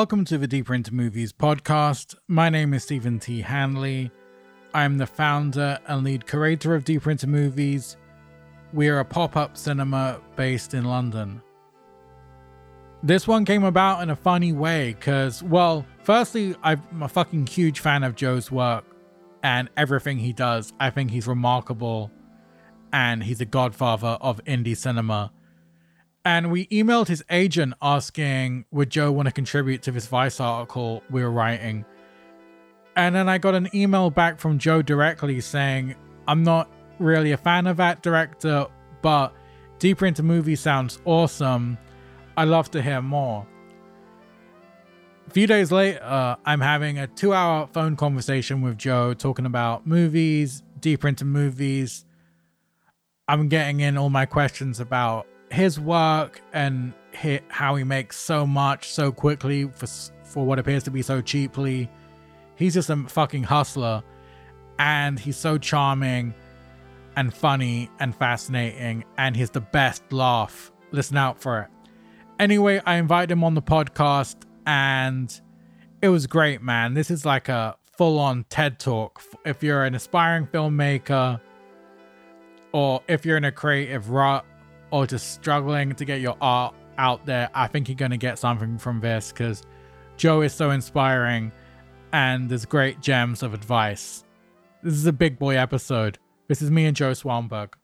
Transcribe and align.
Welcome 0.00 0.24
to 0.24 0.38
the 0.38 0.48
Deeper 0.48 0.72
Into 0.72 0.94
Movies 0.94 1.30
podcast. 1.30 2.14
My 2.26 2.48
name 2.48 2.72
is 2.72 2.84
Stephen 2.84 3.18
T. 3.18 3.42
Hanley. 3.42 4.10
I 4.72 4.84
am 4.84 4.96
the 4.96 5.06
founder 5.06 5.78
and 5.86 6.04
lead 6.04 6.26
curator 6.26 6.74
of 6.74 6.86
Deeper 6.86 7.10
Into 7.10 7.26
Movies. 7.26 7.98
We 8.72 8.88
are 8.88 9.00
a 9.00 9.04
pop 9.04 9.36
up 9.36 9.58
cinema 9.58 10.22
based 10.36 10.72
in 10.72 10.84
London. 10.84 11.42
This 13.02 13.28
one 13.28 13.44
came 13.44 13.62
about 13.62 14.02
in 14.02 14.08
a 14.08 14.16
funny 14.16 14.54
way 14.54 14.94
because, 14.94 15.42
well, 15.42 15.84
firstly, 16.02 16.56
I'm 16.62 16.82
a 17.02 17.06
fucking 17.08 17.48
huge 17.48 17.80
fan 17.80 18.02
of 18.02 18.14
Joe's 18.14 18.50
work 18.50 18.86
and 19.42 19.68
everything 19.76 20.16
he 20.16 20.32
does. 20.32 20.72
I 20.80 20.88
think 20.88 21.10
he's 21.10 21.26
remarkable 21.26 22.10
and 22.90 23.22
he's 23.22 23.42
a 23.42 23.44
godfather 23.44 24.16
of 24.22 24.42
indie 24.46 24.78
cinema 24.78 25.30
and 26.24 26.50
we 26.50 26.66
emailed 26.66 27.08
his 27.08 27.24
agent 27.30 27.74
asking 27.80 28.64
would 28.70 28.90
joe 28.90 29.10
want 29.10 29.26
to 29.26 29.32
contribute 29.32 29.82
to 29.82 29.90
this 29.90 30.06
vice 30.06 30.40
article 30.40 31.02
we 31.10 31.22
were 31.22 31.30
writing? 31.30 31.84
And 32.96 33.14
then 33.14 33.28
i 33.28 33.38
got 33.38 33.54
an 33.54 33.68
email 33.74 34.10
back 34.10 34.38
from 34.38 34.58
joe 34.58 34.82
directly 34.82 35.40
saying 35.40 35.94
i'm 36.28 36.42
not 36.42 36.70
really 36.98 37.32
a 37.32 37.36
fan 37.36 37.66
of 37.66 37.76
that 37.78 38.02
director 38.02 38.66
but 39.02 39.32
deeper 39.78 40.04
into 40.04 40.22
movies 40.22 40.60
sounds 40.60 41.00
awesome. 41.06 41.78
I'd 42.36 42.48
love 42.48 42.70
to 42.72 42.82
hear 42.82 43.00
more. 43.00 43.46
A 45.26 45.30
few 45.30 45.46
days 45.46 45.72
later 45.72 46.36
i'm 46.44 46.60
having 46.60 46.98
a 46.98 47.06
two 47.06 47.32
hour 47.32 47.66
phone 47.72 47.96
conversation 47.96 48.60
with 48.60 48.76
joe 48.76 49.14
talking 49.14 49.46
about 49.46 49.86
movies 49.86 50.62
deeper 50.80 51.08
into 51.08 51.24
movies. 51.24 52.04
I'm 53.28 53.48
getting 53.48 53.80
in 53.80 53.96
all 53.96 54.10
my 54.10 54.26
questions 54.26 54.80
about 54.80 55.26
his 55.50 55.78
work 55.80 56.40
and 56.52 56.92
how 57.48 57.74
he 57.74 57.84
makes 57.84 58.16
so 58.16 58.46
much 58.46 58.92
so 58.92 59.12
quickly 59.12 59.64
for 59.64 59.86
for 60.24 60.46
what 60.46 60.58
appears 60.58 60.84
to 60.84 60.90
be 60.90 61.02
so 61.02 61.20
cheaply. 61.20 61.90
He's 62.54 62.74
just 62.74 62.88
a 62.88 62.96
fucking 62.96 63.42
hustler, 63.42 64.02
and 64.78 65.18
he's 65.18 65.36
so 65.36 65.58
charming, 65.58 66.34
and 67.16 67.34
funny 67.34 67.90
and 67.98 68.14
fascinating, 68.14 69.04
and 69.18 69.36
he's 69.36 69.50
the 69.50 69.60
best 69.60 70.12
laugh. 70.12 70.70
Listen 70.92 71.16
out 71.16 71.40
for 71.40 71.62
it. 71.62 71.68
Anyway, 72.38 72.80
I 72.86 72.96
invited 72.96 73.32
him 73.32 73.44
on 73.44 73.54
the 73.54 73.62
podcast, 73.62 74.36
and 74.66 75.40
it 76.00 76.08
was 76.08 76.26
great, 76.26 76.62
man. 76.62 76.94
This 76.94 77.10
is 77.10 77.26
like 77.26 77.48
a 77.48 77.76
full-on 77.98 78.44
TED 78.48 78.78
talk. 78.78 79.20
If 79.44 79.62
you're 79.62 79.84
an 79.84 79.94
aspiring 79.94 80.46
filmmaker, 80.46 81.40
or 82.72 83.02
if 83.08 83.26
you're 83.26 83.36
in 83.36 83.44
a 83.44 83.52
creative 83.52 84.10
rut 84.10 84.44
or 84.90 85.06
just 85.06 85.32
struggling 85.32 85.94
to 85.94 86.04
get 86.04 86.20
your 86.20 86.36
art 86.40 86.74
out 86.98 87.24
there, 87.26 87.48
I 87.54 87.66
think 87.66 87.88
you're 87.88 87.96
going 87.96 88.10
to 88.10 88.16
get 88.16 88.38
something 88.38 88.78
from 88.78 89.00
this 89.00 89.32
because 89.32 89.62
Joe 90.16 90.42
is 90.42 90.52
so 90.52 90.70
inspiring 90.70 91.52
and 92.12 92.48
there's 92.48 92.64
great 92.64 93.00
gems 93.00 93.42
of 93.42 93.54
advice. 93.54 94.24
This 94.82 94.94
is 94.94 95.06
a 95.06 95.12
big 95.12 95.38
boy 95.38 95.56
episode. 95.56 96.18
This 96.48 96.62
is 96.62 96.70
me 96.70 96.86
and 96.86 96.96
Joe 96.96 97.12
Swanberg. 97.12 97.74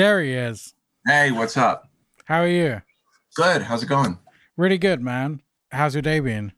There 0.00 0.22
he 0.22 0.32
is. 0.32 0.72
Hey, 1.06 1.30
what's 1.30 1.58
up? 1.58 1.90
How 2.24 2.40
are 2.40 2.48
you? 2.48 2.80
Good. 3.34 3.60
How's 3.60 3.82
it 3.82 3.86
going? 3.90 4.18
Really 4.56 4.78
good, 4.78 5.02
man. 5.02 5.42
How's 5.72 5.94
your 5.94 6.00
day 6.00 6.20
been? 6.20 6.54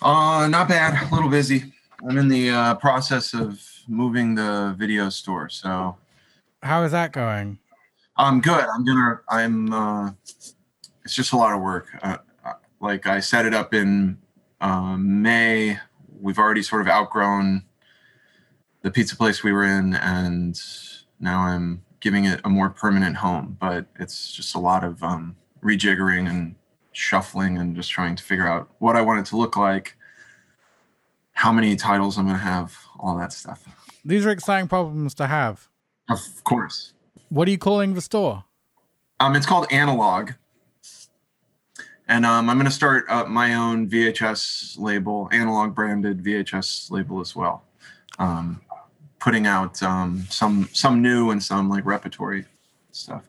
Uh, 0.00 0.46
not 0.48 0.68
bad. 0.68 1.10
A 1.10 1.12
little 1.12 1.28
busy. 1.28 1.72
I'm 2.08 2.16
in 2.18 2.28
the 2.28 2.50
uh, 2.50 2.74
process 2.76 3.34
of 3.34 3.60
moving 3.88 4.36
the 4.36 4.72
video 4.78 5.08
store. 5.08 5.48
So, 5.48 5.96
how 6.62 6.84
is 6.84 6.92
that 6.92 7.10
going? 7.10 7.58
I'm 8.16 8.40
good. 8.40 8.66
I'm 8.72 8.84
gonna. 8.84 9.20
I'm. 9.28 9.72
Uh, 9.72 10.10
it's 11.04 11.16
just 11.16 11.32
a 11.32 11.36
lot 11.36 11.52
of 11.56 11.60
work. 11.60 11.88
Uh, 12.04 12.18
uh 12.44 12.52
like 12.78 13.08
I 13.08 13.18
set 13.18 13.46
it 13.46 13.52
up 13.52 13.74
in 13.74 14.16
uh, 14.60 14.96
May. 14.96 15.76
We've 16.20 16.38
already 16.38 16.62
sort 16.62 16.82
of 16.82 16.86
outgrown 16.86 17.64
the 18.82 18.92
pizza 18.92 19.16
place 19.16 19.42
we 19.42 19.50
were 19.50 19.64
in, 19.64 19.94
and 19.94 20.56
now 21.18 21.40
I'm 21.40 21.82
giving 22.02 22.26
it 22.26 22.40
a 22.44 22.50
more 22.50 22.68
permanent 22.68 23.16
home. 23.16 23.56
But 23.58 23.86
it's 23.98 24.30
just 24.30 24.54
a 24.54 24.58
lot 24.58 24.84
of 24.84 25.02
um, 25.02 25.36
rejiggering 25.64 26.28
and 26.28 26.56
shuffling 26.92 27.56
and 27.56 27.74
just 27.74 27.90
trying 27.90 28.16
to 28.16 28.22
figure 28.22 28.46
out 28.46 28.68
what 28.78 28.96
I 28.96 29.00
want 29.00 29.20
it 29.20 29.26
to 29.30 29.36
look 29.38 29.56
like, 29.56 29.96
how 31.32 31.52
many 31.52 31.76
titles 31.76 32.18
I'm 32.18 32.26
going 32.26 32.36
to 32.36 32.42
have, 32.42 32.76
all 32.98 33.16
that 33.16 33.32
stuff. 33.32 33.64
These 34.04 34.26
are 34.26 34.30
exciting 34.30 34.68
problems 34.68 35.14
to 35.14 35.26
have. 35.28 35.68
Of 36.10 36.44
course. 36.44 36.92
What 37.30 37.48
are 37.48 37.50
you 37.50 37.58
calling 37.58 37.94
the 37.94 38.02
store? 38.02 38.44
Um, 39.20 39.36
it's 39.36 39.46
called 39.46 39.66
Analog. 39.70 40.32
And 42.08 42.26
um, 42.26 42.50
I'm 42.50 42.56
going 42.56 42.66
to 42.66 42.70
start 42.70 43.06
uh, 43.08 43.24
my 43.24 43.54
own 43.54 43.88
VHS 43.88 44.78
label, 44.78 45.28
analog 45.32 45.74
branded 45.74 46.22
VHS 46.22 46.90
label 46.90 47.20
as 47.20 47.34
well. 47.34 47.62
Um, 48.18 48.60
putting 49.22 49.46
out 49.46 49.80
um, 49.84 50.26
some 50.28 50.68
some 50.72 51.00
new 51.00 51.30
and 51.30 51.40
some 51.42 51.68
like 51.68 51.86
repertory 51.86 52.44
stuff. 52.90 53.22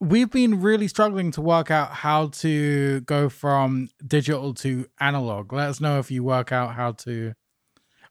We've 0.00 0.30
been 0.30 0.60
really 0.60 0.88
struggling 0.88 1.30
to 1.32 1.40
work 1.40 1.70
out 1.70 1.90
how 1.90 2.28
to 2.28 3.00
go 3.02 3.28
from 3.28 3.88
digital 4.04 4.52
to 4.54 4.86
analog. 5.00 5.52
Let 5.52 5.68
us 5.68 5.80
know 5.80 6.00
if 6.00 6.10
you 6.10 6.24
work 6.24 6.50
out 6.50 6.74
how 6.74 6.92
to. 6.92 7.34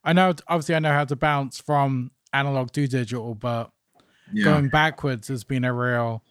I 0.03 0.13
know, 0.13 0.33
obviously, 0.47 0.75
I 0.75 0.79
know 0.79 0.93
how 0.93 1.03
to 1.03 1.15
bounce 1.17 1.59
from 1.59 2.11
analog 2.31 2.71
to 2.71 2.87
digital, 2.87 3.35
but 3.35 3.71
yeah. 4.31 4.45
going 4.45 4.69
backwards 4.69 5.27
has 5.27 5.43
been 5.43 5.65
a 5.65 5.73
real. 5.73 6.23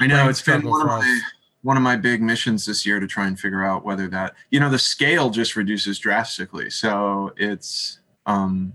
I 0.00 0.06
know 0.06 0.28
it's 0.28 0.42
been 0.42 0.68
one 0.68 0.82
of 0.82 0.86
my 0.86 1.20
one 1.62 1.78
of 1.78 1.82
my 1.82 1.96
big 1.96 2.20
missions 2.20 2.66
this 2.66 2.84
year 2.84 3.00
to 3.00 3.06
try 3.06 3.26
and 3.26 3.40
figure 3.40 3.64
out 3.64 3.86
whether 3.86 4.06
that 4.08 4.34
you 4.50 4.60
know 4.60 4.68
the 4.68 4.78
scale 4.78 5.30
just 5.30 5.56
reduces 5.56 5.98
drastically. 5.98 6.68
So 6.68 7.32
it's 7.38 8.00
um 8.26 8.74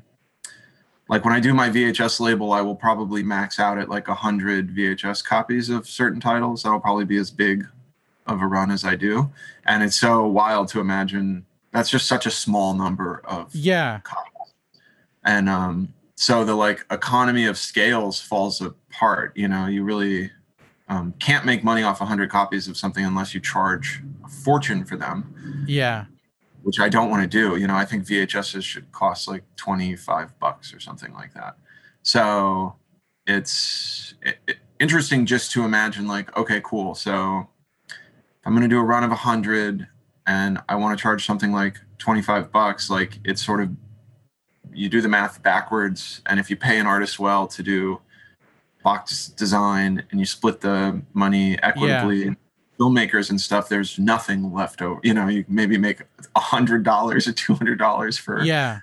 like 1.11 1.25
when 1.25 1.33
I 1.33 1.41
do 1.41 1.53
my 1.53 1.69
VHS 1.69 2.21
label, 2.21 2.53
I 2.53 2.61
will 2.61 2.73
probably 2.73 3.21
max 3.21 3.59
out 3.59 3.77
at 3.77 3.89
like 3.89 4.07
a 4.07 4.15
hundred 4.15 4.73
VHS 4.73 5.23
copies 5.23 5.69
of 5.69 5.85
certain 5.85 6.21
titles. 6.21 6.63
That'll 6.63 6.79
probably 6.79 7.03
be 7.03 7.17
as 7.17 7.29
big 7.29 7.67
of 8.27 8.41
a 8.41 8.47
run 8.47 8.71
as 8.71 8.85
I 8.85 8.95
do, 8.95 9.29
and 9.65 9.83
it's 9.83 9.99
so 9.99 10.25
wild 10.25 10.69
to 10.69 10.79
imagine 10.79 11.45
that's 11.73 11.89
just 11.89 12.07
such 12.07 12.25
a 12.25 12.31
small 12.31 12.73
number 12.73 13.21
of 13.25 13.53
yeah 13.53 13.99
copies. 13.99 14.53
And 15.25 15.49
um, 15.49 15.93
so 16.15 16.45
the 16.45 16.55
like 16.55 16.85
economy 16.89 17.45
of 17.45 17.57
scales 17.57 18.21
falls 18.21 18.61
apart. 18.61 19.33
You 19.35 19.49
know, 19.49 19.67
you 19.67 19.83
really 19.83 20.31
um, 20.87 21.13
can't 21.19 21.45
make 21.45 21.61
money 21.61 21.83
off 21.83 21.99
100 21.99 22.29
copies 22.29 22.69
of 22.69 22.77
something 22.77 23.03
unless 23.03 23.33
you 23.33 23.41
charge 23.41 24.01
a 24.23 24.29
fortune 24.29 24.85
for 24.85 24.95
them. 24.95 25.65
Yeah 25.67 26.05
which 26.63 26.79
I 26.79 26.89
don't 26.89 27.09
want 27.09 27.23
to 27.23 27.27
do. 27.27 27.57
You 27.57 27.67
know, 27.67 27.75
I 27.75 27.85
think 27.85 28.05
VHSs 28.05 28.63
should 28.63 28.91
cost 28.91 29.27
like 29.27 29.43
25 29.55 30.39
bucks 30.39 30.73
or 30.73 30.79
something 30.79 31.13
like 31.13 31.33
that. 31.33 31.57
So 32.03 32.75
it's 33.27 34.15
it, 34.21 34.37
it, 34.47 34.57
interesting 34.79 35.25
just 35.25 35.51
to 35.51 35.63
imagine 35.63 36.07
like, 36.07 36.35
okay, 36.37 36.61
cool. 36.63 36.95
So 36.95 37.47
I'm 38.45 38.53
going 38.53 38.63
to 38.63 38.67
do 38.67 38.79
a 38.79 38.83
run 38.83 39.03
of 39.03 39.09
100 39.09 39.87
and 40.27 40.59
I 40.69 40.75
want 40.75 40.97
to 40.97 41.01
charge 41.01 41.25
something 41.25 41.51
like 41.51 41.77
25 41.97 42.51
bucks, 42.51 42.89
like 42.89 43.19
it's 43.23 43.43
sort 43.43 43.61
of 43.61 43.69
you 44.73 44.87
do 44.87 45.01
the 45.01 45.09
math 45.09 45.43
backwards 45.43 46.21
and 46.27 46.39
if 46.39 46.49
you 46.49 46.55
pay 46.55 46.79
an 46.79 46.87
artist 46.87 47.19
well 47.19 47.45
to 47.45 47.61
do 47.61 47.99
box 48.83 49.27
design 49.27 50.03
and 50.09 50.19
you 50.19 50.25
split 50.25 50.61
the 50.61 51.01
money 51.13 51.61
equitably 51.61 52.25
yeah 52.25 52.33
filmmakers 52.81 53.29
and 53.29 53.39
stuff, 53.39 53.69
there's 53.69 53.99
nothing 53.99 54.51
left 54.51 54.81
over. 54.81 54.99
You 55.03 55.13
know, 55.13 55.27
you 55.27 55.45
maybe 55.47 55.77
make 55.77 56.01
a 56.35 56.39
hundred 56.39 56.83
dollars 56.83 57.27
or 57.27 57.33
two 57.33 57.53
hundred 57.53 57.77
dollars 57.77 58.17
for 58.17 58.41
yeah 58.43 58.79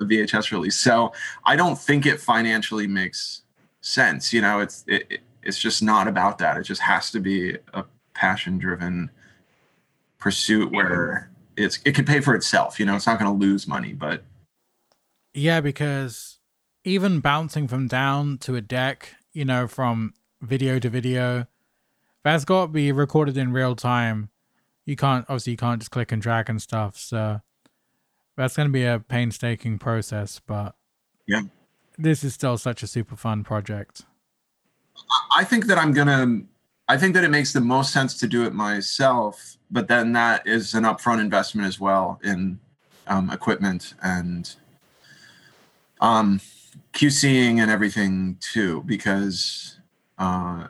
a 0.00 0.04
VHS 0.04 0.52
release. 0.52 0.76
So 0.76 1.12
I 1.44 1.56
don't 1.56 1.78
think 1.78 2.06
it 2.06 2.20
financially 2.20 2.86
makes 2.86 3.42
sense. 3.80 4.32
You 4.32 4.40
know, 4.40 4.60
it's 4.60 4.84
it, 4.86 5.20
it's 5.42 5.58
just 5.58 5.82
not 5.82 6.08
about 6.08 6.38
that. 6.38 6.56
It 6.56 6.62
just 6.62 6.80
has 6.82 7.10
to 7.10 7.20
be 7.20 7.56
a 7.72 7.84
passion 8.14 8.58
driven 8.58 9.10
pursuit 10.18 10.72
where 10.72 11.30
it's 11.56 11.80
it 11.84 11.94
can 11.94 12.04
pay 12.04 12.20
for 12.20 12.34
itself. 12.34 12.78
You 12.78 12.86
know, 12.86 12.96
it's 12.96 13.06
not 13.06 13.18
going 13.18 13.30
to 13.30 13.46
lose 13.46 13.66
money, 13.66 13.92
but 13.92 14.22
yeah, 15.32 15.60
because 15.60 16.38
even 16.84 17.20
bouncing 17.20 17.66
from 17.66 17.88
down 17.88 18.38
to 18.38 18.54
a 18.54 18.60
deck, 18.60 19.16
you 19.32 19.44
know, 19.44 19.66
from 19.66 20.14
video 20.40 20.78
to 20.78 20.88
video 20.88 21.46
that's 22.24 22.44
got 22.44 22.66
to 22.66 22.72
be 22.72 22.90
recorded 22.90 23.36
in 23.36 23.52
real 23.52 23.76
time 23.76 24.30
you 24.86 24.96
can't 24.96 25.24
obviously 25.28 25.52
you 25.52 25.56
can't 25.56 25.80
just 25.80 25.90
click 25.90 26.12
and 26.12 26.20
drag 26.20 26.50
and 26.50 26.60
stuff. 26.60 26.96
So 26.96 27.40
that's 28.36 28.56
going 28.56 28.68
to 28.68 28.72
be 28.72 28.84
a 28.84 28.98
painstaking 29.00 29.78
process, 29.78 30.40
but 30.44 30.74
yeah, 31.26 31.42
this 31.96 32.24
is 32.24 32.34
still 32.34 32.58
such 32.58 32.82
a 32.82 32.86
super 32.86 33.16
fun 33.16 33.44
project. 33.44 34.02
I 35.34 35.44
think 35.44 35.66
that 35.66 35.78
I'm 35.78 35.92
gonna. 35.92 36.42
I 36.86 36.98
think 36.98 37.14
that 37.14 37.24
it 37.24 37.30
makes 37.30 37.52
the 37.52 37.62
most 37.62 37.92
sense 37.92 38.18
to 38.18 38.26
do 38.26 38.44
it 38.44 38.52
myself, 38.52 39.56
but 39.70 39.88
then 39.88 40.12
that 40.12 40.46
is 40.46 40.74
an 40.74 40.84
upfront 40.84 41.20
investment 41.20 41.66
as 41.66 41.80
well 41.80 42.20
in 42.22 42.58
um, 43.06 43.30
equipment 43.30 43.94
and 44.02 44.54
um, 46.02 46.40
QCing 46.92 47.60
and 47.60 47.70
everything 47.70 48.36
too, 48.40 48.82
because 48.84 49.78
uh, 50.18 50.66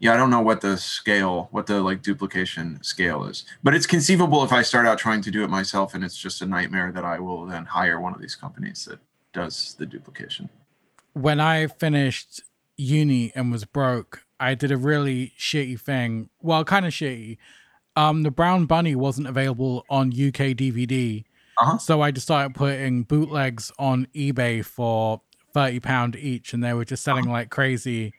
yeah, 0.00 0.14
I 0.14 0.16
don't 0.16 0.30
know 0.30 0.40
what 0.40 0.62
the 0.62 0.78
scale, 0.78 1.48
what 1.50 1.66
the 1.66 1.82
like 1.82 2.00
duplication 2.00 2.82
scale 2.82 3.24
is, 3.24 3.44
but 3.62 3.74
it's 3.74 3.86
conceivable 3.86 4.42
if 4.42 4.50
I 4.50 4.62
start 4.62 4.86
out 4.86 4.98
trying 4.98 5.20
to 5.20 5.30
do 5.30 5.44
it 5.44 5.50
myself 5.50 5.94
and 5.94 6.02
it's 6.02 6.16
just 6.16 6.40
a 6.40 6.46
nightmare 6.46 6.90
that 6.90 7.04
I 7.04 7.20
will 7.20 7.44
then 7.44 7.66
hire 7.66 8.00
one 8.00 8.14
of 8.14 8.20
these 8.20 8.34
companies 8.34 8.86
that 8.86 8.98
does 9.34 9.76
the 9.78 9.84
duplication. 9.84 10.48
When 11.12 11.38
I 11.38 11.66
finished 11.66 12.42
uni 12.78 13.30
and 13.34 13.52
was 13.52 13.66
broke, 13.66 14.24
I 14.40 14.54
did 14.54 14.72
a 14.72 14.78
really 14.78 15.34
shitty 15.38 15.78
thing. 15.78 16.30
Well, 16.40 16.64
kind 16.64 16.86
of 16.86 16.92
shitty. 16.92 17.36
Um, 17.94 18.22
the 18.22 18.30
Brown 18.30 18.64
Bunny 18.64 18.94
wasn't 18.94 19.26
available 19.26 19.84
on 19.90 20.08
UK 20.08 20.56
DVD, 20.56 21.24
uh-huh. 21.58 21.76
so 21.76 22.00
I 22.00 22.10
just 22.10 22.26
started 22.26 22.54
putting 22.54 23.02
bootlegs 23.02 23.70
on 23.78 24.06
eBay 24.14 24.64
for 24.64 25.20
thirty 25.52 25.80
pound 25.80 26.16
each, 26.16 26.54
and 26.54 26.64
they 26.64 26.72
were 26.72 26.84
just 26.84 27.02
selling 27.02 27.24
uh-huh. 27.24 27.32
like 27.32 27.50
crazy 27.50 28.14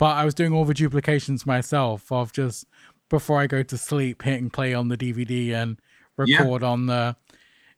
but 0.00 0.16
I 0.16 0.24
was 0.24 0.32
doing 0.32 0.54
all 0.54 0.64
the 0.64 0.72
duplications 0.72 1.44
myself 1.44 2.10
of 2.10 2.32
just 2.32 2.64
before 3.10 3.38
I 3.38 3.46
go 3.46 3.62
to 3.62 3.76
sleep, 3.76 4.22
hitting 4.22 4.48
play 4.48 4.72
on 4.72 4.88
the 4.88 4.96
DVD 4.96 5.52
and 5.52 5.78
record 6.16 6.62
yeah. 6.62 6.68
on 6.68 6.86
the 6.86 7.16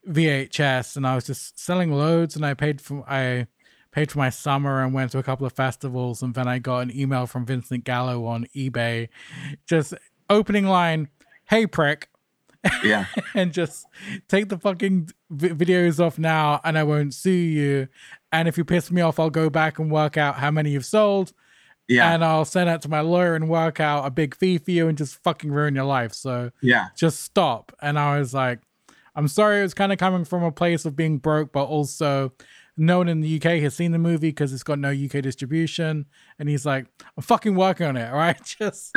VHS, 0.06 0.96
and 0.96 1.04
I 1.04 1.16
was 1.16 1.26
just 1.26 1.58
selling 1.58 1.90
loads. 1.90 2.36
And 2.36 2.46
I 2.46 2.54
paid 2.54 2.80
for 2.80 3.04
I 3.10 3.48
paid 3.90 4.12
for 4.12 4.18
my 4.18 4.30
summer 4.30 4.84
and 4.84 4.94
went 4.94 5.10
to 5.12 5.18
a 5.18 5.24
couple 5.24 5.48
of 5.48 5.52
festivals, 5.52 6.22
and 6.22 6.32
then 6.34 6.46
I 6.46 6.60
got 6.60 6.78
an 6.78 6.96
email 6.96 7.26
from 7.26 7.44
Vincent 7.44 7.82
Gallo 7.82 8.24
on 8.26 8.46
eBay, 8.54 9.08
just 9.66 9.92
opening 10.30 10.66
line, 10.66 11.08
"Hey 11.46 11.66
prick." 11.66 12.08
Yeah. 12.84 13.06
and 13.34 13.52
just 13.52 13.84
take 14.28 14.48
the 14.48 14.58
fucking 14.58 15.10
v- 15.28 15.48
videos 15.48 15.98
off 15.98 16.20
now, 16.20 16.60
and 16.62 16.78
I 16.78 16.84
won't 16.84 17.14
sue 17.14 17.32
you. 17.32 17.88
And 18.30 18.46
if 18.46 18.56
you 18.56 18.64
piss 18.64 18.92
me 18.92 19.02
off, 19.02 19.18
I'll 19.18 19.28
go 19.28 19.50
back 19.50 19.80
and 19.80 19.90
work 19.90 20.16
out 20.16 20.36
how 20.36 20.52
many 20.52 20.70
you've 20.70 20.86
sold 20.86 21.32
yeah. 21.88 22.14
And 22.14 22.24
I'll 22.24 22.44
send 22.44 22.68
that 22.68 22.82
to 22.82 22.88
my 22.88 23.00
lawyer 23.00 23.34
and 23.34 23.48
work 23.48 23.80
out 23.80 24.06
a 24.06 24.10
big 24.10 24.36
fee 24.36 24.58
for 24.58 24.70
you 24.70 24.88
and 24.88 24.96
just 24.96 25.22
fucking 25.22 25.50
ruin 25.50 25.74
your 25.74 25.84
life. 25.84 26.12
So 26.14 26.50
yeah, 26.60 26.86
just 26.96 27.20
stop. 27.20 27.72
And 27.80 27.98
I 27.98 28.18
was 28.18 28.32
like, 28.32 28.60
I'm 29.14 29.28
sorry, 29.28 29.60
it 29.60 29.62
was 29.62 29.74
kind 29.74 29.92
of 29.92 29.98
coming 29.98 30.24
from 30.24 30.42
a 30.42 30.52
place 30.52 30.84
of 30.84 30.96
being 30.96 31.18
broke, 31.18 31.52
but 31.52 31.64
also 31.64 32.32
no 32.76 32.98
one 32.98 33.08
in 33.08 33.20
the 33.20 33.36
UK 33.36 33.60
has 33.60 33.74
seen 33.74 33.92
the 33.92 33.98
movie 33.98 34.28
because 34.30 34.52
it's 34.52 34.62
got 34.62 34.78
no 34.78 34.90
UK 34.90 35.22
distribution. 35.22 36.06
And 36.38 36.48
he's 36.48 36.64
like, 36.64 36.86
I'm 37.16 37.22
fucking 37.22 37.54
working 37.54 37.86
on 37.86 37.96
it. 37.96 38.10
All 38.10 38.16
right. 38.16 38.42
Just. 38.58 38.92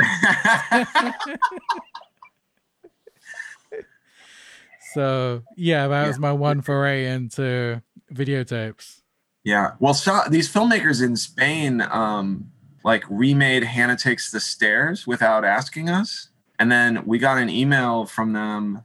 so 4.94 5.42
yeah, 5.56 5.88
that 5.88 6.02
yeah. 6.02 6.08
was 6.08 6.18
my 6.18 6.32
one 6.32 6.62
foray 6.62 7.06
into 7.06 7.82
videotapes. 8.12 9.02
Yeah. 9.44 9.72
Well, 9.78 9.94
so, 9.94 10.22
these 10.28 10.52
filmmakers 10.52 11.04
in 11.04 11.14
Spain, 11.16 11.80
um, 11.82 12.50
like 12.86 13.04
remade 13.10 13.64
Hannah 13.64 13.96
Takes 13.96 14.30
the 14.30 14.38
Stairs 14.38 15.08
without 15.08 15.44
asking 15.44 15.90
us. 15.90 16.28
And 16.56 16.70
then 16.70 17.04
we 17.04 17.18
got 17.18 17.36
an 17.36 17.50
email 17.50 18.06
from 18.06 18.32
them 18.32 18.84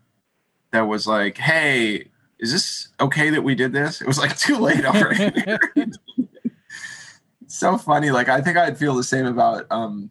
that 0.71 0.88
was 0.88 1.06
like, 1.06 1.38
hey, 1.38 2.07
is 2.39 2.51
this 2.51 2.88
okay 3.00 3.30
that 3.30 3.44
we 3.44 3.53
did 3.53 3.74
this? 3.74 4.01
It 4.01 4.07
was 4.07 4.18
like 4.18 4.36
too 4.36 4.57
late 4.57 4.83
already. 4.86 5.31
so 7.48 7.77
funny. 7.77 8.09
Like 8.09 8.27
I 8.27 8.42
think 8.42 8.57
I'd 8.57 8.75
feel 8.75 8.95
the 8.95 9.03
same 9.03 9.27
about 9.27 9.68
um 9.69 10.09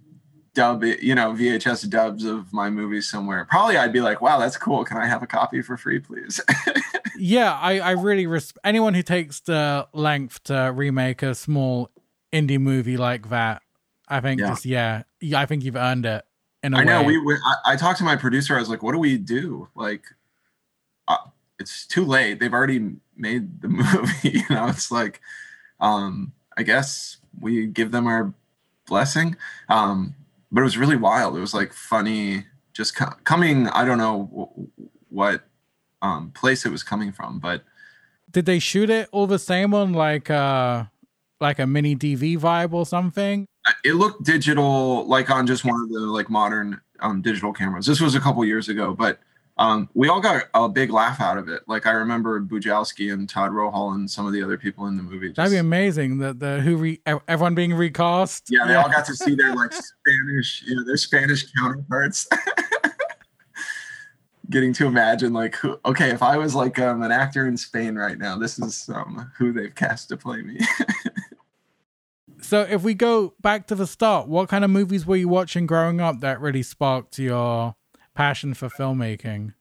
dub 0.54 0.84
you 0.84 1.16
know, 1.16 1.32
VHS 1.32 1.90
dubs 1.90 2.24
of 2.24 2.52
my 2.52 2.70
movies 2.70 3.10
somewhere. 3.10 3.44
Probably 3.50 3.76
I'd 3.76 3.92
be 3.92 4.00
like, 4.00 4.20
wow, 4.20 4.38
that's 4.38 4.56
cool. 4.56 4.84
Can 4.84 4.98
I 4.98 5.06
have 5.06 5.24
a 5.24 5.26
copy 5.26 5.62
for 5.62 5.76
free, 5.76 5.98
please? 5.98 6.40
yeah, 7.18 7.58
I, 7.60 7.80
I 7.80 7.90
really 7.90 8.28
respect 8.28 8.64
anyone 8.64 8.94
who 8.94 9.02
takes 9.02 9.40
the 9.40 9.88
length 9.92 10.44
to 10.44 10.72
remake 10.72 11.24
a 11.24 11.34
small 11.34 11.90
indie 12.32 12.60
movie 12.60 12.96
like 12.96 13.30
that 13.30 13.62
I 14.10 14.20
think 14.20 14.40
yeah. 14.40 14.48
just 14.48 14.66
yeah, 14.66 15.02
yeah, 15.20 15.40
I 15.40 15.46
think 15.46 15.64
you've 15.64 15.76
earned 15.76 16.04
it. 16.04 16.24
In 16.62 16.74
a 16.74 16.78
I 16.78 16.84
know 16.84 17.02
we. 17.02 17.16
we 17.18 17.34
I, 17.34 17.72
I, 17.72 17.76
talked 17.76 17.98
to 17.98 18.04
my 18.04 18.16
producer. 18.16 18.56
I 18.56 18.58
was 18.58 18.68
like, 18.68 18.82
"What 18.82 18.92
do 18.92 18.98
we 18.98 19.16
do? 19.16 19.68
Like, 19.74 20.04
uh, 21.08 21.16
it's 21.58 21.86
too 21.86 22.04
late. 22.04 22.40
They've 22.40 22.52
already 22.52 22.96
made 23.16 23.62
the 23.62 23.68
movie. 23.68 24.30
you 24.40 24.44
know, 24.50 24.66
it's 24.66 24.90
like, 24.90 25.20
um, 25.78 26.32
I 26.58 26.64
guess 26.64 27.18
we 27.40 27.66
give 27.66 27.92
them 27.92 28.06
our 28.06 28.34
blessing. 28.86 29.36
Um, 29.68 30.14
but 30.52 30.60
it 30.60 30.64
was 30.64 30.76
really 30.76 30.96
wild. 30.96 31.36
It 31.36 31.40
was 31.40 31.54
like 31.54 31.72
funny, 31.72 32.44
just 32.74 32.96
co- 32.96 33.14
coming. 33.24 33.68
I 33.68 33.84
don't 33.84 33.98
know 33.98 34.28
w- 34.30 34.68
what 35.08 35.44
um, 36.02 36.32
place 36.32 36.66
it 36.66 36.70
was 36.70 36.82
coming 36.82 37.12
from, 37.12 37.38
but 37.38 37.62
did 38.30 38.46
they 38.46 38.58
shoot 38.58 38.90
it 38.90 39.08
all 39.12 39.26
the 39.26 39.38
same 39.38 39.74
on 39.74 39.92
like 39.92 40.30
uh 40.30 40.84
like 41.40 41.58
a 41.58 41.66
mini 41.66 41.96
DV 41.96 42.38
vibe 42.38 42.72
or 42.72 42.86
something? 42.86 43.46
it 43.84 43.94
looked 43.94 44.24
digital, 44.24 45.06
like 45.06 45.30
on 45.30 45.46
just 45.46 45.64
one 45.64 45.80
of 45.82 45.88
the 45.90 46.00
like 46.00 46.30
modern 46.30 46.80
um, 47.00 47.22
digital 47.22 47.52
cameras. 47.52 47.86
This 47.86 48.00
was 48.00 48.14
a 48.14 48.20
couple 48.20 48.44
years 48.44 48.68
ago, 48.68 48.94
but 48.94 49.18
um, 49.58 49.88
we 49.94 50.08
all 50.08 50.20
got 50.20 50.44
a 50.54 50.68
big 50.68 50.90
laugh 50.90 51.20
out 51.20 51.36
of 51.36 51.48
it. 51.48 51.62
Like 51.66 51.86
I 51.86 51.90
remember 51.92 52.40
Bujalski 52.40 53.12
and 53.12 53.28
Todd 53.28 53.52
Rohal 53.52 53.94
and 53.94 54.10
some 54.10 54.26
of 54.26 54.32
the 54.32 54.42
other 54.42 54.56
people 54.56 54.86
in 54.86 54.96
the 54.96 55.02
movie. 55.02 55.28
Just, 55.28 55.36
That'd 55.36 55.52
be 55.52 55.58
amazing. 55.58 56.18
The 56.18 56.32
the 56.32 56.60
who 56.60 56.76
re, 56.76 57.00
everyone 57.06 57.54
being 57.54 57.74
recast. 57.74 58.48
Yeah, 58.48 58.66
they 58.66 58.74
all 58.74 58.88
got 58.88 59.04
to 59.06 59.14
see 59.14 59.34
their 59.34 59.54
like 59.54 59.72
Spanish, 59.72 60.62
you 60.66 60.76
know, 60.76 60.84
their 60.84 60.96
Spanish 60.96 61.50
counterparts. 61.52 62.26
Getting 64.48 64.72
to 64.74 64.86
imagine 64.86 65.32
like, 65.32 65.54
who, 65.54 65.78
okay, 65.84 66.10
if 66.10 66.24
I 66.24 66.36
was 66.36 66.56
like 66.56 66.76
um, 66.80 67.02
an 67.02 67.12
actor 67.12 67.46
in 67.46 67.56
Spain 67.56 67.94
right 67.94 68.18
now, 68.18 68.36
this 68.36 68.58
is 68.58 68.90
um, 68.92 69.30
who 69.38 69.52
they've 69.52 69.72
cast 69.72 70.08
to 70.08 70.16
play 70.16 70.42
me. 70.42 70.58
So 72.50 72.62
if 72.62 72.82
we 72.82 72.94
go 72.94 73.34
back 73.40 73.68
to 73.68 73.76
the 73.76 73.86
start, 73.86 74.26
what 74.26 74.48
kind 74.48 74.64
of 74.64 74.72
movies 74.72 75.06
were 75.06 75.14
you 75.14 75.28
watching 75.28 75.68
growing 75.68 76.00
up 76.00 76.18
that 76.18 76.40
really 76.40 76.64
sparked 76.64 77.16
your 77.16 77.76
passion 78.16 78.54
for 78.54 78.68
filmmaking? 78.68 79.54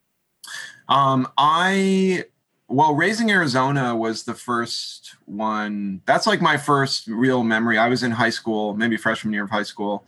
Um, 0.88 1.28
I 1.38 2.24
well, 2.68 2.96
Raising 2.96 3.30
Arizona 3.30 3.96
was 3.96 4.24
the 4.24 4.34
first 4.34 5.16
one. 5.26 6.02
That's 6.08 6.26
like 6.26 6.42
my 6.42 6.58
first 6.58 7.06
real 7.06 7.44
memory. 7.44 7.78
I 7.78 7.90
was 7.90 8.02
in 8.02 8.10
high 8.10 8.32
school, 8.32 8.76
maybe 8.76 8.98
freshman 8.98 9.36
year 9.36 9.44
of 9.44 9.52
high 9.52 9.62
school. 9.62 10.06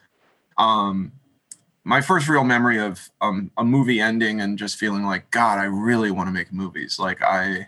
Um, 0.58 1.12
my 1.84 2.02
first 2.02 2.28
real 2.28 2.44
memory 2.44 2.80
of 2.80 3.12
um, 3.22 3.52
a 3.60 3.64
movie 3.64 4.00
ending 4.00 4.42
and 4.42 4.58
just 4.58 4.78
feeling 4.78 5.04
like, 5.04 5.30
God, 5.30 5.60
I 5.60 5.66
really 5.66 6.10
want 6.10 6.30
to 6.30 6.34
make 6.34 6.52
movies. 6.52 6.98
Like 6.98 7.22
I, 7.22 7.68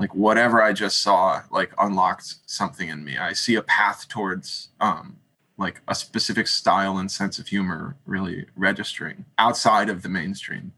like 0.00 0.14
whatever 0.14 0.62
I 0.62 0.72
just 0.72 1.02
saw 1.02 1.42
like 1.50 1.72
unlocked 1.78 2.36
something 2.46 2.88
in 2.88 3.04
me. 3.04 3.18
I 3.18 3.34
see 3.34 3.54
a 3.56 3.62
path 3.62 4.08
towards 4.08 4.70
um 4.80 5.18
like 5.58 5.82
a 5.88 5.94
specific 5.94 6.46
style 6.46 6.96
and 6.96 7.10
sense 7.10 7.38
of 7.38 7.46
humor 7.46 7.96
really 8.06 8.46
registering 8.56 9.26
outside 9.38 9.90
of 9.90 10.02
the 10.02 10.08
mainstream. 10.08 10.72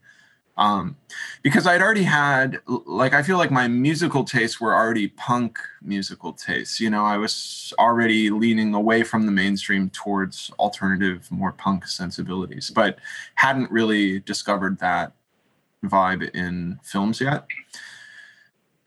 Um, 0.59 0.97
because 1.43 1.69
I'd 1.69 1.81
already 1.81 2.03
had 2.03 2.61
like 2.67 3.15
I 3.15 3.23
feel 3.23 3.39
like 3.39 3.53
my 3.53 3.69
musical 3.69 4.25
tastes 4.25 4.61
were 4.61 4.75
already 4.75 5.07
punk 5.09 5.57
musical 5.81 6.33
tastes. 6.33 6.81
You 6.81 6.91
know, 6.91 7.05
I 7.05 7.17
was 7.17 7.73
already 7.79 8.29
leaning 8.29 8.75
away 8.75 9.05
from 9.05 9.25
the 9.25 9.33
mainstream 9.33 9.89
towards 9.91 10.51
alternative, 10.59 11.31
more 11.31 11.53
punk 11.53 11.87
sensibilities, 11.87 12.71
but 12.75 12.99
hadn't 13.37 13.71
really 13.71 14.19
discovered 14.19 14.81
that 14.81 15.13
vibe 15.85 16.29
in 16.35 16.81
films 16.83 17.21
yet 17.21 17.47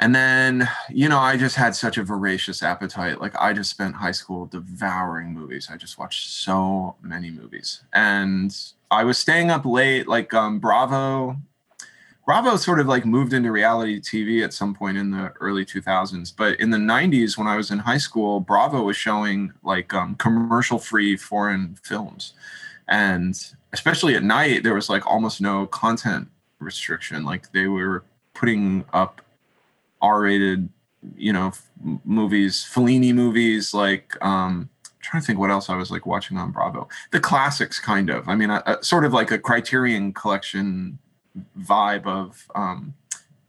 and 0.05 0.13
then 0.13 0.69
you 0.88 1.09
know 1.09 1.17
i 1.17 1.35
just 1.35 1.55
had 1.55 1.75
such 1.75 1.97
a 1.97 2.03
voracious 2.03 2.62
appetite. 2.62 3.19
Like 3.19 3.35
i 3.41 3.53
just 3.53 3.71
spent 3.71 3.95
high 3.95 4.12
school 4.12 4.45
devouring 4.45 5.33
movies. 5.33 5.67
I 5.71 5.77
just 5.77 5.97
watched 5.97 6.29
so 6.29 6.95
many 7.01 7.31
movies. 7.31 7.81
And 7.91 8.55
i 8.91 9.03
was 9.03 9.17
staying 9.17 9.50
up 9.50 9.65
late 9.65 10.07
like 10.07 10.31
um, 10.31 10.59
bravo. 10.59 11.38
Bravo 12.27 12.55
sort 12.55 12.79
of 12.79 12.88
like 12.88 13.03
moved 13.03 13.33
into 13.33 13.51
reality 13.51 14.00
tv 14.00 14.43
at 14.43 14.53
some 14.53 14.75
point 14.75 14.95
in 14.95 15.09
the 15.09 15.33
early 15.39 15.65
2000s 15.65 16.31
but 16.38 16.59
in 16.59 16.69
the 16.69 16.77
90s 16.77 17.35
when 17.35 17.47
i 17.47 17.57
was 17.57 17.71
in 17.71 17.79
high 17.79 17.97
school 17.97 18.39
bravo 18.39 18.83
was 18.83 18.97
showing 18.97 19.51
like 19.63 19.91
um, 19.95 20.13
commercial 20.15 20.77
free 20.77 21.17
foreign 21.17 21.77
films. 21.83 22.33
And 22.88 23.33
especially 23.74 24.13
at 24.13 24.24
night 24.24 24.62
there 24.62 24.75
was 24.75 24.88
like 24.88 25.07
almost 25.07 25.41
no 25.41 25.65
content 25.65 26.27
restriction. 26.59 27.25
Like 27.25 27.51
they 27.53 27.65
were 27.65 28.03
putting 28.35 28.85
up 28.93 29.25
R-rated, 30.05 30.69
you 31.15 31.33
know, 31.33 31.47
f- 31.47 31.69
movies, 32.03 32.63
Fellini 32.63 33.13
movies 33.13 33.74
like 33.74 34.15
um, 34.24 34.69
trying 35.01 35.21
to 35.21 35.27
think 35.27 35.39
what 35.39 35.51
else 35.51 35.69
I 35.69 35.75
was 35.75 35.91
like 35.91 36.05
watching 36.05 36.38
on 36.38 36.51
Bravo. 36.51 36.88
The 37.12 37.19
classics, 37.19 37.79
kind 37.79 38.09
of. 38.09 38.27
I 38.27 38.35
mean, 38.35 38.50
a, 38.50 38.63
a, 38.65 38.83
sort 38.83 39.05
of 39.05 39.13
like 39.13 39.31
a 39.31 39.39
Criterion 39.39 40.13
Collection 40.13 41.00
vibe 41.59 42.05
of 42.05 42.47
um, 42.55 42.93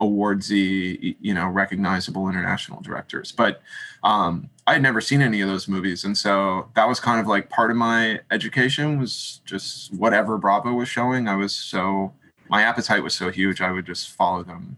awardsy, 0.01 1.17
you 1.21 1.35
know, 1.35 1.49
recognizable 1.49 2.29
international 2.29 2.81
directors. 2.81 3.33
But 3.33 3.63
um, 4.03 4.51
I 4.67 4.75
had 4.75 4.83
never 4.83 5.01
seen 5.01 5.23
any 5.23 5.41
of 5.41 5.49
those 5.49 5.69
movies, 5.69 6.05
and 6.05 6.17
so 6.17 6.69
that 6.75 6.89
was 6.89 7.01
kind 7.01 7.21
of 7.21 7.27
like 7.27 7.49
part 7.49 7.71
of 7.71 7.77
my 7.77 8.21
education 8.31 8.99
was 8.99 9.41
just 9.45 9.95
whatever 9.95 10.39
Bravo 10.39 10.73
was 10.73 10.89
showing. 10.89 11.29
I 11.29 11.37
was 11.37 11.55
so 11.55 12.13
my 12.49 12.63
appetite 12.63 13.03
was 13.03 13.15
so 13.15 13.31
huge, 13.31 13.61
I 13.61 13.73
would 13.73 13.87
just 13.87 14.11
follow 14.11 14.43
them 14.43 14.77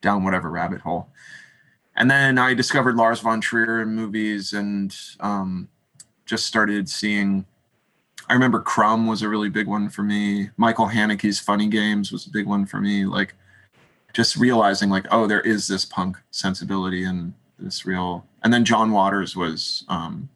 down 0.00 0.24
whatever 0.24 0.50
rabbit 0.50 0.80
hole. 0.80 1.08
And 1.96 2.10
then 2.10 2.38
I 2.38 2.54
discovered 2.54 2.96
Lars 2.96 3.20
von 3.20 3.40
Trier 3.40 3.82
in 3.82 3.94
movies 3.94 4.52
and 4.52 4.94
um, 5.20 5.68
just 6.26 6.46
started 6.46 6.88
seeing. 6.88 7.44
I 8.30 8.34
remember 8.34 8.60
Crumb 8.60 9.06
was 9.06 9.22
a 9.22 9.28
really 9.28 9.48
big 9.48 9.66
one 9.66 9.88
for 9.88 10.02
me. 10.02 10.50
Michael 10.58 10.86
Haneke's 10.86 11.40
Funny 11.40 11.66
Games 11.66 12.12
was 12.12 12.26
a 12.26 12.30
big 12.30 12.46
one 12.46 12.66
for 12.66 12.78
me. 12.78 13.06
Like, 13.06 13.34
just 14.12 14.36
realizing 14.36 14.90
like, 14.90 15.06
oh, 15.10 15.26
there 15.26 15.40
is 15.40 15.66
this 15.66 15.84
punk 15.84 16.16
sensibility 16.30 17.04
and 17.04 17.32
this 17.58 17.86
real. 17.86 18.26
And 18.42 18.52
then 18.52 18.64
John 18.64 18.92
Waters 18.92 19.34
was 19.34 19.84
um, 19.88 20.28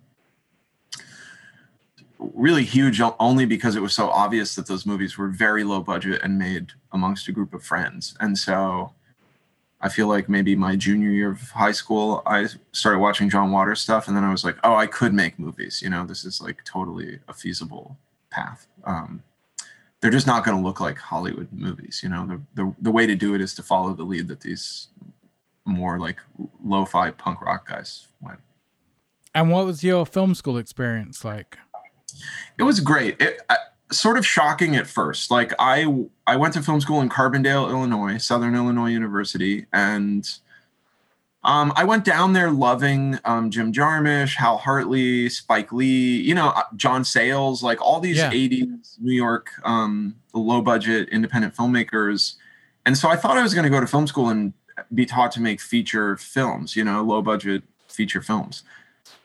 really 2.19 2.65
huge 2.65 3.01
only 3.21 3.47
because 3.47 3.77
it 3.77 3.83
was 3.83 3.95
so 3.95 4.09
obvious 4.09 4.55
that 4.55 4.67
those 4.67 4.87
movies 4.87 5.19
were 5.19 5.29
very 5.29 5.65
low 5.65 5.81
budget 5.81 6.23
and 6.23 6.39
made 6.39 6.73
amongst 6.93 7.29
a 7.29 7.33
group 7.33 7.55
of 7.55 7.63
friends. 7.63 8.15
And 8.21 8.37
so 8.39 8.93
I 9.83 9.89
feel 9.89 10.07
like 10.07 10.29
maybe 10.29 10.55
my 10.55 10.77
junior 10.77 11.11
year 11.11 11.33
of 11.33 11.51
high 11.51 11.73
school, 11.73 12.23
I 12.25 12.47
started 12.71 13.01
watching 13.01 13.29
John 13.29 13.51
Waters 13.51 13.81
stuff, 13.81 14.07
and 14.07 14.17
then 14.17 14.23
I 14.23 14.31
was 14.31 14.45
like, 14.45 14.57
oh, 14.63 14.77
I 14.77 14.87
could 14.87 15.13
make 15.13 15.39
movies. 15.39 15.83
You 15.83 15.91
know, 15.91 16.07
this 16.07 16.25
is 16.25 16.41
like 16.41 16.65
totally 16.65 17.19
a 17.29 17.35
feasible 17.35 17.97
path. 18.31 18.69
Um, 18.85 19.25
they're 20.01 20.11
just 20.13 20.27
not 20.27 20.45
going 20.45 20.57
to 20.57 20.63
look 20.63 20.81
like 20.81 20.99
Hollywood 20.99 21.49
movies. 21.53 22.01
You 22.03 22.11
know, 22.11 22.27
the, 22.27 22.41
the 22.55 22.75
the 22.81 22.91
way 22.91 23.07
to 23.07 23.15
do 23.17 23.35
it 23.35 23.41
is 23.41 23.55
to 23.55 23.63
follow 23.63 23.93
the 23.93 24.05
lead 24.05 24.29
that 24.29 24.41
these 24.41 24.89
more 25.65 25.99
like 25.99 26.19
lo-fi 26.65 27.11
punk 27.11 27.41
rock 27.41 27.69
guys 27.69 28.09
went. 28.21 28.41
And 29.35 29.51
what 29.51 29.65
was 29.67 29.83
your 29.83 30.05
film 30.07 30.35
school 30.35 30.59
experience 30.59 31.25
like? 31.25 31.59
It 32.59 32.65
was 32.65 32.81
great. 32.81 33.21
It, 33.21 33.41
I, 33.49 33.57
sort 33.93 34.19
of 34.19 34.27
shocking 34.27 34.77
at 34.77 34.87
first. 34.87 35.31
Like 35.31 35.53
I 35.59 35.87
I 36.27 36.37
went 36.37 36.55
to 36.55 36.63
film 36.63 36.81
school 36.81 37.01
in 37.01 37.09
Carbondale, 37.09 37.71
Illinois, 37.71 38.19
Southern 38.19 38.55
Illinois 38.55 38.91
University, 38.91 39.67
and 39.73 40.29
um, 41.45 41.73
I 41.75 41.85
went 41.85 42.05
down 42.05 42.35
there 42.35 42.53
loving 42.53 43.19
um, 43.25 43.51
Jim 43.51 43.73
Jarmusch, 43.73 44.37
Hal 44.37 44.59
Hartley, 44.59 45.29
Spike 45.29 45.73
Lee, 45.73 46.21
you 46.21 46.35
know, 46.35 46.51
uh, 46.51 46.63
John 46.77 47.05
Sayles, 47.05 47.65
like 47.65 47.81
all 47.81 47.99
these 47.99 48.19
yeah. 48.19 48.31
80s 48.31 49.01
New 49.01 49.13
York 49.13 49.51
um, 49.65 50.15
low 50.33 50.63
budget 50.63 51.09
independent 51.09 51.57
filmmakers. 51.57 52.37
And 52.87 52.97
so 52.97 53.09
I 53.09 53.17
thought 53.17 53.37
I 53.37 53.43
was 53.43 53.55
going 53.55 53.65
to 53.65 53.71
go 53.71 53.81
to 53.81 53.89
film 53.89 54.07
school 54.07 54.29
and 54.29 54.53
be 54.95 55.05
taught 55.05 55.33
to 55.33 55.41
make 55.41 55.61
feature 55.61 56.17
films, 56.17 56.77
you 56.77 56.85
know, 56.85 57.03
low 57.03 57.23
budget 57.23 57.65
feature 57.89 58.23
films. 58.23 58.63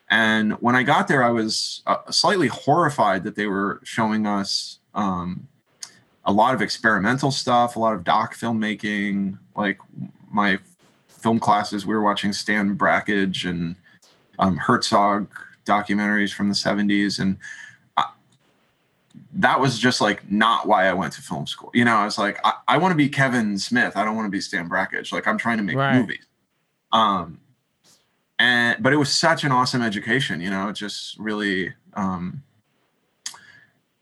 And 0.09 0.53
when 0.53 0.75
I 0.75 0.83
got 0.83 1.07
there, 1.07 1.23
I 1.23 1.31
was 1.31 1.81
uh, 1.85 1.97
slightly 2.09 2.47
horrified 2.47 3.23
that 3.25 3.35
they 3.35 3.47
were 3.47 3.81
showing 3.83 4.25
us 4.25 4.79
um, 4.93 5.47
a 6.23 6.31
lot 6.31 6.53
of 6.55 6.61
experimental 6.61 7.31
stuff, 7.31 7.75
a 7.75 7.79
lot 7.79 7.93
of 7.93 8.03
doc 8.03 8.35
filmmaking. 8.35 9.37
Like 9.55 9.79
my 10.31 10.59
film 11.07 11.39
classes, 11.39 11.85
we 11.85 11.93
were 11.93 12.01
watching 12.01 12.31
Stan 12.31 12.75
Brakhage 12.75 13.45
and 13.45 13.75
um, 14.39 14.55
Herzog 14.57 15.29
documentaries 15.65 16.33
from 16.33 16.47
the 16.47 16.55
70s. 16.55 17.19
And 17.19 17.37
I, 17.97 18.09
that 19.33 19.59
was 19.59 19.77
just 19.77 19.99
like 19.99 20.29
not 20.31 20.67
why 20.67 20.87
I 20.87 20.93
went 20.93 21.13
to 21.13 21.21
film 21.21 21.47
school. 21.47 21.71
You 21.73 21.83
know, 21.83 21.97
I 21.97 22.05
was 22.05 22.17
like, 22.17 22.39
I, 22.45 22.53
I 22.69 22.77
want 22.77 22.93
to 22.93 22.97
be 22.97 23.09
Kevin 23.09 23.57
Smith. 23.57 23.97
I 23.97 24.05
don't 24.05 24.15
want 24.15 24.25
to 24.27 24.31
be 24.31 24.39
Stan 24.39 24.69
Brakhage. 24.69 25.11
Like 25.11 25.27
I'm 25.27 25.37
trying 25.37 25.57
to 25.57 25.63
make 25.63 25.75
right. 25.75 25.99
movies. 25.99 26.25
Um, 26.93 27.41
and 28.39 28.81
but 28.81 28.93
it 28.93 28.97
was 28.97 29.11
such 29.11 29.43
an 29.43 29.51
awesome 29.51 29.81
education 29.81 30.41
you 30.41 30.49
know 30.49 30.69
it 30.69 30.73
just 30.73 31.17
really 31.17 31.73
um, 31.93 32.43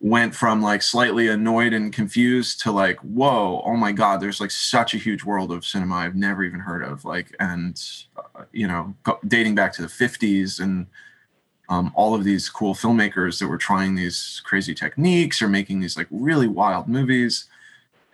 went 0.01 0.35
from 0.35 0.61
like 0.61 0.81
slightly 0.81 1.27
annoyed 1.29 1.73
and 1.73 1.93
confused 1.93 2.61
to 2.61 2.71
like 2.71 2.97
whoa 2.99 3.61
oh 3.65 3.75
my 3.75 3.91
god 3.91 4.21
there's 4.21 4.41
like 4.41 4.51
such 4.51 4.93
a 4.93 4.97
huge 4.97 5.23
world 5.23 5.51
of 5.51 5.65
cinema 5.65 5.95
i've 5.95 6.15
never 6.15 6.43
even 6.43 6.59
heard 6.59 6.83
of 6.83 7.05
like 7.05 7.35
and 7.39 7.81
uh, 8.17 8.43
you 8.51 8.67
know 8.67 8.93
dating 9.27 9.55
back 9.55 9.71
to 9.73 9.81
the 9.81 9.87
50s 9.87 10.59
and 10.59 10.87
um, 11.67 11.91
all 11.95 12.13
of 12.13 12.23
these 12.23 12.47
cool 12.47 12.75
filmmakers 12.75 13.39
that 13.39 13.47
were 13.47 13.57
trying 13.57 13.95
these 13.95 14.39
crazy 14.45 14.75
techniques 14.75 15.41
or 15.41 15.47
making 15.47 15.79
these 15.79 15.97
like 15.97 16.07
really 16.11 16.47
wild 16.47 16.87
movies 16.87 17.45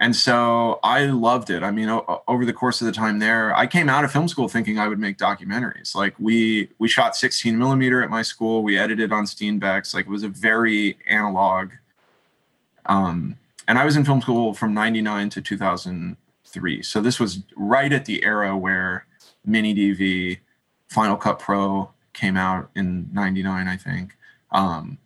and 0.02 0.16
so 0.16 0.80
I 0.82 1.06
loved 1.06 1.52
it. 1.52 1.62
I 1.62 1.70
mean, 1.70 1.88
o- 1.88 2.24
over 2.28 2.44
the 2.44 2.54
course 2.54 2.82
of 2.82 2.88
the 2.88 2.92
time 2.92 3.20
there, 3.20 3.56
I 3.56 3.68
came 3.68 3.88
out 3.88 4.04
of 4.04 4.12
film 4.12 4.28
school 4.28 4.48
thinking 4.50 4.80
I 4.80 4.88
would 4.88 4.98
make 4.98 5.20
documentaries. 5.20 5.94
Like 5.94 6.16
we 6.18 6.70
we 6.80 6.88
shot 6.88 7.16
16 7.16 7.56
millimeter 7.56 8.02
at 8.02 8.10
my 8.10 8.24
school. 8.24 8.64
We 8.64 8.80
edited 8.80 9.12
on 9.12 9.26
Steenbecks. 9.26 9.94
Like 9.94 10.08
it 10.08 10.10
was 10.10 10.24
a 10.24 10.28
very 10.28 10.98
analog. 11.08 11.70
Um, 12.88 13.38
and 13.68 13.78
I 13.78 13.86
was 13.86 13.96
in 13.96 14.04
film 14.04 14.22
school 14.22 14.56
from 14.56 14.74
99 14.74 15.30
to 15.30 15.42
2003. 15.42 16.82
So 16.82 17.00
this 17.00 17.20
was 17.20 17.44
right 17.56 17.94
at 17.94 18.06
the 18.06 18.24
era 18.26 18.58
where 18.58 19.06
mini 19.46 19.76
DV, 19.76 20.40
Final 20.88 21.16
Cut 21.16 21.38
Pro 21.38 21.92
came 22.14 22.38
out 22.38 22.72
in 22.76 23.08
99, 23.14 23.68
I 23.68 23.78
think. 23.78 24.18
Um, 24.52 24.98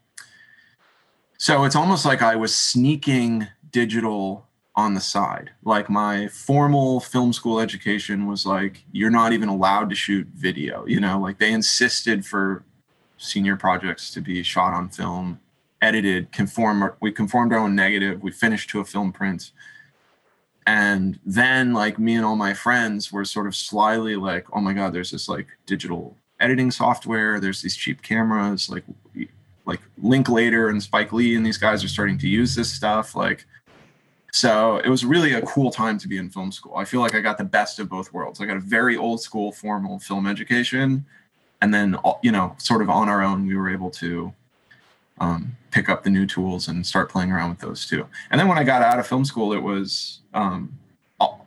so 1.37 1.65
it's 1.65 1.75
almost 1.75 2.05
like 2.05 2.21
I 2.21 2.37
was 2.37 2.55
sneaking 2.55 3.49
digital 3.71 4.47
on 4.75 4.93
the 4.93 5.01
side. 5.01 5.51
Like 5.63 5.89
my 5.89 6.27
formal 6.27 6.99
film 6.99 7.31
school 7.31 7.59
education 7.59 8.27
was 8.27 8.45
like, 8.45 8.83
you're 8.91 9.09
not 9.09 9.31
even 9.31 9.47
allowed 9.47 9.89
to 9.89 9.95
shoot 9.95 10.27
video, 10.35 10.85
you 10.85 10.99
know, 10.99 11.19
like 11.19 11.39
they 11.39 11.51
insisted 11.51 12.25
for 12.25 12.63
senior 13.17 13.55
projects 13.55 14.11
to 14.11 14.21
be 14.21 14.43
shot 14.43 14.73
on 14.73 14.89
film, 14.89 15.39
edited, 15.81 16.31
conform, 16.31 16.93
we 16.99 17.11
conformed 17.11 17.53
our 17.53 17.59
own 17.59 17.75
negative, 17.75 18.21
we 18.21 18.31
finished 18.31 18.69
to 18.71 18.81
a 18.81 18.85
film 18.85 19.13
print. 19.13 19.51
And 20.67 21.19
then 21.25 21.73
like 21.73 21.97
me 21.97 22.15
and 22.15 22.25
all 22.25 22.35
my 22.35 22.53
friends 22.53 23.11
were 23.11 23.23
sort 23.23 23.47
of 23.47 23.55
slyly 23.55 24.15
like, 24.15 24.45
oh 24.51 24.59
my 24.59 24.73
God, 24.73 24.93
there's 24.93 25.11
this 25.11 25.29
like 25.29 25.47
digital 25.65 26.17
editing 26.39 26.71
software, 26.71 27.39
there's 27.39 27.61
these 27.61 27.77
cheap 27.77 28.01
cameras, 28.01 28.69
like 28.69 28.83
like 29.65 29.79
Linklater 29.97 30.69
and 30.69 30.81
Spike 30.81 31.11
Lee 31.11 31.35
and 31.35 31.45
these 31.45 31.57
guys 31.57 31.83
are 31.83 31.87
starting 31.87 32.17
to 32.19 32.27
use 32.27 32.55
this 32.55 32.71
stuff. 32.71 33.15
Like 33.15 33.45
so 34.35 34.79
it 34.79 34.89
was 34.89 35.05
really 35.05 35.31
a 35.31 35.41
cool 35.43 35.71
time 35.71 35.97
to 35.97 36.09
be 36.09 36.17
in 36.17 36.29
film 36.29 36.51
school. 36.51 36.75
I 36.75 36.83
feel 36.83 36.99
like 36.99 37.15
I 37.15 37.21
got 37.21 37.37
the 37.37 37.45
best 37.45 37.79
of 37.79 37.87
both 37.87 38.11
worlds. 38.11 38.41
I 38.41 38.45
got 38.45 38.57
a 38.57 38.59
very 38.59 38.97
old 38.97 39.21
school 39.21 39.53
formal 39.53 39.97
film 39.97 40.27
education, 40.27 41.05
and 41.61 41.73
then 41.73 41.95
you 42.21 42.33
know, 42.33 42.53
sort 42.57 42.81
of 42.81 42.89
on 42.89 43.07
our 43.07 43.23
own, 43.23 43.47
we 43.47 43.55
were 43.55 43.69
able 43.69 43.89
to 43.91 44.33
um, 45.21 45.55
pick 45.71 45.87
up 45.87 46.03
the 46.03 46.09
new 46.09 46.25
tools 46.25 46.67
and 46.67 46.85
start 46.85 47.09
playing 47.09 47.31
around 47.31 47.51
with 47.51 47.59
those 47.59 47.87
too. 47.87 48.05
And 48.29 48.37
then 48.37 48.49
when 48.49 48.57
I 48.57 48.65
got 48.65 48.81
out 48.81 48.99
of 48.99 49.07
film 49.07 49.23
school, 49.23 49.53
it 49.53 49.63
was 49.63 50.19
um, 50.33 50.77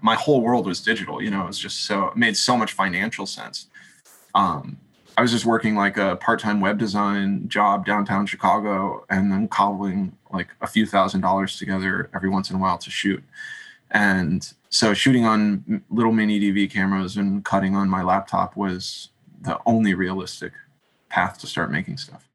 my 0.00 0.14
whole 0.14 0.40
world 0.40 0.64
was 0.64 0.80
digital. 0.80 1.22
You 1.22 1.30
know, 1.30 1.42
it 1.42 1.48
was 1.48 1.58
just 1.58 1.84
so 1.84 2.06
it 2.06 2.16
made 2.16 2.38
so 2.38 2.56
much 2.56 2.72
financial 2.72 3.26
sense. 3.26 3.66
Um, 4.34 4.78
I 5.18 5.20
was 5.20 5.32
just 5.32 5.44
working 5.44 5.74
like 5.74 5.96
a 5.96 6.14
part-time 6.14 6.60
web 6.60 6.78
design 6.78 7.48
job 7.48 7.84
downtown 7.84 8.24
Chicago 8.24 9.04
and 9.10 9.32
then 9.32 9.48
cobbling 9.48 10.16
like 10.32 10.46
a 10.60 10.66
few 10.68 10.86
thousand 10.86 11.22
dollars 11.22 11.58
together 11.58 12.08
every 12.14 12.28
once 12.28 12.50
in 12.50 12.56
a 12.56 12.58
while 12.60 12.78
to 12.78 12.88
shoot. 12.88 13.24
And 13.90 14.48
so 14.68 14.94
shooting 14.94 15.24
on 15.24 15.82
little 15.90 16.12
mini 16.12 16.38
DV 16.38 16.70
cameras 16.70 17.16
and 17.16 17.44
cutting 17.44 17.74
on 17.74 17.88
my 17.88 18.04
laptop 18.04 18.56
was 18.56 19.08
the 19.40 19.58
only 19.66 19.92
realistic 19.92 20.52
path 21.08 21.36
to 21.38 21.48
start 21.48 21.72
making 21.72 21.96
stuff. 21.96 22.28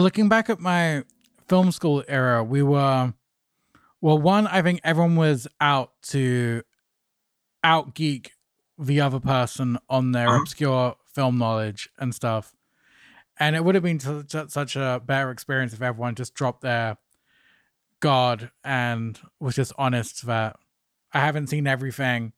Looking 0.00 0.28
back 0.28 0.50
at 0.50 0.60
my 0.60 1.04
film 1.48 1.72
school 1.72 2.04
era, 2.08 2.42
we 2.42 2.62
were 2.62 3.12
well, 4.00 4.18
one, 4.18 4.46
I 4.46 4.62
think 4.62 4.80
everyone 4.82 5.16
was 5.16 5.46
out 5.60 5.92
to 6.04 6.62
out 7.62 7.94
geek 7.94 8.32
the 8.78 9.00
other 9.00 9.20
person 9.20 9.78
on 9.90 10.12
their 10.12 10.28
uh-huh. 10.28 10.40
obscure 10.40 10.96
film 11.12 11.38
knowledge 11.38 11.90
and 11.98 12.14
stuff. 12.14 12.54
And 13.38 13.56
it 13.56 13.64
would 13.64 13.74
have 13.74 13.84
been 13.84 14.00
such 14.28 14.76
a 14.76 15.02
better 15.04 15.30
experience 15.30 15.72
if 15.72 15.82
everyone 15.82 16.14
just 16.14 16.34
dropped 16.34 16.62
their 16.62 16.96
guard 18.00 18.50
and 18.64 19.18
was 19.38 19.56
just 19.56 19.72
honest 19.78 20.26
that 20.26 20.56
I 21.12 21.20
haven't 21.20 21.48
seen 21.48 21.66
everything. 21.66 22.32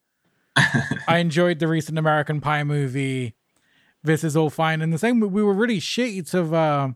I 0.57 0.85
enjoyed 1.19 1.59
the 1.59 1.69
recent 1.69 1.99
American 1.99 2.41
Pie 2.41 2.65
movie. 2.65 3.35
This 4.03 4.25
is 4.25 4.37
all 4.37 4.51
fine. 4.51 4.81
And 4.81 4.93
the 4.93 4.99
same, 4.99 5.21
we 5.21 5.43
were 5.43 5.55
really 5.55 5.79
shitty 5.79 6.29
to 6.31 6.55
uh, 6.55 6.93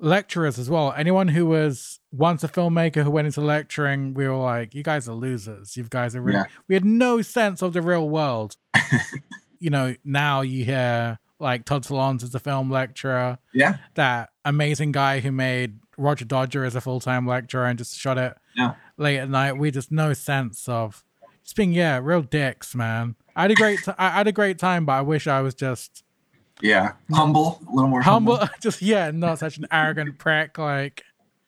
lecturers 0.00 0.58
as 0.58 0.68
well. 0.68 0.92
Anyone 0.96 1.28
who 1.28 1.46
was 1.46 2.00
once 2.10 2.42
a 2.42 2.48
filmmaker 2.48 3.04
who 3.04 3.10
went 3.10 3.26
into 3.26 3.40
lecturing, 3.40 4.14
we 4.14 4.26
were 4.26 4.36
like, 4.36 4.74
you 4.74 4.82
guys 4.82 5.08
are 5.08 5.14
losers. 5.14 5.76
You 5.76 5.84
guys 5.84 6.16
are 6.16 6.20
really, 6.20 6.38
yeah. 6.38 6.44
we 6.68 6.74
had 6.74 6.84
no 6.84 7.22
sense 7.22 7.62
of 7.62 7.72
the 7.72 7.82
real 7.82 8.08
world. 8.08 8.56
you 9.58 9.70
know, 9.70 9.94
now 10.04 10.40
you 10.40 10.64
hear 10.64 11.18
like 11.38 11.64
Todd 11.64 11.84
Solondz 11.84 12.22
as 12.22 12.34
a 12.34 12.40
film 12.40 12.70
lecturer. 12.70 13.38
Yeah. 13.52 13.76
That 13.94 14.30
amazing 14.44 14.92
guy 14.92 15.20
who 15.20 15.32
made 15.32 15.78
Roger 15.96 16.24
Dodger 16.24 16.64
as 16.64 16.74
a 16.74 16.80
full 16.80 17.00
time 17.00 17.26
lecturer 17.26 17.66
and 17.66 17.78
just 17.78 17.96
shot 17.96 18.18
it 18.18 18.36
yeah. 18.56 18.74
late 18.96 19.18
at 19.18 19.28
night. 19.28 19.58
We 19.58 19.70
just 19.70 19.92
no 19.92 20.12
sense 20.14 20.68
of 20.68 21.04
just 21.44 21.56
being 21.56 21.72
yeah, 21.72 22.00
real 22.02 22.22
dicks, 22.22 22.74
man. 22.74 23.16
I 23.36 23.42
had 23.42 23.50
a 23.50 23.54
great 23.54 23.80
t- 23.84 23.92
I 23.98 24.10
had 24.10 24.26
a 24.26 24.32
great 24.32 24.58
time, 24.58 24.86
but 24.86 24.92
I 24.92 25.00
wish 25.02 25.26
I 25.26 25.40
was 25.40 25.54
just 25.54 26.04
yeah 26.62 26.92
humble, 27.12 27.60
a 27.68 27.74
little 27.74 27.90
more 27.90 28.02
humble. 28.02 28.36
humble. 28.36 28.54
just 28.60 28.82
yeah, 28.82 29.10
not 29.10 29.38
such 29.38 29.58
an 29.58 29.66
arrogant 29.70 30.18
prick. 30.18 30.58
Like 30.58 31.04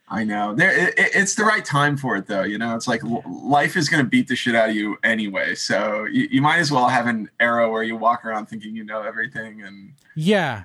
I 0.08 0.24
know 0.24 0.54
there 0.54 0.70
it, 0.70 0.94
it's 0.96 1.34
the 1.34 1.44
right 1.44 1.64
time 1.64 1.96
for 1.96 2.16
it 2.16 2.26
though. 2.26 2.42
You 2.42 2.58
know, 2.58 2.74
it's 2.74 2.86
like 2.86 3.02
life 3.26 3.76
is 3.76 3.88
going 3.88 4.04
to 4.04 4.08
beat 4.08 4.28
the 4.28 4.36
shit 4.36 4.54
out 4.54 4.70
of 4.70 4.76
you 4.76 4.96
anyway, 5.02 5.54
so 5.54 6.04
you, 6.04 6.28
you 6.30 6.42
might 6.42 6.58
as 6.58 6.70
well 6.70 6.88
have 6.88 7.06
an 7.06 7.30
era 7.40 7.70
where 7.70 7.82
you 7.82 7.96
walk 7.96 8.24
around 8.24 8.46
thinking 8.46 8.76
you 8.76 8.84
know 8.84 9.02
everything 9.02 9.62
and 9.62 9.94
yeah. 10.14 10.64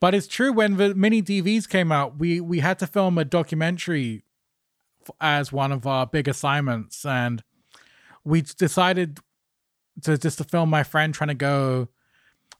But 0.00 0.14
it's 0.14 0.26
true 0.26 0.52
when 0.52 0.76
the 0.76 0.94
mini 0.94 1.22
DVs 1.22 1.68
came 1.68 1.92
out, 1.92 2.18
we 2.18 2.40
we 2.40 2.60
had 2.60 2.78
to 2.80 2.86
film 2.86 3.16
a 3.16 3.24
documentary 3.24 4.24
as 5.20 5.52
one 5.52 5.72
of 5.72 5.86
our 5.86 6.06
big 6.06 6.28
assignments, 6.28 7.04
and 7.04 7.42
we 8.24 8.42
decided 8.42 9.20
to 10.02 10.18
just 10.18 10.38
to 10.38 10.44
film 10.44 10.68
my 10.68 10.82
friend 10.82 11.14
trying 11.14 11.28
to 11.28 11.34
go 11.34 11.88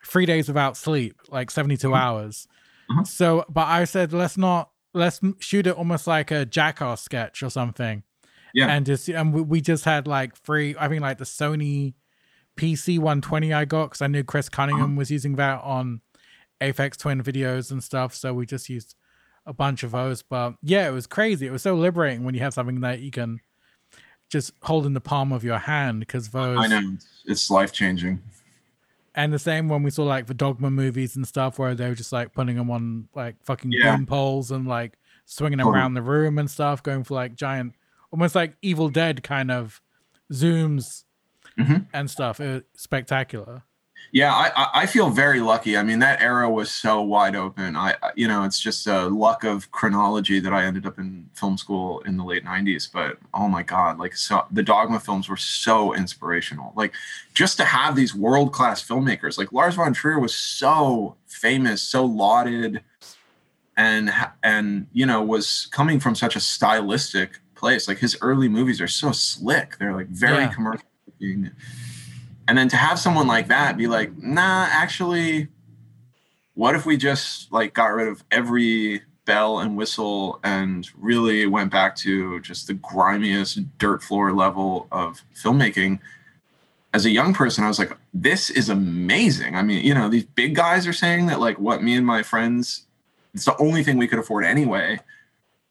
three 0.04 0.26
days 0.26 0.48
without 0.48 0.76
sleep, 0.76 1.20
like 1.28 1.50
72 1.50 1.86
mm-hmm. 1.86 1.96
hours. 1.96 2.48
Mm-hmm. 2.90 3.04
So, 3.04 3.44
but 3.48 3.66
I 3.66 3.84
said, 3.84 4.12
let's 4.12 4.36
not, 4.36 4.70
let's 4.92 5.20
shoot 5.40 5.66
it 5.66 5.76
almost 5.76 6.06
like 6.06 6.30
a 6.30 6.44
jackass 6.44 7.02
sketch 7.02 7.42
or 7.42 7.50
something. 7.50 8.02
Yeah. 8.54 8.68
And 8.68 8.86
just, 8.86 9.08
and 9.08 9.32
we, 9.32 9.42
we 9.42 9.60
just 9.60 9.84
had 9.84 10.06
like 10.06 10.36
free, 10.36 10.76
I 10.78 10.88
mean, 10.88 11.00
like 11.00 11.18
the 11.18 11.24
Sony 11.24 11.94
PC 12.56 12.98
120 12.98 13.52
I 13.52 13.64
got 13.64 13.86
because 13.86 14.02
I 14.02 14.06
knew 14.06 14.22
Chris 14.22 14.48
Cunningham 14.48 14.84
uh-huh. 14.84 14.98
was 14.98 15.10
using 15.10 15.36
that 15.36 15.62
on 15.62 16.00
Aphex 16.60 16.96
Twin 16.96 17.22
videos 17.22 17.70
and 17.70 17.82
stuff. 17.82 18.14
So 18.14 18.32
we 18.32 18.46
just 18.46 18.68
used 18.68 18.94
a 19.46 19.52
bunch 19.52 19.82
of 19.82 19.92
those. 19.92 20.22
But 20.22 20.54
yeah, 20.62 20.88
it 20.88 20.92
was 20.92 21.06
crazy. 21.06 21.46
It 21.46 21.52
was 21.52 21.62
so 21.62 21.74
liberating 21.74 22.24
when 22.24 22.34
you 22.34 22.40
have 22.40 22.54
something 22.54 22.80
that 22.80 23.00
you 23.00 23.10
can 23.10 23.40
just 24.30 24.52
hold 24.62 24.86
in 24.86 24.94
the 24.94 25.00
palm 25.00 25.32
of 25.32 25.44
your 25.44 25.58
hand 25.58 26.00
because 26.00 26.28
those. 26.28 26.58
I 26.58 26.66
know 26.66 26.96
it's 27.26 27.50
life 27.50 27.72
changing. 27.72 28.22
And 29.14 29.32
the 29.32 29.38
same 29.38 29.68
when 29.68 29.82
we 29.82 29.90
saw 29.90 30.04
like 30.04 30.26
the 30.26 30.34
Dogma 30.34 30.70
movies 30.70 31.14
and 31.14 31.26
stuff, 31.26 31.58
where 31.58 31.74
they 31.74 31.88
were 31.88 31.94
just 31.94 32.12
like 32.12 32.32
putting 32.32 32.56
them 32.56 32.70
on 32.70 33.08
like 33.14 33.36
fucking 33.44 33.70
yeah. 33.72 33.96
boom 33.96 34.06
poles 34.06 34.50
and 34.50 34.66
like 34.66 34.98
swinging 35.24 35.58
them 35.58 35.68
around 35.68 35.94
the 35.94 36.02
room 36.02 36.38
and 36.38 36.50
stuff, 36.50 36.82
going 36.82 37.04
for 37.04 37.14
like 37.14 37.36
giant, 37.36 37.74
almost 38.10 38.34
like 38.34 38.56
Evil 38.60 38.88
Dead 38.88 39.22
kind 39.22 39.50
of 39.50 39.80
zooms 40.32 41.04
mm-hmm. 41.58 41.84
and 41.92 42.10
stuff. 42.10 42.40
It 42.40 42.66
spectacular. 42.74 43.62
Yeah, 44.12 44.32
I, 44.32 44.82
I 44.82 44.86
feel 44.86 45.10
very 45.10 45.40
lucky. 45.40 45.76
I 45.76 45.82
mean, 45.82 45.98
that 45.98 46.20
era 46.20 46.48
was 46.48 46.70
so 46.70 47.02
wide 47.02 47.34
open. 47.34 47.74
I, 47.74 47.96
you 48.14 48.28
know, 48.28 48.44
it's 48.44 48.60
just 48.60 48.86
a 48.86 49.08
luck 49.08 49.42
of 49.42 49.70
chronology 49.72 50.38
that 50.38 50.52
I 50.52 50.64
ended 50.64 50.86
up 50.86 50.98
in 50.98 51.28
film 51.34 51.58
school 51.58 52.00
in 52.00 52.16
the 52.16 52.24
late 52.24 52.44
'90s. 52.44 52.88
But 52.92 53.18
oh 53.32 53.48
my 53.48 53.62
God, 53.62 53.98
like 53.98 54.16
so, 54.16 54.46
the 54.52 54.62
Dogma 54.62 55.00
films 55.00 55.28
were 55.28 55.36
so 55.36 55.94
inspirational. 55.94 56.72
Like 56.76 56.94
just 57.34 57.56
to 57.56 57.64
have 57.64 57.96
these 57.96 58.14
world 58.14 58.52
class 58.52 58.86
filmmakers, 58.86 59.36
like 59.36 59.52
Lars 59.52 59.74
von 59.74 59.92
Trier 59.92 60.20
was 60.20 60.34
so 60.34 61.16
famous, 61.26 61.82
so 61.82 62.04
lauded, 62.04 62.82
and 63.76 64.12
and 64.42 64.86
you 64.92 65.06
know 65.06 65.22
was 65.22 65.66
coming 65.72 65.98
from 65.98 66.14
such 66.14 66.36
a 66.36 66.40
stylistic 66.40 67.40
place. 67.56 67.88
Like 67.88 67.98
his 67.98 68.16
early 68.20 68.48
movies 68.48 68.80
are 68.80 68.88
so 68.88 69.10
slick. 69.10 69.76
They're 69.78 69.94
like 69.94 70.08
very 70.08 70.44
yeah. 70.44 70.54
commercial 70.54 70.86
and 72.46 72.58
then 72.58 72.68
to 72.68 72.76
have 72.76 72.98
someone 72.98 73.26
like 73.26 73.48
that 73.48 73.76
be 73.76 73.86
like 73.86 74.16
nah 74.18 74.66
actually 74.70 75.48
what 76.54 76.74
if 76.74 76.86
we 76.86 76.96
just 76.96 77.52
like 77.52 77.74
got 77.74 77.86
rid 77.86 78.08
of 78.08 78.24
every 78.30 79.02
bell 79.24 79.58
and 79.58 79.76
whistle 79.76 80.38
and 80.44 80.88
really 80.96 81.46
went 81.46 81.70
back 81.70 81.96
to 81.96 82.40
just 82.40 82.66
the 82.66 82.74
grimiest 82.74 83.58
dirt 83.78 84.02
floor 84.02 84.32
level 84.32 84.86
of 84.92 85.22
filmmaking? 85.34 85.98
As 86.92 87.04
a 87.04 87.10
young 87.10 87.34
person 87.34 87.64
i 87.64 87.68
was 87.68 87.80
like 87.80 87.96
this 88.12 88.50
is 88.50 88.68
amazing. 88.68 89.56
I 89.56 89.62
mean 89.62 89.84
you 89.84 89.94
know 89.94 90.08
these 90.08 90.24
big 90.24 90.54
guys 90.54 90.86
are 90.86 90.92
saying 90.92 91.26
that 91.26 91.40
like 91.40 91.58
what 91.58 91.82
me 91.82 91.96
and 91.96 92.06
my 92.06 92.22
friends 92.22 92.84
it's 93.34 93.46
the 93.46 93.56
only 93.58 93.82
thing 93.82 93.98
we 93.98 94.06
could 94.06 94.20
afford 94.20 94.44
anyway. 94.44 95.00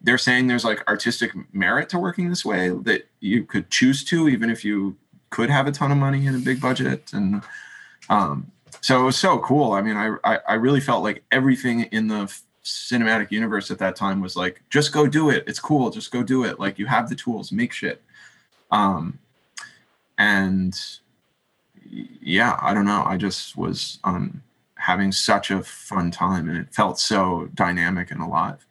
They're 0.02 0.18
saying 0.18 0.48
there's 0.48 0.66
like 0.66 0.86
artistic 0.86 1.32
merit 1.54 1.88
to 1.90 1.98
working 1.98 2.28
this 2.28 2.44
way 2.44 2.72
that 2.82 3.08
you 3.22 3.46
could 3.46 3.70
choose 3.70 4.04
to 4.06 4.28
even 4.28 4.50
if 4.50 4.66
you 4.66 4.98
could 5.34 5.50
have 5.50 5.66
a 5.66 5.72
ton 5.72 5.92
of 5.92 5.98
money 5.98 6.28
and 6.28 6.36
a 6.36 6.40
big 6.40 6.62
budget. 6.62 7.12
And 7.12 7.42
um, 8.08 8.52
so 8.82 9.02
it 9.02 9.04
was 9.04 9.18
so 9.18 9.40
cool. 9.40 9.72
I 9.72 9.82
mean 9.82 9.98
I, 9.98 10.16
I, 10.24 10.40
I 10.50 10.54
really 10.54 10.80
felt 10.80 11.02
like 11.04 11.24
everything 11.32 11.82
in 11.92 12.08
the 12.08 12.32
cinematic 12.64 13.32
universe 13.32 13.72
at 13.72 13.80
that 13.80 13.96
time 13.96 14.22
was 14.22 14.36
like 14.36 14.62
just 14.70 14.94
go 14.94 15.08
do 15.08 15.32
it. 15.32 15.44
It's 15.48 15.60
cool. 15.60 15.90
Just 15.90 16.12
go 16.12 16.22
do 16.22 16.44
it. 16.44 16.60
Like 16.60 16.78
you 16.78 16.86
have 16.86 17.10
the 17.10 17.16
tools. 17.16 17.52
Make 17.52 17.74
shit. 17.74 18.04
Um 18.70 19.18
and 20.20 20.80
yeah 21.90 22.60
i 22.62 22.72
don't 22.72 22.86
know. 22.86 23.04
I 23.04 23.18
just 23.18 23.58
was 23.58 23.98
um 24.04 24.44
having 24.76 25.12
such 25.12 25.50
a 25.50 25.64
fun 25.64 26.12
time 26.12 26.48
and 26.48 26.60
it 26.60 26.76
felt 26.76 27.00
so 27.00 27.50
dynamic 27.56 28.12
and 28.12 28.22
alive 28.22 28.68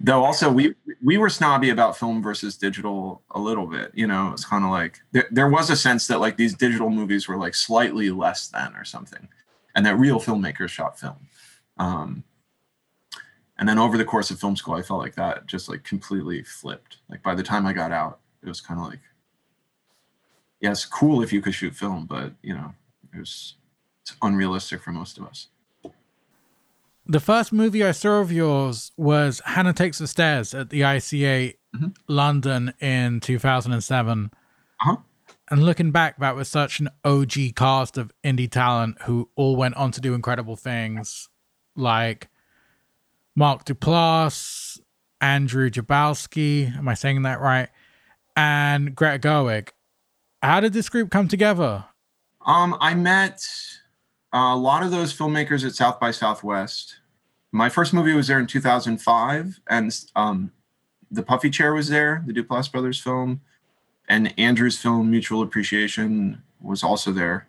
though 0.00 0.24
also 0.24 0.50
we 0.50 0.74
we 1.02 1.16
were 1.16 1.30
snobby 1.30 1.70
about 1.70 1.96
film 1.96 2.22
versus 2.22 2.56
digital 2.56 3.22
a 3.30 3.38
little 3.38 3.66
bit 3.66 3.90
you 3.94 4.06
know 4.06 4.30
it's 4.32 4.44
kind 4.44 4.64
of 4.64 4.70
like 4.70 5.00
there, 5.12 5.26
there 5.30 5.48
was 5.48 5.70
a 5.70 5.76
sense 5.76 6.06
that 6.06 6.20
like 6.20 6.36
these 6.36 6.54
digital 6.54 6.90
movies 6.90 7.28
were 7.28 7.36
like 7.36 7.54
slightly 7.54 8.10
less 8.10 8.48
than 8.48 8.74
or 8.76 8.84
something 8.84 9.28
and 9.74 9.84
that 9.84 9.96
real 9.96 10.18
filmmakers 10.18 10.70
shot 10.70 10.98
film. 10.98 11.16
Um, 11.76 12.24
and 13.58 13.68
then 13.68 13.78
over 13.78 13.96
the 13.96 14.04
course 14.04 14.30
of 14.30 14.40
film 14.40 14.56
school 14.56 14.74
i 14.74 14.82
felt 14.82 15.00
like 15.00 15.14
that 15.14 15.46
just 15.46 15.68
like 15.68 15.84
completely 15.84 16.42
flipped. 16.42 16.98
Like 17.08 17.22
by 17.22 17.34
the 17.34 17.42
time 17.42 17.66
i 17.66 17.72
got 17.72 17.92
out 17.92 18.20
it 18.42 18.48
was 18.48 18.60
kind 18.60 18.80
of 18.80 18.86
like 18.86 19.00
yeah 20.60 20.70
it's 20.70 20.84
cool 20.84 21.22
if 21.22 21.32
you 21.32 21.40
could 21.40 21.54
shoot 21.54 21.74
film 21.74 22.06
but 22.06 22.32
you 22.42 22.54
know 22.54 22.74
it 23.14 23.18
was 23.18 23.54
it's 24.02 24.16
unrealistic 24.22 24.80
for 24.80 24.92
most 24.92 25.18
of 25.18 25.26
us 25.26 25.48
the 27.08 27.20
first 27.20 27.52
movie 27.52 27.84
I 27.84 27.92
saw 27.92 28.20
of 28.20 28.32
yours 28.32 28.92
was 28.96 29.40
Hannah 29.44 29.72
Takes 29.72 29.98
the 29.98 30.06
Stairs 30.06 30.54
at 30.54 30.70
the 30.70 30.80
ICA 30.80 31.56
mm-hmm. 31.74 31.88
London 32.08 32.74
in 32.80 33.20
2007. 33.20 34.30
Uh-huh. 34.80 34.96
And 35.48 35.64
looking 35.64 35.92
back, 35.92 36.18
that 36.18 36.34
was 36.34 36.48
such 36.48 36.80
an 36.80 36.88
OG 37.04 37.54
cast 37.54 37.96
of 37.96 38.12
indie 38.24 38.50
talent 38.50 39.02
who 39.02 39.30
all 39.36 39.54
went 39.56 39.76
on 39.76 39.92
to 39.92 40.00
do 40.00 40.14
incredible 40.14 40.56
things 40.56 41.28
like 41.76 42.28
Mark 43.36 43.64
Duplass, 43.64 44.80
Andrew 45.20 45.70
Jablowski. 45.70 46.76
Am 46.76 46.88
I 46.88 46.94
saying 46.94 47.22
that 47.22 47.40
right? 47.40 47.68
And 48.34 48.94
Greta 48.94 49.18
Gerwig. 49.18 49.68
How 50.42 50.60
did 50.60 50.72
this 50.72 50.88
group 50.88 51.10
come 51.10 51.28
together? 51.28 51.84
Um, 52.44 52.76
I 52.80 52.94
met 52.94 53.44
uh, 54.36 54.54
a 54.54 54.56
lot 54.56 54.82
of 54.82 54.90
those 54.90 55.16
filmmakers 55.16 55.64
at 55.64 55.74
South 55.74 55.98
by 55.98 56.10
Southwest. 56.10 56.96
My 57.52 57.70
first 57.70 57.94
movie 57.94 58.12
was 58.12 58.26
there 58.26 58.38
in 58.38 58.46
2005, 58.46 59.60
and 59.70 60.00
um, 60.14 60.52
the 61.10 61.22
Puffy 61.22 61.48
Chair 61.48 61.72
was 61.72 61.88
there, 61.88 62.22
the 62.26 62.34
Duplass 62.34 62.70
brothers 62.70 63.00
film, 63.00 63.40
and 64.10 64.38
Andrew's 64.38 64.76
film 64.78 65.10
Mutual 65.10 65.40
Appreciation 65.40 66.42
was 66.60 66.82
also 66.82 67.12
there. 67.12 67.48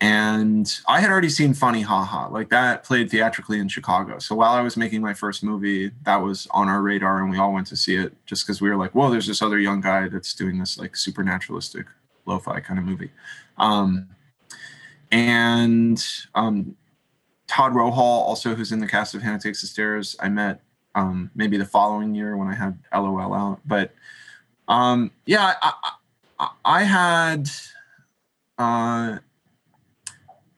And 0.00 0.74
I 0.88 1.00
had 1.00 1.10
already 1.10 1.28
seen 1.28 1.52
Funny 1.52 1.82
Ha 1.82 2.02
Ha, 2.02 2.28
like 2.28 2.48
that 2.48 2.82
played 2.82 3.10
theatrically 3.10 3.60
in 3.60 3.68
Chicago. 3.68 4.20
So 4.20 4.34
while 4.34 4.52
I 4.52 4.62
was 4.62 4.78
making 4.78 5.02
my 5.02 5.12
first 5.12 5.44
movie, 5.44 5.90
that 6.04 6.16
was 6.16 6.48
on 6.52 6.68
our 6.68 6.80
radar, 6.80 7.20
and 7.20 7.30
we 7.30 7.36
all 7.36 7.52
went 7.52 7.66
to 7.66 7.76
see 7.76 7.96
it 7.96 8.14
just 8.24 8.46
because 8.46 8.62
we 8.62 8.70
were 8.70 8.76
like, 8.76 8.92
"Whoa, 8.92 9.10
there's 9.10 9.26
this 9.26 9.42
other 9.42 9.58
young 9.58 9.82
guy 9.82 10.08
that's 10.08 10.32
doing 10.32 10.58
this 10.58 10.78
like 10.78 10.96
supernaturalistic 10.96 11.86
lo-fi 12.24 12.58
kind 12.58 12.80
of 12.80 12.86
movie." 12.86 13.10
Um, 13.58 14.08
and 15.12 16.04
um, 16.34 16.74
Todd 17.46 17.72
Rohal, 17.72 17.98
also 17.98 18.54
who's 18.54 18.72
in 18.72 18.80
the 18.80 18.88
cast 18.88 19.14
of 19.14 19.22
Hannah 19.22 19.38
Takes 19.38 19.60
the 19.60 19.66
Stairs, 19.66 20.16
I 20.18 20.30
met 20.30 20.62
um, 20.94 21.30
maybe 21.34 21.58
the 21.58 21.66
following 21.66 22.14
year 22.14 22.36
when 22.36 22.48
I 22.48 22.54
had 22.54 22.78
LOL 22.92 23.34
out. 23.34 23.60
But 23.66 23.92
um, 24.68 25.10
yeah, 25.26 25.54
I, 25.60 25.72
I, 26.38 26.48
I 26.64 26.82
had 26.84 27.50
uh, 28.56 29.18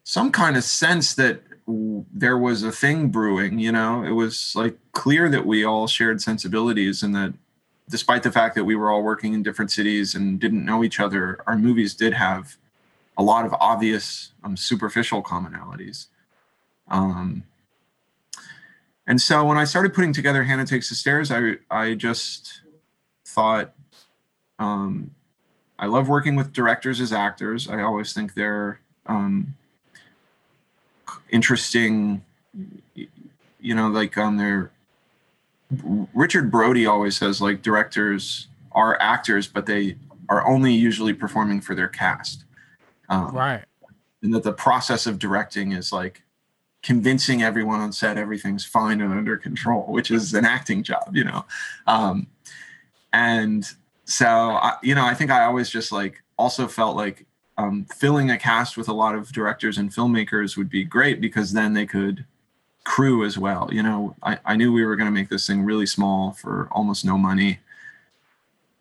some 0.04 0.30
kind 0.30 0.56
of 0.56 0.62
sense 0.62 1.14
that 1.14 1.42
there 1.66 2.38
was 2.38 2.62
a 2.62 2.70
thing 2.70 3.08
brewing. 3.08 3.58
You 3.58 3.72
know, 3.72 4.04
it 4.04 4.12
was 4.12 4.52
like 4.54 4.78
clear 4.92 5.28
that 5.30 5.46
we 5.46 5.64
all 5.64 5.88
shared 5.88 6.22
sensibilities 6.22 7.02
and 7.02 7.12
that 7.16 7.34
despite 7.88 8.22
the 8.22 8.30
fact 8.30 8.54
that 8.54 8.64
we 8.64 8.76
were 8.76 8.90
all 8.90 9.02
working 9.02 9.34
in 9.34 9.42
different 9.42 9.72
cities 9.72 10.14
and 10.14 10.38
didn't 10.38 10.64
know 10.64 10.84
each 10.84 11.00
other, 11.00 11.42
our 11.48 11.58
movies 11.58 11.94
did 11.94 12.14
have 12.14 12.56
a 13.16 13.22
lot 13.22 13.46
of 13.46 13.55
obvious, 13.55 14.33
um, 14.42 14.57
superficial 14.57 15.22
commonalities. 15.22 16.07
Um, 16.88 17.44
and 19.07 19.20
so 19.20 19.44
when 19.44 19.59
I 19.59 19.64
started 19.64 19.94
putting 19.94 20.12
together 20.12 20.44
Hannah 20.44 20.66
Takes 20.66 20.88
the 20.88 20.94
Stairs, 20.94 21.31
I 21.31 21.57
I 21.70 21.94
just 21.94 22.62
thought 23.27 23.74
um, 24.59 25.11
I 25.79 25.87
love 25.87 26.09
working 26.09 26.37
with 26.37 26.53
directors 26.53 27.00
as 27.00 27.12
actors. 27.12 27.68
I 27.68 27.83
always 27.83 28.12
think 28.12 28.35
they're 28.35 28.81
um, 29.07 29.57
interesting. 31.31 32.24
You 32.94 33.74
know, 33.74 33.88
like 33.88 34.16
on 34.16 34.37
their 34.37 34.70
Richard 36.14 36.50
Brody 36.50 36.87
always 36.87 37.16
says 37.16 37.40
like 37.40 37.62
directors 37.62 38.48
are 38.72 39.00
actors, 39.00 39.46
but 39.46 39.66
they 39.66 39.96
are 40.29 40.46
only 40.46 40.72
usually 40.72 41.12
performing 41.12 41.61
for 41.61 41.74
their 41.74 41.88
cast. 41.88 42.43
Um, 43.08 43.34
right. 43.34 43.64
And 44.22 44.32
that 44.34 44.42
the 44.42 44.52
process 44.52 45.06
of 45.06 45.18
directing 45.18 45.72
is 45.72 45.92
like 45.92 46.22
convincing 46.82 47.42
everyone 47.42 47.80
on 47.80 47.92
set 47.92 48.16
everything's 48.18 48.64
fine 48.64 49.00
and 49.00 49.12
under 49.12 49.36
control, 49.36 49.84
which 49.88 50.10
is 50.10 50.34
an 50.34 50.44
acting 50.44 50.82
job, 50.82 51.10
you 51.12 51.24
know. 51.24 51.44
Um, 51.86 52.26
and 53.12 53.66
so, 54.04 54.26
I, 54.26 54.76
you 54.82 54.94
know, 54.94 55.04
I 55.04 55.14
think 55.14 55.30
I 55.30 55.44
always 55.44 55.70
just 55.70 55.92
like 55.92 56.22
also 56.36 56.68
felt 56.68 56.96
like 56.96 57.26
um, 57.56 57.86
filling 57.94 58.30
a 58.30 58.38
cast 58.38 58.76
with 58.76 58.88
a 58.88 58.92
lot 58.92 59.14
of 59.14 59.32
directors 59.32 59.78
and 59.78 59.90
filmmakers 59.90 60.56
would 60.56 60.68
be 60.68 60.84
great 60.84 61.20
because 61.20 61.52
then 61.52 61.72
they 61.72 61.86
could 61.86 62.24
crew 62.84 63.24
as 63.24 63.38
well. 63.38 63.68
You 63.72 63.82
know, 63.82 64.16
I, 64.22 64.38
I 64.44 64.56
knew 64.56 64.72
we 64.72 64.84
were 64.84 64.96
going 64.96 65.06
to 65.06 65.12
make 65.12 65.28
this 65.28 65.46
thing 65.46 65.64
really 65.64 65.86
small 65.86 66.32
for 66.32 66.68
almost 66.70 67.04
no 67.04 67.16
money. 67.16 67.60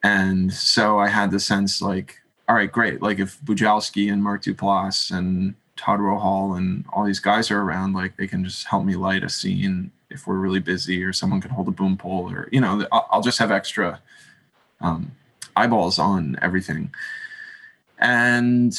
And 0.04 0.54
so 0.54 1.00
I 1.00 1.08
had 1.08 1.32
the 1.32 1.40
sense 1.40 1.82
like, 1.82 2.20
all 2.48 2.56
right, 2.56 2.72
great. 2.72 3.02
Like 3.02 3.20
if 3.20 3.40
Bujalski 3.42 4.12
and 4.12 4.22
Mark 4.22 4.44
Duplass 4.44 5.16
and 5.16 5.56
Todd 5.78 6.00
Rohal 6.00 6.58
and 6.58 6.86
all 6.92 7.06
these 7.06 7.20
guys 7.20 7.50
are 7.52 7.62
around, 7.62 7.94
like 7.94 8.18
they 8.18 8.28
can 8.28 8.44
just 8.44 8.68
help 8.68 8.86
me 8.86 8.96
light 8.96 9.24
a 9.24 9.30
scene 9.30 9.92
if 10.10 10.28
we're 10.28 10.38
really 10.38 10.60
busy 10.60 11.04
or 11.04 11.14
someone 11.14 11.42
can 11.42 11.52
hold 11.52 11.68
a 11.68 11.72
boom 11.72 11.98
pole 11.98 12.32
or, 12.32 12.50
you 12.52 12.62
know, 12.62 12.86
I'll 12.92 13.22
just 13.22 13.40
have 13.40 13.52
extra 13.52 14.00
um, 14.82 15.12
eyeballs 15.56 15.98
on 15.98 16.38
everything. 16.42 16.94
And 17.98 18.78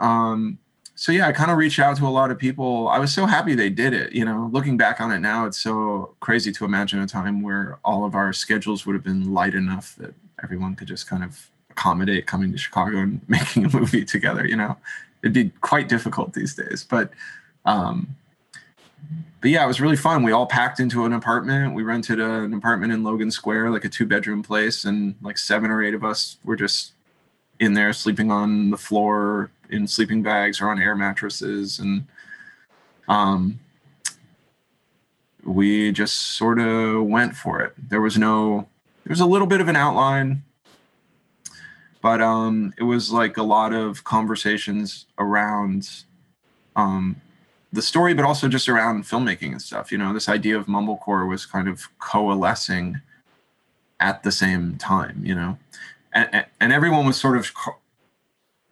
um, 0.00 0.58
so 0.94 1.12
yeah, 1.12 1.28
I 1.28 1.32
kind 1.32 1.50
of 1.50 1.58
reached 1.58 1.78
out 1.78 1.96
to 1.98 2.06
a 2.06 2.08
lot 2.08 2.30
of 2.30 2.38
people. 2.38 2.88
I 2.88 2.98
was 2.98 3.12
so 3.12 3.26
happy 3.26 3.54
they 3.54 3.68
did 3.68 3.92
it. 3.92 4.12
You 4.12 4.24
know, 4.24 4.48
looking 4.52 4.78
back 4.78 5.00
on 5.00 5.12
it 5.12 5.20
now, 5.20 5.44
it's 5.44 5.60
so 5.60 6.14
crazy 6.20 6.50
to 6.52 6.64
imagine 6.64 7.00
a 7.00 7.06
time 7.06 7.42
where 7.42 7.78
all 7.84 8.04
of 8.04 8.14
our 8.14 8.32
schedules 8.32 8.86
would 8.86 8.94
have 8.94 9.04
been 9.04 9.34
light 9.34 9.54
enough 9.54 9.94
that 9.96 10.14
everyone 10.42 10.74
could 10.74 10.88
just 10.88 11.06
kind 11.06 11.22
of 11.22 11.50
accommodate 11.76 12.26
coming 12.26 12.52
to 12.52 12.58
Chicago 12.58 12.98
and 12.98 13.20
making 13.28 13.64
a 13.64 13.70
movie 13.70 14.04
together. 14.04 14.46
You 14.46 14.56
know, 14.56 14.76
it'd 15.22 15.32
be 15.32 15.50
quite 15.60 15.88
difficult 15.88 16.32
these 16.32 16.54
days, 16.54 16.86
but 16.88 17.10
um, 17.64 18.16
but 19.40 19.50
yeah, 19.50 19.64
it 19.64 19.68
was 19.68 19.80
really 19.80 19.96
fun. 19.96 20.22
We 20.22 20.32
all 20.32 20.46
packed 20.46 20.80
into 20.80 21.04
an 21.04 21.12
apartment. 21.12 21.74
We 21.74 21.82
rented 21.82 22.20
a, 22.20 22.44
an 22.44 22.54
apartment 22.54 22.92
in 22.92 23.04
Logan 23.04 23.30
Square, 23.30 23.70
like 23.70 23.84
a 23.84 23.88
two 23.88 24.06
bedroom 24.06 24.42
place, 24.42 24.84
and 24.84 25.14
like 25.20 25.38
seven 25.38 25.70
or 25.70 25.82
eight 25.82 25.94
of 25.94 26.04
us 26.04 26.38
were 26.44 26.56
just 26.56 26.92
in 27.58 27.74
there 27.74 27.92
sleeping 27.92 28.30
on 28.30 28.70
the 28.70 28.76
floor 28.76 29.50
in 29.70 29.86
sleeping 29.86 30.22
bags 30.22 30.60
or 30.60 30.68
on 30.68 30.80
air 30.80 30.94
mattresses 30.94 31.78
and 31.78 32.06
um 33.08 33.58
we 35.44 35.92
just 35.92 36.36
sort 36.36 36.58
of 36.58 37.04
went 37.04 37.34
for 37.34 37.60
it 37.60 37.72
there 37.88 38.00
was 38.00 38.18
no 38.18 38.66
there 39.04 39.10
was 39.10 39.20
a 39.20 39.26
little 39.26 39.46
bit 39.46 39.60
of 39.60 39.68
an 39.68 39.76
outline 39.76 40.42
but 42.06 42.20
um 42.20 42.72
it 42.78 42.84
was 42.84 43.10
like 43.10 43.36
a 43.36 43.42
lot 43.42 43.72
of 43.72 44.04
conversations 44.04 45.06
around 45.18 46.04
um 46.76 47.20
the 47.72 47.82
story 47.82 48.14
but 48.14 48.24
also 48.24 48.46
just 48.46 48.68
around 48.68 49.02
filmmaking 49.02 49.50
and 49.50 49.60
stuff 49.60 49.90
you 49.90 49.98
know? 49.98 50.12
This 50.12 50.28
idea 50.28 50.56
of 50.56 50.66
mumblecore 50.66 51.28
was 51.28 51.44
kind 51.46 51.66
of 51.66 51.88
coalescing 51.98 53.00
at 53.98 54.22
the 54.22 54.30
same 54.30 54.76
time 54.76 55.20
you 55.24 55.34
know? 55.34 55.58
And, 56.12 56.46
and 56.60 56.72
everyone 56.72 57.06
was 57.06 57.16
sort 57.16 57.36
of 57.36 57.50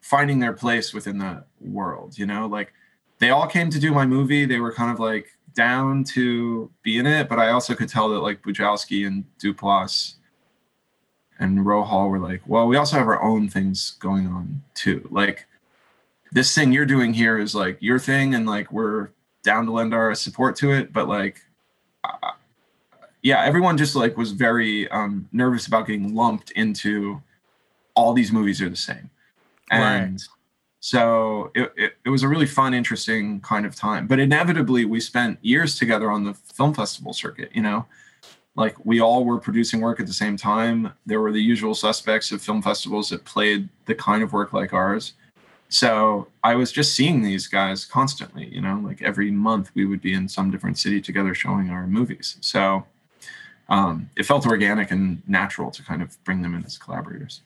finding 0.00 0.38
their 0.38 0.52
place 0.52 0.94
within 0.94 1.18
the 1.18 1.42
world 1.60 2.16
you 2.16 2.26
know? 2.26 2.46
Like 2.46 2.72
they 3.18 3.30
all 3.30 3.48
came 3.48 3.68
to 3.70 3.80
do 3.80 3.90
my 3.90 4.06
movie. 4.06 4.44
They 4.44 4.60
were 4.60 4.72
kind 4.72 4.92
of 4.92 5.00
like 5.00 5.26
down 5.56 6.04
to 6.14 6.70
be 6.82 6.98
in 6.98 7.06
it 7.06 7.28
but 7.28 7.38
i 7.38 7.50
also 7.50 7.76
could 7.76 7.88
tell 7.88 8.08
that 8.08 8.18
like 8.18 8.42
bujalski 8.42 9.06
and 9.06 9.24
duplass 9.38 10.14
and 11.38 11.58
rohal 11.60 12.08
were 12.08 12.18
like 12.18 12.40
well 12.46 12.66
we 12.66 12.76
also 12.76 12.96
have 12.96 13.08
our 13.08 13.22
own 13.22 13.48
things 13.48 13.92
going 14.00 14.26
on 14.26 14.62
too 14.74 15.06
like 15.10 15.46
this 16.32 16.54
thing 16.54 16.72
you're 16.72 16.86
doing 16.86 17.12
here 17.12 17.38
is 17.38 17.54
like 17.54 17.76
your 17.80 17.98
thing 17.98 18.34
and 18.34 18.46
like 18.46 18.70
we're 18.72 19.10
down 19.42 19.66
to 19.66 19.72
lend 19.72 19.94
our 19.94 20.14
support 20.14 20.56
to 20.56 20.72
it 20.72 20.92
but 20.92 21.08
like 21.08 21.40
uh, 22.04 22.32
yeah 23.22 23.44
everyone 23.44 23.76
just 23.76 23.94
like 23.94 24.16
was 24.16 24.32
very 24.32 24.88
um, 24.90 25.28
nervous 25.32 25.66
about 25.66 25.86
getting 25.86 26.14
lumped 26.14 26.50
into 26.52 27.20
all 27.94 28.12
these 28.12 28.32
movies 28.32 28.60
are 28.60 28.68
the 28.68 28.76
same. 28.76 29.10
And 29.70 30.12
right. 30.12 30.20
so 30.80 31.50
it, 31.54 31.72
it, 31.76 31.96
it, 32.04 32.10
was 32.10 32.22
a 32.22 32.28
really 32.28 32.46
fun, 32.46 32.74
interesting 32.74 33.40
kind 33.40 33.64
of 33.64 33.74
time. 33.74 34.06
But 34.06 34.20
inevitably, 34.20 34.84
we 34.84 35.00
spent 35.00 35.38
years 35.42 35.76
together 35.76 36.10
on 36.10 36.24
the 36.24 36.34
film 36.34 36.74
festival 36.74 37.12
circuit, 37.12 37.50
you 37.54 37.62
know? 37.62 37.86
Like 38.56 38.76
we 38.84 39.00
all 39.00 39.24
were 39.24 39.38
producing 39.38 39.80
work 39.80 40.00
at 40.00 40.06
the 40.06 40.12
same 40.12 40.36
time. 40.36 40.92
There 41.06 41.20
were 41.20 41.32
the 41.32 41.42
usual 41.42 41.74
suspects 41.74 42.30
of 42.32 42.40
film 42.40 42.62
festivals 42.62 43.10
that 43.10 43.24
played 43.24 43.68
the 43.86 43.94
kind 43.94 44.22
of 44.22 44.32
work 44.32 44.52
like 44.52 44.72
ours. 44.72 45.14
So 45.68 46.28
I 46.44 46.54
was 46.54 46.70
just 46.70 46.94
seeing 46.94 47.22
these 47.22 47.48
guys 47.48 47.84
constantly, 47.84 48.46
you 48.46 48.60
know, 48.60 48.80
like 48.84 49.02
every 49.02 49.30
month 49.30 49.70
we 49.74 49.86
would 49.86 50.00
be 50.00 50.12
in 50.12 50.28
some 50.28 50.50
different 50.50 50.78
city 50.78 51.00
together 51.00 51.34
showing 51.34 51.70
our 51.70 51.86
movies. 51.86 52.36
So 52.40 52.84
um, 53.68 54.10
it 54.14 54.24
felt 54.24 54.46
organic 54.46 54.90
and 54.90 55.22
natural 55.26 55.70
to 55.72 55.82
kind 55.82 56.02
of 56.02 56.22
bring 56.22 56.42
them 56.42 56.54
in 56.54 56.64
as 56.64 56.78
collaborators 56.78 57.40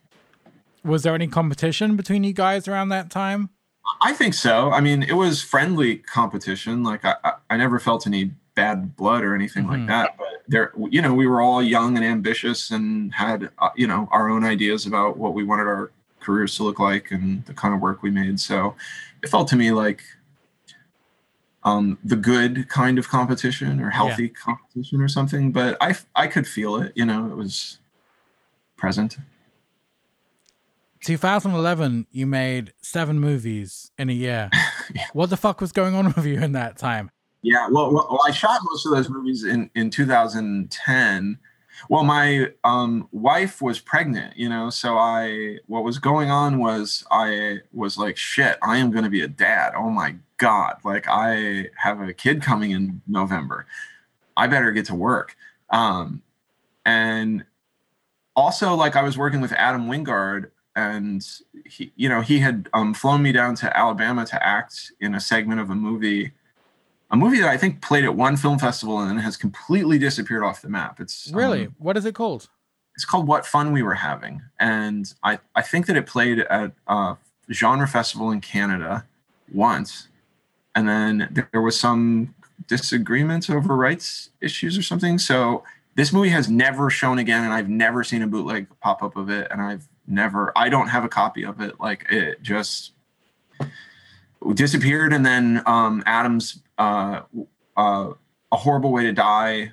was 0.84 1.02
there 1.02 1.14
any 1.14 1.26
competition 1.26 1.96
between 1.96 2.24
you 2.24 2.32
guys 2.32 2.66
around 2.66 2.88
that 2.88 3.10
time? 3.10 3.50
I 4.02 4.12
think 4.12 4.34
so. 4.34 4.70
I 4.70 4.80
mean, 4.80 5.02
it 5.02 5.14
was 5.14 5.42
friendly 5.42 5.96
competition. 5.96 6.82
Like 6.82 7.04
I, 7.04 7.14
I, 7.24 7.32
I 7.50 7.56
never 7.56 7.78
felt 7.78 8.06
any 8.06 8.32
bad 8.54 8.96
blood 8.96 9.22
or 9.22 9.34
anything 9.34 9.64
mm-hmm. 9.64 9.86
like 9.86 9.86
that. 9.86 10.16
But 10.18 10.27
there, 10.48 10.72
you 10.90 11.02
know, 11.02 11.14
we 11.14 11.26
were 11.26 11.40
all 11.40 11.62
young 11.62 11.96
and 11.96 12.04
ambitious 12.04 12.70
and 12.70 13.12
had, 13.12 13.50
uh, 13.58 13.68
you 13.76 13.86
know, 13.86 14.08
our 14.10 14.28
own 14.30 14.44
ideas 14.44 14.86
about 14.86 15.18
what 15.18 15.34
we 15.34 15.44
wanted 15.44 15.66
our 15.66 15.92
careers 16.20 16.56
to 16.56 16.64
look 16.64 16.78
like 16.78 17.10
and 17.10 17.44
the 17.44 17.54
kind 17.54 17.74
of 17.74 17.80
work 17.80 18.02
we 18.02 18.10
made. 18.10 18.40
So 18.40 18.74
it 19.22 19.28
felt 19.28 19.48
to 19.48 19.56
me 19.56 19.72
like 19.72 20.02
um, 21.64 21.98
the 22.02 22.16
good 22.16 22.68
kind 22.68 22.98
of 22.98 23.08
competition 23.08 23.80
or 23.80 23.90
healthy 23.90 24.24
yeah. 24.24 24.42
competition 24.42 25.00
or 25.02 25.08
something. 25.08 25.52
But 25.52 25.76
I, 25.80 25.94
I 26.16 26.26
could 26.26 26.46
feel 26.46 26.76
it. 26.76 26.92
You 26.94 27.04
know, 27.04 27.26
it 27.26 27.36
was 27.36 27.78
present. 28.76 29.18
2011, 31.04 32.06
you 32.10 32.26
made 32.26 32.72
seven 32.80 33.20
movies 33.20 33.92
in 33.98 34.10
a 34.10 34.12
year. 34.12 34.50
yeah. 34.94 35.06
What 35.12 35.30
the 35.30 35.36
fuck 35.36 35.60
was 35.60 35.72
going 35.72 35.94
on 35.94 36.06
with 36.06 36.26
you 36.26 36.40
in 36.40 36.52
that 36.52 36.76
time? 36.76 37.10
Yeah, 37.42 37.68
well, 37.70 37.92
well, 37.92 38.20
I 38.26 38.32
shot 38.32 38.60
most 38.64 38.86
of 38.86 38.92
those 38.92 39.08
movies 39.08 39.44
in 39.44 39.70
in 39.74 39.90
2010. 39.90 41.38
Well, 41.88 42.02
my 42.02 42.52
um, 42.64 43.08
wife 43.12 43.62
was 43.62 43.78
pregnant, 43.78 44.36
you 44.36 44.48
know, 44.48 44.68
so 44.70 44.98
I 44.98 45.58
what 45.66 45.84
was 45.84 45.98
going 45.98 46.30
on 46.30 46.58
was 46.58 47.04
I 47.10 47.58
was 47.72 47.96
like, 47.96 48.16
shit, 48.16 48.58
I 48.62 48.78
am 48.78 48.90
going 48.90 49.04
to 49.04 49.10
be 49.10 49.22
a 49.22 49.28
dad. 49.28 49.74
Oh 49.76 49.90
my 49.90 50.16
god, 50.38 50.78
like 50.84 51.06
I 51.08 51.66
have 51.76 52.00
a 52.00 52.12
kid 52.12 52.42
coming 52.42 52.72
in 52.72 53.00
November. 53.06 53.66
I 54.36 54.46
better 54.48 54.72
get 54.72 54.86
to 54.86 54.94
work. 54.94 55.36
Um, 55.70 56.22
and 56.84 57.44
also, 58.34 58.74
like 58.74 58.96
I 58.96 59.02
was 59.02 59.18
working 59.18 59.40
with 59.40 59.52
Adam 59.52 59.88
Wingard 59.88 60.50
and 60.74 61.26
he, 61.66 61.92
you 61.96 62.08
know, 62.08 62.20
he 62.20 62.38
had 62.38 62.68
um, 62.72 62.94
flown 62.94 63.22
me 63.22 63.32
down 63.32 63.56
to 63.56 63.76
Alabama 63.76 64.24
to 64.26 64.46
act 64.46 64.92
in 65.00 65.14
a 65.14 65.20
segment 65.20 65.60
of 65.60 65.70
a 65.70 65.74
movie, 65.74 66.32
a 67.10 67.16
movie 67.16 67.40
that 67.40 67.48
I 67.48 67.56
think 67.56 67.80
played 67.80 68.04
at 68.04 68.14
one 68.14 68.36
film 68.36 68.58
festival 68.58 69.00
and 69.00 69.10
then 69.10 69.18
has 69.18 69.36
completely 69.36 69.98
disappeared 69.98 70.42
off 70.42 70.62
the 70.62 70.68
map. 70.68 71.00
It's 71.00 71.30
really 71.32 71.66
um, 71.66 71.74
what 71.78 71.96
is 71.96 72.04
it 72.04 72.14
called? 72.14 72.48
It's 72.94 73.04
called 73.04 73.28
What 73.28 73.46
Fun 73.46 73.72
We 73.72 73.82
Were 73.82 73.94
Having, 73.94 74.42
and 74.58 75.12
I 75.22 75.38
I 75.54 75.62
think 75.62 75.86
that 75.86 75.96
it 75.96 76.06
played 76.06 76.40
at 76.40 76.72
a 76.86 77.16
genre 77.52 77.88
festival 77.88 78.30
in 78.30 78.40
Canada 78.40 79.06
once, 79.52 80.08
and 80.74 80.88
then 80.88 81.46
there 81.52 81.62
was 81.62 81.78
some 81.78 82.34
disagreements 82.66 83.48
over 83.48 83.76
rights 83.76 84.30
issues 84.40 84.76
or 84.76 84.82
something. 84.82 85.18
So 85.18 85.62
this 85.94 86.12
movie 86.12 86.28
has 86.30 86.48
never 86.48 86.90
shown 86.90 87.18
again, 87.18 87.44
and 87.44 87.52
I've 87.52 87.68
never 87.68 88.02
seen 88.02 88.22
a 88.22 88.26
bootleg 88.26 88.66
pop 88.80 89.02
up 89.02 89.16
of 89.16 89.30
it, 89.30 89.46
and 89.50 89.62
I've 89.62 89.88
never 90.08 90.52
i 90.56 90.68
don't 90.68 90.88
have 90.88 91.04
a 91.04 91.08
copy 91.08 91.44
of 91.44 91.60
it 91.60 91.78
like 91.78 92.06
it 92.10 92.42
just 92.42 92.92
disappeared 94.54 95.12
and 95.12 95.24
then 95.24 95.62
um 95.66 96.02
adam's 96.06 96.60
uh, 96.78 97.22
uh 97.76 98.12
a 98.50 98.56
horrible 98.56 98.92
way 98.92 99.04
to 99.04 99.12
die 99.12 99.72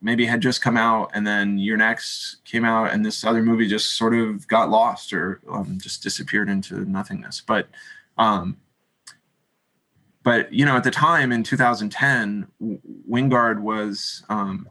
maybe 0.00 0.26
had 0.26 0.40
just 0.40 0.60
come 0.60 0.76
out 0.76 1.10
and 1.14 1.26
then 1.26 1.58
You're 1.58 1.76
Next 1.76 2.44
came 2.44 2.64
out 2.64 2.92
and 2.92 3.04
this 3.04 3.24
other 3.24 3.42
movie 3.42 3.66
just 3.66 3.96
sort 3.96 4.14
of 4.14 4.46
got 4.48 4.70
lost 4.70 5.12
or 5.12 5.40
um, 5.50 5.78
just 5.80 6.02
disappeared 6.02 6.48
into 6.48 6.84
nothingness. 6.84 7.40
But 7.40 7.68
um, 8.18 8.58
but 10.22 10.52
you 10.52 10.64
know 10.64 10.76
at 10.76 10.84
the 10.84 10.90
time 10.90 11.32
in 11.32 11.42
2010 11.42 12.48
wingard 13.08 13.60
was 13.60 14.24
um, 14.28 14.68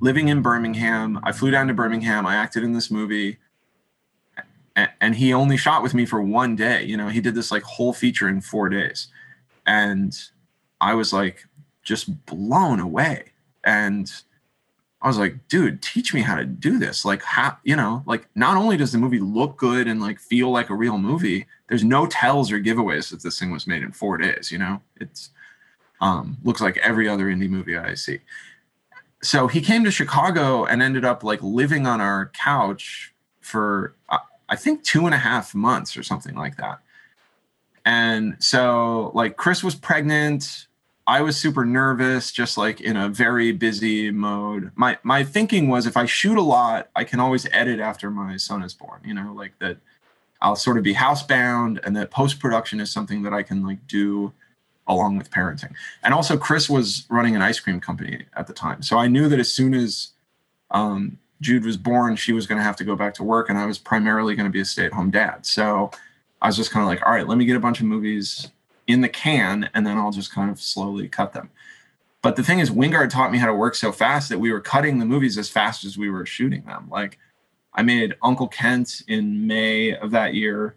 living 0.00 0.28
in 0.28 0.42
birmingham. 0.42 1.20
I 1.22 1.32
flew 1.32 1.50
down 1.50 1.68
to 1.68 1.74
birmingham. 1.74 2.26
I 2.26 2.34
acted 2.34 2.62
in 2.62 2.72
this 2.72 2.90
movie. 2.90 3.38
And 5.02 5.14
he 5.14 5.34
only 5.34 5.58
shot 5.58 5.82
with 5.82 5.92
me 5.92 6.06
for 6.06 6.22
one 6.22 6.56
day. 6.56 6.84
You 6.84 6.96
know 6.96 7.08
he 7.08 7.20
did 7.20 7.34
this 7.34 7.50
like 7.50 7.62
whole 7.62 7.92
feature 7.92 8.28
in 8.28 8.40
four 8.40 8.68
days. 8.68 9.08
And 9.66 10.18
i 10.82 10.92
was 10.92 11.12
like 11.12 11.46
just 11.82 12.26
blown 12.26 12.78
away 12.78 13.32
and 13.64 14.12
I 15.02 15.08
was 15.08 15.18
like, 15.18 15.48
dude, 15.48 15.82
teach 15.82 16.14
me 16.14 16.20
how 16.20 16.36
to 16.36 16.44
do 16.44 16.78
this. 16.78 17.04
Like, 17.04 17.24
how, 17.24 17.56
you 17.64 17.74
know, 17.74 18.04
like 18.06 18.28
not 18.36 18.56
only 18.56 18.76
does 18.76 18.92
the 18.92 18.98
movie 18.98 19.18
look 19.18 19.56
good 19.56 19.88
and 19.88 20.00
like 20.00 20.20
feel 20.20 20.50
like 20.50 20.70
a 20.70 20.76
real 20.76 20.96
movie, 20.96 21.46
there's 21.68 21.82
no 21.82 22.06
tells 22.06 22.52
or 22.52 22.60
giveaways 22.60 23.10
that 23.10 23.20
this 23.20 23.38
thing 23.38 23.50
was 23.50 23.66
made 23.66 23.82
in 23.82 23.90
four 23.90 24.16
days. 24.16 24.52
You 24.52 24.58
know, 24.58 24.80
it's 25.00 25.30
um, 26.00 26.38
looks 26.44 26.60
like 26.60 26.76
every 26.78 27.08
other 27.08 27.26
indie 27.26 27.50
movie 27.50 27.76
I 27.76 27.94
see. 27.94 28.20
So 29.22 29.48
he 29.48 29.60
came 29.60 29.82
to 29.84 29.90
Chicago 29.90 30.66
and 30.66 30.80
ended 30.80 31.04
up 31.04 31.24
like 31.24 31.42
living 31.42 31.84
on 31.84 32.00
our 32.00 32.30
couch 32.32 33.12
for 33.40 33.94
uh, 34.08 34.18
I 34.48 34.54
think 34.54 34.84
two 34.84 35.06
and 35.06 35.14
a 35.14 35.18
half 35.18 35.52
months 35.52 35.96
or 35.96 36.04
something 36.04 36.36
like 36.36 36.58
that. 36.58 36.78
And 37.84 38.36
so 38.38 39.10
like 39.14 39.36
Chris 39.36 39.64
was 39.64 39.74
pregnant 39.74 40.68
I 41.12 41.20
was 41.20 41.36
super 41.36 41.66
nervous, 41.66 42.32
just 42.32 42.56
like 42.56 42.80
in 42.80 42.96
a 42.96 43.06
very 43.06 43.52
busy 43.52 44.10
mode. 44.10 44.70
My 44.76 44.96
my 45.02 45.22
thinking 45.22 45.68
was 45.68 45.86
if 45.86 45.94
I 45.94 46.06
shoot 46.06 46.38
a 46.38 46.42
lot, 46.42 46.88
I 46.96 47.04
can 47.04 47.20
always 47.20 47.46
edit 47.52 47.80
after 47.80 48.10
my 48.10 48.38
son 48.38 48.62
is 48.62 48.72
born. 48.72 49.02
You 49.04 49.12
know, 49.12 49.34
like 49.36 49.52
that 49.58 49.76
I'll 50.40 50.56
sort 50.56 50.78
of 50.78 50.84
be 50.84 50.94
housebound, 50.94 51.84
and 51.84 51.94
that 51.96 52.10
post 52.10 52.40
production 52.40 52.80
is 52.80 52.90
something 52.90 53.24
that 53.24 53.34
I 53.34 53.42
can 53.42 53.62
like 53.62 53.86
do 53.86 54.32
along 54.86 55.18
with 55.18 55.30
parenting. 55.30 55.74
And 56.02 56.14
also, 56.14 56.38
Chris 56.38 56.70
was 56.70 57.04
running 57.10 57.36
an 57.36 57.42
ice 57.42 57.60
cream 57.60 57.78
company 57.78 58.24
at 58.32 58.46
the 58.46 58.54
time, 58.54 58.80
so 58.80 58.96
I 58.96 59.06
knew 59.06 59.28
that 59.28 59.38
as 59.38 59.52
soon 59.52 59.74
as 59.74 60.12
um, 60.70 61.18
Jude 61.42 61.66
was 61.66 61.76
born, 61.76 62.16
she 62.16 62.32
was 62.32 62.46
going 62.46 62.56
to 62.56 62.64
have 62.64 62.76
to 62.76 62.84
go 62.84 62.96
back 62.96 63.12
to 63.14 63.22
work, 63.22 63.50
and 63.50 63.58
I 63.58 63.66
was 63.66 63.76
primarily 63.76 64.34
going 64.34 64.46
to 64.46 64.50
be 64.50 64.62
a 64.62 64.64
stay 64.64 64.86
at 64.86 64.94
home 64.94 65.10
dad. 65.10 65.44
So 65.44 65.90
I 66.40 66.46
was 66.46 66.56
just 66.56 66.70
kind 66.70 66.82
of 66.82 66.88
like, 66.88 67.04
all 67.04 67.12
right, 67.12 67.28
let 67.28 67.36
me 67.36 67.44
get 67.44 67.56
a 67.56 67.60
bunch 67.60 67.80
of 67.80 67.86
movies 67.86 68.48
in 68.92 69.00
the 69.00 69.08
can 69.08 69.68
and 69.74 69.86
then 69.86 69.98
I'll 69.98 70.12
just 70.12 70.32
kind 70.32 70.50
of 70.50 70.60
slowly 70.60 71.08
cut 71.08 71.32
them. 71.32 71.50
But 72.22 72.36
the 72.36 72.44
thing 72.44 72.60
is, 72.60 72.70
Wingard 72.70 73.10
taught 73.10 73.32
me 73.32 73.38
how 73.38 73.46
to 73.46 73.54
work 73.54 73.74
so 73.74 73.90
fast 73.90 74.28
that 74.28 74.38
we 74.38 74.52
were 74.52 74.60
cutting 74.60 74.98
the 74.98 75.04
movies 75.04 75.36
as 75.36 75.48
fast 75.48 75.84
as 75.84 75.98
we 75.98 76.08
were 76.08 76.24
shooting 76.24 76.62
them. 76.62 76.88
Like 76.88 77.18
I 77.74 77.82
made 77.82 78.14
Uncle 78.22 78.48
Kent 78.48 79.02
in 79.08 79.46
May 79.46 79.96
of 79.96 80.12
that 80.12 80.34
year. 80.34 80.76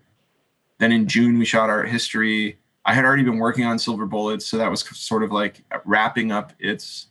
Then 0.79 0.91
in 0.91 1.07
June, 1.07 1.37
we 1.37 1.45
shot 1.45 1.69
Art 1.69 1.87
History. 1.87 2.57
I 2.85 2.93
had 2.93 3.05
already 3.05 3.23
been 3.23 3.37
working 3.37 3.65
on 3.65 3.77
Silver 3.77 4.05
Bullets, 4.05 4.45
so 4.45 4.57
that 4.57 4.69
was 4.69 4.81
sort 4.81 5.23
of 5.23 5.31
like 5.31 5.63
wrapping 5.85 6.31
up 6.31 6.53
its 6.59 7.07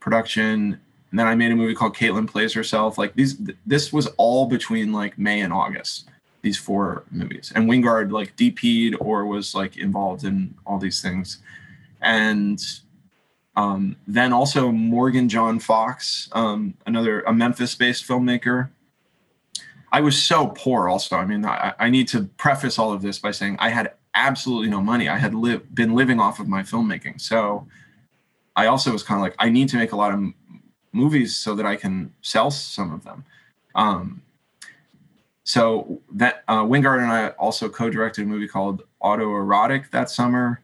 production. 0.00 0.80
And 1.10 1.18
then 1.18 1.26
I 1.26 1.34
made 1.34 1.52
a 1.52 1.56
movie 1.56 1.74
called 1.74 1.94
Caitlin 1.94 2.28
Plays 2.28 2.52
Herself. 2.52 2.98
Like 2.98 3.14
these, 3.14 3.38
this 3.66 3.92
was 3.92 4.06
all 4.16 4.46
between 4.46 4.92
like 4.92 5.18
May 5.18 5.40
and 5.40 5.52
August 5.52 6.08
these 6.46 6.56
four 6.56 7.02
movies. 7.10 7.52
And 7.56 7.68
Wingard 7.68 8.12
like 8.12 8.36
DP'd 8.36 8.94
or 9.00 9.26
was 9.26 9.52
like 9.52 9.76
involved 9.76 10.22
in 10.22 10.54
all 10.64 10.78
these 10.78 11.02
things. 11.02 11.38
And 12.00 12.62
um, 13.56 13.96
then 14.06 14.32
also 14.32 14.70
Morgan 14.70 15.28
John 15.28 15.58
Fox, 15.58 16.28
um, 16.32 16.74
another 16.86 17.22
a 17.22 17.32
Memphis-based 17.32 18.06
filmmaker. 18.06 18.70
I 19.90 20.00
was 20.00 20.16
so 20.22 20.48
poor. 20.48 20.88
Also, 20.88 21.16
I 21.16 21.24
mean, 21.24 21.44
I, 21.44 21.74
I, 21.80 21.90
need 21.90 22.06
to 22.08 22.24
preface 22.36 22.78
all 22.78 22.92
of 22.92 23.02
this 23.02 23.18
by 23.18 23.32
saying 23.32 23.56
I 23.58 23.70
had 23.70 23.94
absolutely 24.14 24.68
no 24.68 24.80
money. 24.80 25.08
I 25.08 25.18
had 25.18 25.34
lived 25.34 25.74
been 25.74 25.94
living 25.96 26.20
off 26.20 26.38
of 26.38 26.46
my 26.46 26.62
filmmaking, 26.62 27.20
so 27.20 27.66
I 28.54 28.66
also 28.66 28.92
was 28.92 29.02
kind 29.02 29.18
of 29.18 29.22
like, 29.22 29.34
I 29.38 29.48
need 29.48 29.68
to 29.70 29.76
make 29.76 29.92
a 29.92 29.96
lot 29.96 30.12
of 30.12 30.18
m- 30.18 30.34
movies 30.92 31.34
so 31.34 31.56
that 31.56 31.66
I 31.66 31.76
can 31.76 32.12
sell 32.22 32.50
some 32.52 32.92
of 32.92 33.02
them. 33.02 33.24
Um, 33.74 34.22
so 35.46 36.02
that 36.12 36.42
uh, 36.48 36.64
Wingard 36.64 37.00
and 37.00 37.12
I 37.12 37.28
also 37.38 37.68
co-directed 37.68 38.24
a 38.24 38.26
movie 38.26 38.48
called 38.48 38.82
Autoerotic 39.00 39.92
that 39.92 40.10
summer. 40.10 40.60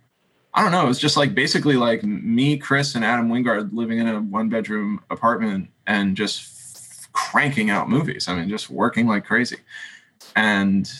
I 0.54 0.62
don't 0.62 0.72
know. 0.72 0.84
It 0.84 0.88
was 0.88 0.98
just 0.98 1.16
like 1.16 1.36
basically 1.36 1.76
like 1.76 2.02
me, 2.02 2.58
Chris, 2.58 2.96
and 2.96 3.04
Adam 3.04 3.28
Wingard 3.28 3.72
living 3.72 4.00
in 4.00 4.08
a 4.08 4.20
one-bedroom 4.20 5.00
apartment 5.08 5.70
and 5.86 6.16
just 6.16 6.42
f- 6.76 7.12
cranking 7.12 7.70
out 7.70 7.88
movies. 7.88 8.26
I 8.26 8.34
mean, 8.34 8.48
just 8.48 8.70
working 8.70 9.06
like 9.06 9.24
crazy. 9.24 9.58
And 10.34 10.90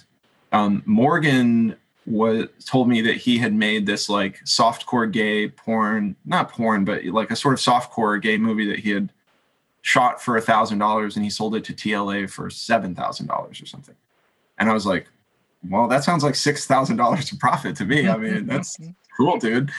um, 0.53 0.85
Morgan 0.87 1.75
was 2.07 2.47
told 2.65 2.89
me 2.89 3.01
that 3.01 3.17
he 3.17 3.37
had 3.37 3.53
made 3.53 3.85
this 3.85 4.09
like 4.09 4.45
softcore 4.45 5.11
gay 5.11 5.49
porn, 5.49 6.15
not 6.25 6.53
porn, 6.53 6.85
but 6.85 7.05
like 7.07 7.33
a 7.33 7.37
sort 7.37 7.55
of 7.55 7.59
softcore 7.59 8.23
gay 8.23 8.39
movie 8.39 8.69
that 8.69 8.79
he 8.79 8.91
had 8.91 9.13
shot 9.83 10.23
for 10.23 10.37
a 10.37 10.41
thousand 10.41 10.79
dollars 10.79 11.17
and 11.17 11.25
he 11.25 11.31
sold 11.31 11.55
it 11.55 11.65
to 11.65 11.75
TLA 11.75 12.31
for 12.31 12.49
seven 12.49 12.95
thousand 12.95 13.27
dollars 13.27 13.61
or 13.61 13.67
something. 13.67 13.97
And 14.59 14.71
I 14.71 14.73
was 14.73 14.87
like, 14.87 15.09
well, 15.69 15.89
that 15.89 16.05
sounds 16.05 16.25
like 16.25 16.35
six 16.35 16.67
thousand 16.67 16.97
dollars 16.97 17.31
of 17.33 17.39
profit 17.39 17.77
to 17.77 17.85
me. 17.85 18.09
I 18.09 18.17
mean, 18.17 18.47
that's 18.47 18.79
cool, 19.17 19.39
dude. 19.39 19.71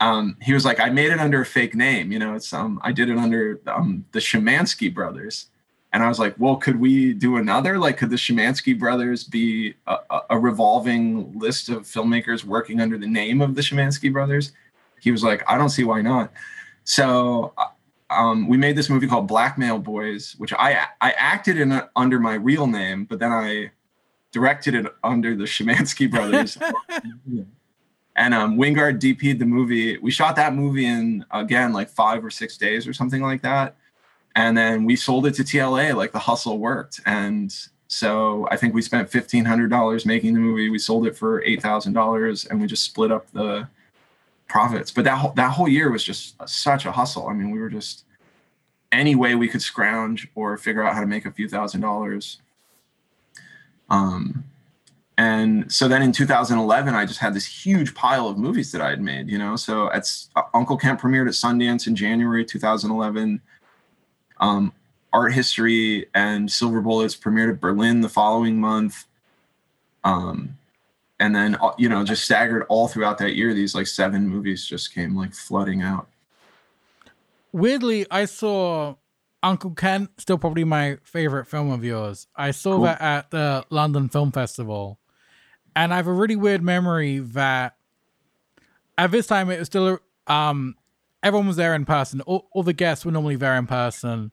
Um, 0.00 0.36
he 0.40 0.52
was 0.52 0.64
like, 0.64 0.80
I 0.80 0.90
made 0.90 1.12
it 1.12 1.18
under 1.18 1.40
a 1.42 1.46
fake 1.46 1.74
name. 1.74 2.12
You 2.12 2.18
know, 2.18 2.34
it's 2.34 2.52
um, 2.52 2.80
I 2.82 2.92
did 2.92 3.08
it 3.10 3.18
under 3.18 3.60
um, 3.66 4.04
the 4.12 4.20
Szymanski 4.20 4.92
brothers. 4.92 5.46
And 5.92 6.02
I 6.02 6.08
was 6.08 6.18
like, 6.18 6.34
well, 6.38 6.56
could 6.56 6.80
we 6.80 7.14
do 7.14 7.36
another? 7.36 7.78
Like, 7.78 7.98
could 7.98 8.10
the 8.10 8.16
Szymanski 8.16 8.76
brothers 8.76 9.22
be 9.22 9.74
a, 9.86 9.98
a 10.30 10.38
revolving 10.38 11.38
list 11.38 11.68
of 11.68 11.82
filmmakers 11.82 12.44
working 12.44 12.80
under 12.80 12.98
the 12.98 13.06
name 13.06 13.40
of 13.40 13.54
the 13.54 13.62
Szymanski 13.62 14.12
brothers? 14.12 14.50
He 15.00 15.12
was 15.12 15.22
like, 15.22 15.44
I 15.48 15.56
don't 15.56 15.68
see 15.68 15.84
why 15.84 16.02
not. 16.02 16.32
So 16.82 17.54
um, 18.16 18.48
we 18.48 18.56
made 18.56 18.76
this 18.76 18.88
movie 18.88 19.06
called 19.06 19.28
Blackmail 19.28 19.78
Boys, 19.78 20.34
which 20.38 20.52
I 20.52 20.86
I 21.00 21.12
acted 21.12 21.58
in 21.58 21.72
a, 21.72 21.88
under 21.96 22.18
my 22.18 22.34
real 22.34 22.66
name, 22.66 23.04
but 23.04 23.18
then 23.18 23.32
I 23.32 23.70
directed 24.32 24.74
it 24.74 24.86
under 25.04 25.36
the 25.36 25.44
Szymanski 25.44 26.10
brothers. 26.10 26.58
and 28.16 28.34
um, 28.34 28.56
Wingard 28.56 29.00
DP'd 29.00 29.38
the 29.38 29.46
movie. 29.46 29.98
We 29.98 30.10
shot 30.10 30.36
that 30.36 30.54
movie 30.54 30.86
in 30.86 31.24
again 31.30 31.72
like 31.72 31.88
five 31.88 32.24
or 32.24 32.30
six 32.30 32.56
days 32.56 32.86
or 32.86 32.92
something 32.92 33.22
like 33.22 33.42
that, 33.42 33.76
and 34.36 34.56
then 34.56 34.84
we 34.84 34.96
sold 34.96 35.26
it 35.26 35.34
to 35.34 35.42
TLA. 35.42 35.94
Like 35.94 36.12
the 36.12 36.18
hustle 36.18 36.58
worked, 36.58 37.00
and 37.06 37.54
so 37.88 38.48
I 38.50 38.56
think 38.56 38.74
we 38.74 38.82
spent 38.82 39.10
fifteen 39.10 39.44
hundred 39.44 39.70
dollars 39.70 40.06
making 40.06 40.34
the 40.34 40.40
movie. 40.40 40.68
We 40.68 40.78
sold 40.78 41.06
it 41.06 41.16
for 41.16 41.42
eight 41.42 41.62
thousand 41.62 41.92
dollars, 41.92 42.44
and 42.44 42.60
we 42.60 42.66
just 42.66 42.84
split 42.84 43.12
up 43.12 43.30
the 43.32 43.68
profits. 44.48 44.90
But 44.90 45.04
that 45.04 45.18
whole, 45.18 45.32
that 45.32 45.50
whole 45.52 45.68
year 45.68 45.90
was 45.90 46.04
just 46.04 46.36
such 46.48 46.86
a 46.86 46.92
hustle. 46.92 47.28
I 47.28 47.32
mean, 47.32 47.50
we 47.50 47.58
were 47.58 47.70
just 47.70 48.04
any 48.92 49.14
way 49.14 49.34
we 49.34 49.48
could 49.48 49.62
scrounge 49.62 50.28
or 50.34 50.56
figure 50.56 50.84
out 50.84 50.94
how 50.94 51.00
to 51.00 51.06
make 51.06 51.26
a 51.26 51.32
few 51.32 51.48
thousand 51.48 51.80
dollars. 51.80 52.40
Um, 53.90 54.44
and 55.16 55.70
so 55.70 55.86
then 55.86 56.02
in 56.02 56.12
2011, 56.12 56.94
I 56.94 57.06
just 57.06 57.20
had 57.20 57.34
this 57.34 57.46
huge 57.46 57.94
pile 57.94 58.26
of 58.26 58.36
movies 58.36 58.72
that 58.72 58.80
I 58.80 58.90
had 58.90 59.00
made. 59.00 59.28
You 59.28 59.38
know, 59.38 59.56
so 59.56 59.90
at 59.92 60.10
uh, 60.34 60.42
Uncle 60.52 60.76
Kent 60.76 61.00
premiered 61.00 61.28
at 61.28 61.34
Sundance 61.34 61.86
in 61.86 61.94
January 61.94 62.44
2011. 62.44 63.40
Um, 64.40 64.72
Art 65.12 65.32
History 65.32 66.06
and 66.14 66.50
Silver 66.50 66.80
Bullets 66.80 67.14
premiered 67.14 67.50
at 67.50 67.60
Berlin 67.60 68.00
the 68.00 68.08
following 68.08 68.60
month. 68.60 69.06
Um, 70.02 70.58
and 71.24 71.34
then 71.34 71.56
uh, 71.56 71.72
you 71.78 71.88
know 71.88 72.04
just 72.04 72.24
staggered 72.24 72.64
all 72.68 72.86
throughout 72.86 73.18
that 73.18 73.34
year 73.34 73.54
these 73.54 73.74
like 73.74 73.86
seven 73.86 74.28
movies 74.28 74.66
just 74.66 74.94
came 74.94 75.16
like 75.16 75.32
flooding 75.32 75.82
out. 75.82 76.08
Weirdly 77.52 78.06
i 78.10 78.24
saw 78.24 78.96
Uncle 79.42 79.72
Kent 79.72 80.10
still 80.18 80.38
probably 80.38 80.64
my 80.64 80.98
favorite 81.02 81.46
film 81.46 81.70
of 81.70 81.84
yours. 81.84 82.26
I 82.34 82.50
saw 82.50 82.76
cool. 82.76 82.84
that 82.84 83.00
at 83.00 83.30
the 83.30 83.64
london 83.70 84.08
film 84.08 84.32
festival. 84.32 84.98
And 85.74 85.92
i 85.92 85.96
have 85.96 86.06
a 86.06 86.12
really 86.12 86.36
weird 86.36 86.62
memory 86.62 87.18
that 87.18 87.76
at 88.98 89.10
this 89.10 89.26
time 89.26 89.50
it 89.50 89.58
was 89.58 89.66
still 89.66 89.98
um 90.26 90.74
everyone 91.22 91.48
was 91.48 91.56
there 91.56 91.74
in 91.74 91.84
person. 91.86 92.20
All, 92.22 92.48
all 92.52 92.62
the 92.62 92.74
guests 92.74 93.04
were 93.04 93.12
normally 93.12 93.36
there 93.36 93.56
in 93.56 93.66
person 93.66 94.30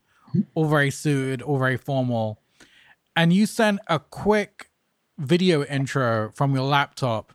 all 0.54 0.66
very 0.66 0.92
suited 0.92 1.42
all 1.42 1.58
very 1.58 1.78
formal. 1.78 2.40
And 3.16 3.34
you 3.34 3.46
sent 3.46 3.80
a 3.88 4.00
quick 4.00 4.71
video 5.22 5.64
intro 5.64 6.32
from 6.36 6.54
your 6.56 6.64
laptop, 6.66 7.34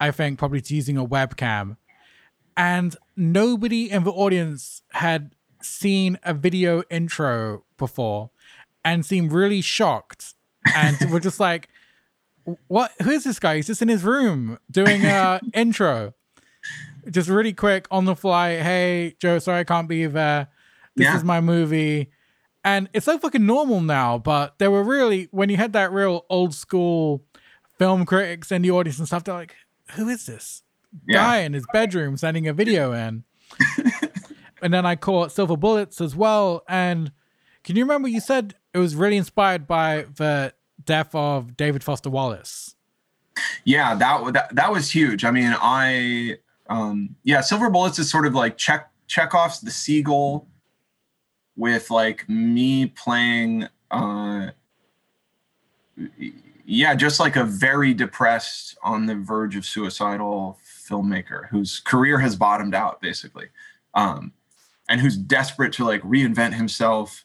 I 0.00 0.10
think 0.10 0.38
probably 0.38 0.60
to 0.62 0.74
using 0.74 0.96
a 0.96 1.04
webcam. 1.06 1.76
And 2.56 2.96
nobody 3.16 3.90
in 3.90 4.04
the 4.04 4.12
audience 4.12 4.82
had 4.92 5.34
seen 5.62 6.18
a 6.22 6.34
video 6.34 6.82
intro 6.90 7.64
before 7.78 8.30
and 8.84 9.04
seemed 9.04 9.32
really 9.32 9.60
shocked. 9.60 10.34
And 10.74 10.96
we're 11.10 11.20
just 11.20 11.40
like, 11.40 11.68
what? 12.68 12.92
Who 13.02 13.10
is 13.10 13.24
this 13.24 13.38
guy? 13.38 13.56
He's 13.56 13.66
just 13.66 13.82
in 13.82 13.88
his 13.88 14.04
room 14.04 14.58
doing 14.70 15.04
a 15.04 15.40
intro. 15.54 16.12
Just 17.10 17.28
really 17.28 17.52
quick 17.52 17.86
on 17.90 18.04
the 18.04 18.14
fly. 18.14 18.56
Hey, 18.62 19.16
Joe, 19.18 19.38
sorry 19.38 19.60
I 19.60 19.64
can't 19.64 19.88
be 19.88 20.06
there. 20.06 20.48
this 20.96 21.06
Yeah. 21.06 21.16
is 21.16 21.24
my 21.24 21.40
movie. 21.40 22.10
And 22.64 22.88
it's 22.92 23.04
so 23.04 23.18
fucking 23.18 23.44
normal 23.44 23.80
now, 23.80 24.18
but 24.18 24.58
there 24.58 24.70
were 24.70 24.82
really 24.82 25.28
when 25.30 25.50
you 25.50 25.56
had 25.56 25.72
that 25.74 25.92
real 25.92 26.24
old 26.30 26.54
school 26.54 27.22
film 27.78 28.06
critics 28.06 28.50
and 28.50 28.64
the 28.64 28.70
audience 28.70 28.98
and 28.98 29.06
stuff, 29.06 29.24
they're 29.24 29.34
like, 29.34 29.54
Who 29.92 30.08
is 30.08 30.26
this? 30.26 30.62
Yeah. 31.06 31.18
Guy 31.18 31.38
in 31.40 31.52
his 31.52 31.66
bedroom 31.72 32.16
sending 32.16 32.48
a 32.48 32.52
video 32.52 32.92
in. 32.92 33.24
and 34.62 34.72
then 34.72 34.86
I 34.86 34.96
caught 34.96 35.32
Silver 35.32 35.56
Bullets 35.56 36.00
as 36.00 36.16
well. 36.16 36.62
And 36.68 37.12
can 37.64 37.76
you 37.76 37.84
remember 37.84 38.08
you 38.08 38.20
said 38.20 38.54
it 38.72 38.78
was 38.78 38.94
really 38.94 39.16
inspired 39.16 39.66
by 39.66 40.06
the 40.16 40.54
death 40.84 41.14
of 41.14 41.56
David 41.56 41.84
Foster 41.84 42.10
Wallace? 42.10 42.74
yeah 43.64 43.94
that, 43.94 44.32
that 44.32 44.54
that 44.54 44.72
was 44.72 44.90
huge 44.90 45.24
i 45.24 45.30
mean 45.30 45.54
i 45.60 46.36
um 46.68 47.14
yeah 47.24 47.40
silver 47.40 47.70
bullets 47.70 47.98
is 47.98 48.10
sort 48.10 48.26
of 48.26 48.34
like 48.34 48.56
check 48.56 48.90
chekhov's 49.06 49.60
the 49.60 49.70
seagull 49.70 50.46
with 51.56 51.90
like 51.90 52.28
me 52.28 52.86
playing 52.86 53.68
uh 53.90 54.50
yeah 56.64 56.94
just 56.94 57.20
like 57.20 57.36
a 57.36 57.44
very 57.44 57.94
depressed 57.94 58.76
on 58.82 59.06
the 59.06 59.14
verge 59.14 59.56
of 59.56 59.64
suicidal 59.64 60.58
filmmaker 60.64 61.48
whose 61.48 61.80
career 61.80 62.18
has 62.18 62.34
bottomed 62.34 62.74
out 62.74 63.00
basically 63.00 63.48
um 63.94 64.32
and 64.88 65.00
who's 65.00 65.16
desperate 65.16 65.72
to 65.72 65.84
like 65.84 66.02
reinvent 66.02 66.54
himself 66.54 67.24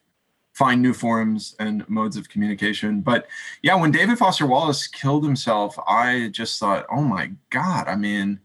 find 0.54 0.82
new 0.82 0.94
forms 0.94 1.56
and 1.60 1.88
modes 1.89 2.18
of 2.18 2.30
communication 2.30 3.02
but 3.02 3.28
yeah, 3.62 3.76
when 3.76 3.92
David 3.92 4.18
Foster 4.18 4.46
Wallace 4.46 4.88
killed 4.88 5.24
himself, 5.24 5.78
I 5.88 6.30
just 6.32 6.60
thought, 6.60 6.86
oh 6.92 7.02
my 7.02 7.32
God, 7.50 7.88
I 7.88 7.96
mean, 7.96 8.39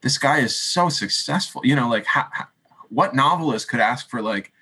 this 0.00 0.18
guy 0.18 0.38
is 0.40 0.54
so 0.54 0.88
successful. 0.88 1.62
You 1.64 1.76
know, 1.76 1.88
like, 1.88 2.06
what 2.88 3.14
novelist 3.14 3.68
could 3.68 3.80
ask 3.80 4.08
for 4.08 4.22
like 4.22 4.52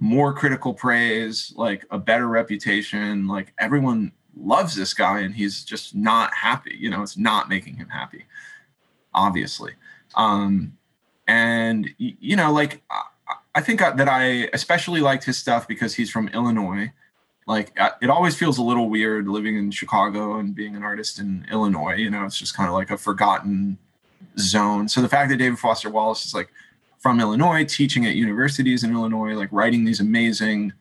more 0.00 0.32
critical 0.32 0.74
praise, 0.74 1.52
like 1.56 1.84
a 1.90 1.98
better 1.98 2.26
reputation? 2.26 3.28
Like, 3.28 3.52
everyone 3.58 4.12
loves 4.36 4.74
this 4.74 4.94
guy 4.94 5.20
and 5.20 5.34
he's 5.34 5.64
just 5.64 5.94
not 5.94 6.34
happy. 6.34 6.76
You 6.76 6.90
know, 6.90 7.02
it's 7.02 7.16
not 7.16 7.48
making 7.48 7.76
him 7.76 7.88
happy, 7.88 8.26
obviously. 9.14 9.74
Um, 10.16 10.76
and, 11.28 11.88
you 11.98 12.34
know, 12.34 12.52
like, 12.52 12.82
I, 13.54 13.60
think 13.60 13.80
that 13.80 14.08
I 14.08 14.48
especially 14.52 15.00
liked 15.00 15.24
his 15.24 15.36
stuff 15.36 15.68
because 15.68 15.94
he's 15.94 16.10
from 16.10 16.28
Illinois 16.28 16.92
like 17.50 17.76
it 18.00 18.08
always 18.08 18.36
feels 18.36 18.58
a 18.58 18.62
little 18.62 18.88
weird 18.88 19.26
living 19.26 19.56
in 19.56 19.70
chicago 19.70 20.38
and 20.38 20.54
being 20.54 20.76
an 20.76 20.82
artist 20.82 21.18
in 21.18 21.44
illinois 21.50 21.94
you 21.94 22.08
know 22.08 22.24
it's 22.24 22.38
just 22.38 22.56
kind 22.56 22.68
of 22.68 22.74
like 22.74 22.90
a 22.90 22.96
forgotten 22.96 23.76
zone 24.38 24.88
so 24.88 25.02
the 25.02 25.08
fact 25.08 25.28
that 25.30 25.36
david 25.36 25.58
foster 25.58 25.90
wallace 25.90 26.24
is 26.24 26.32
like 26.32 26.52
from 27.00 27.20
illinois 27.20 27.64
teaching 27.64 28.06
at 28.06 28.14
universities 28.14 28.84
in 28.84 28.92
illinois 28.92 29.34
like 29.34 29.48
writing 29.50 29.84
these 29.84 30.00
amazing 30.00 30.72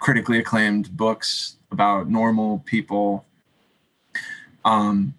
critically 0.00 0.38
acclaimed 0.38 0.94
books 0.96 1.56
about 1.70 2.10
normal 2.10 2.58
people. 2.66 3.24
Um 4.64 5.14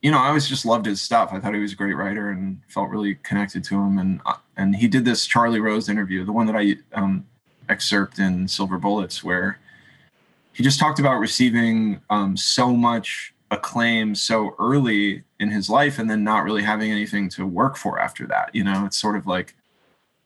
you 0.00 0.12
know 0.12 0.18
i 0.18 0.28
always 0.28 0.48
just 0.48 0.64
loved 0.64 0.86
his 0.86 1.02
stuff. 1.02 1.30
I 1.32 1.40
thought 1.40 1.54
he 1.54 1.60
was 1.60 1.72
a 1.72 1.76
great 1.76 1.96
writer 1.96 2.30
and 2.30 2.60
felt 2.68 2.88
really 2.88 3.16
connected 3.16 3.64
to 3.64 3.74
him. 3.74 3.98
And 3.98 4.20
uh, 4.24 4.36
and 4.56 4.76
he 4.76 4.86
did 4.86 5.04
this 5.04 5.26
charlie 5.26 5.60
rose 5.60 5.88
interview 5.88 6.24
the 6.24 6.32
one 6.32 6.46
that 6.46 6.56
i 6.56 6.76
um 6.92 7.26
excerpt 7.68 8.18
in 8.18 8.48
silver 8.48 8.78
bullets 8.78 9.22
where 9.22 9.58
he 10.52 10.64
just 10.64 10.80
talked 10.80 10.98
about 10.98 11.20
receiving 11.20 12.00
um, 12.10 12.36
so 12.36 12.74
much 12.74 13.32
acclaim 13.50 14.14
so 14.14 14.54
early 14.58 15.22
in 15.40 15.50
his 15.50 15.70
life 15.70 15.98
and 15.98 16.10
then 16.10 16.22
not 16.22 16.44
really 16.44 16.62
having 16.62 16.90
anything 16.90 17.28
to 17.28 17.46
work 17.46 17.76
for 17.76 17.98
after 17.98 18.26
that 18.26 18.54
you 18.54 18.62
know 18.62 18.84
it's 18.84 18.98
sort 18.98 19.16
of 19.16 19.26
like 19.26 19.54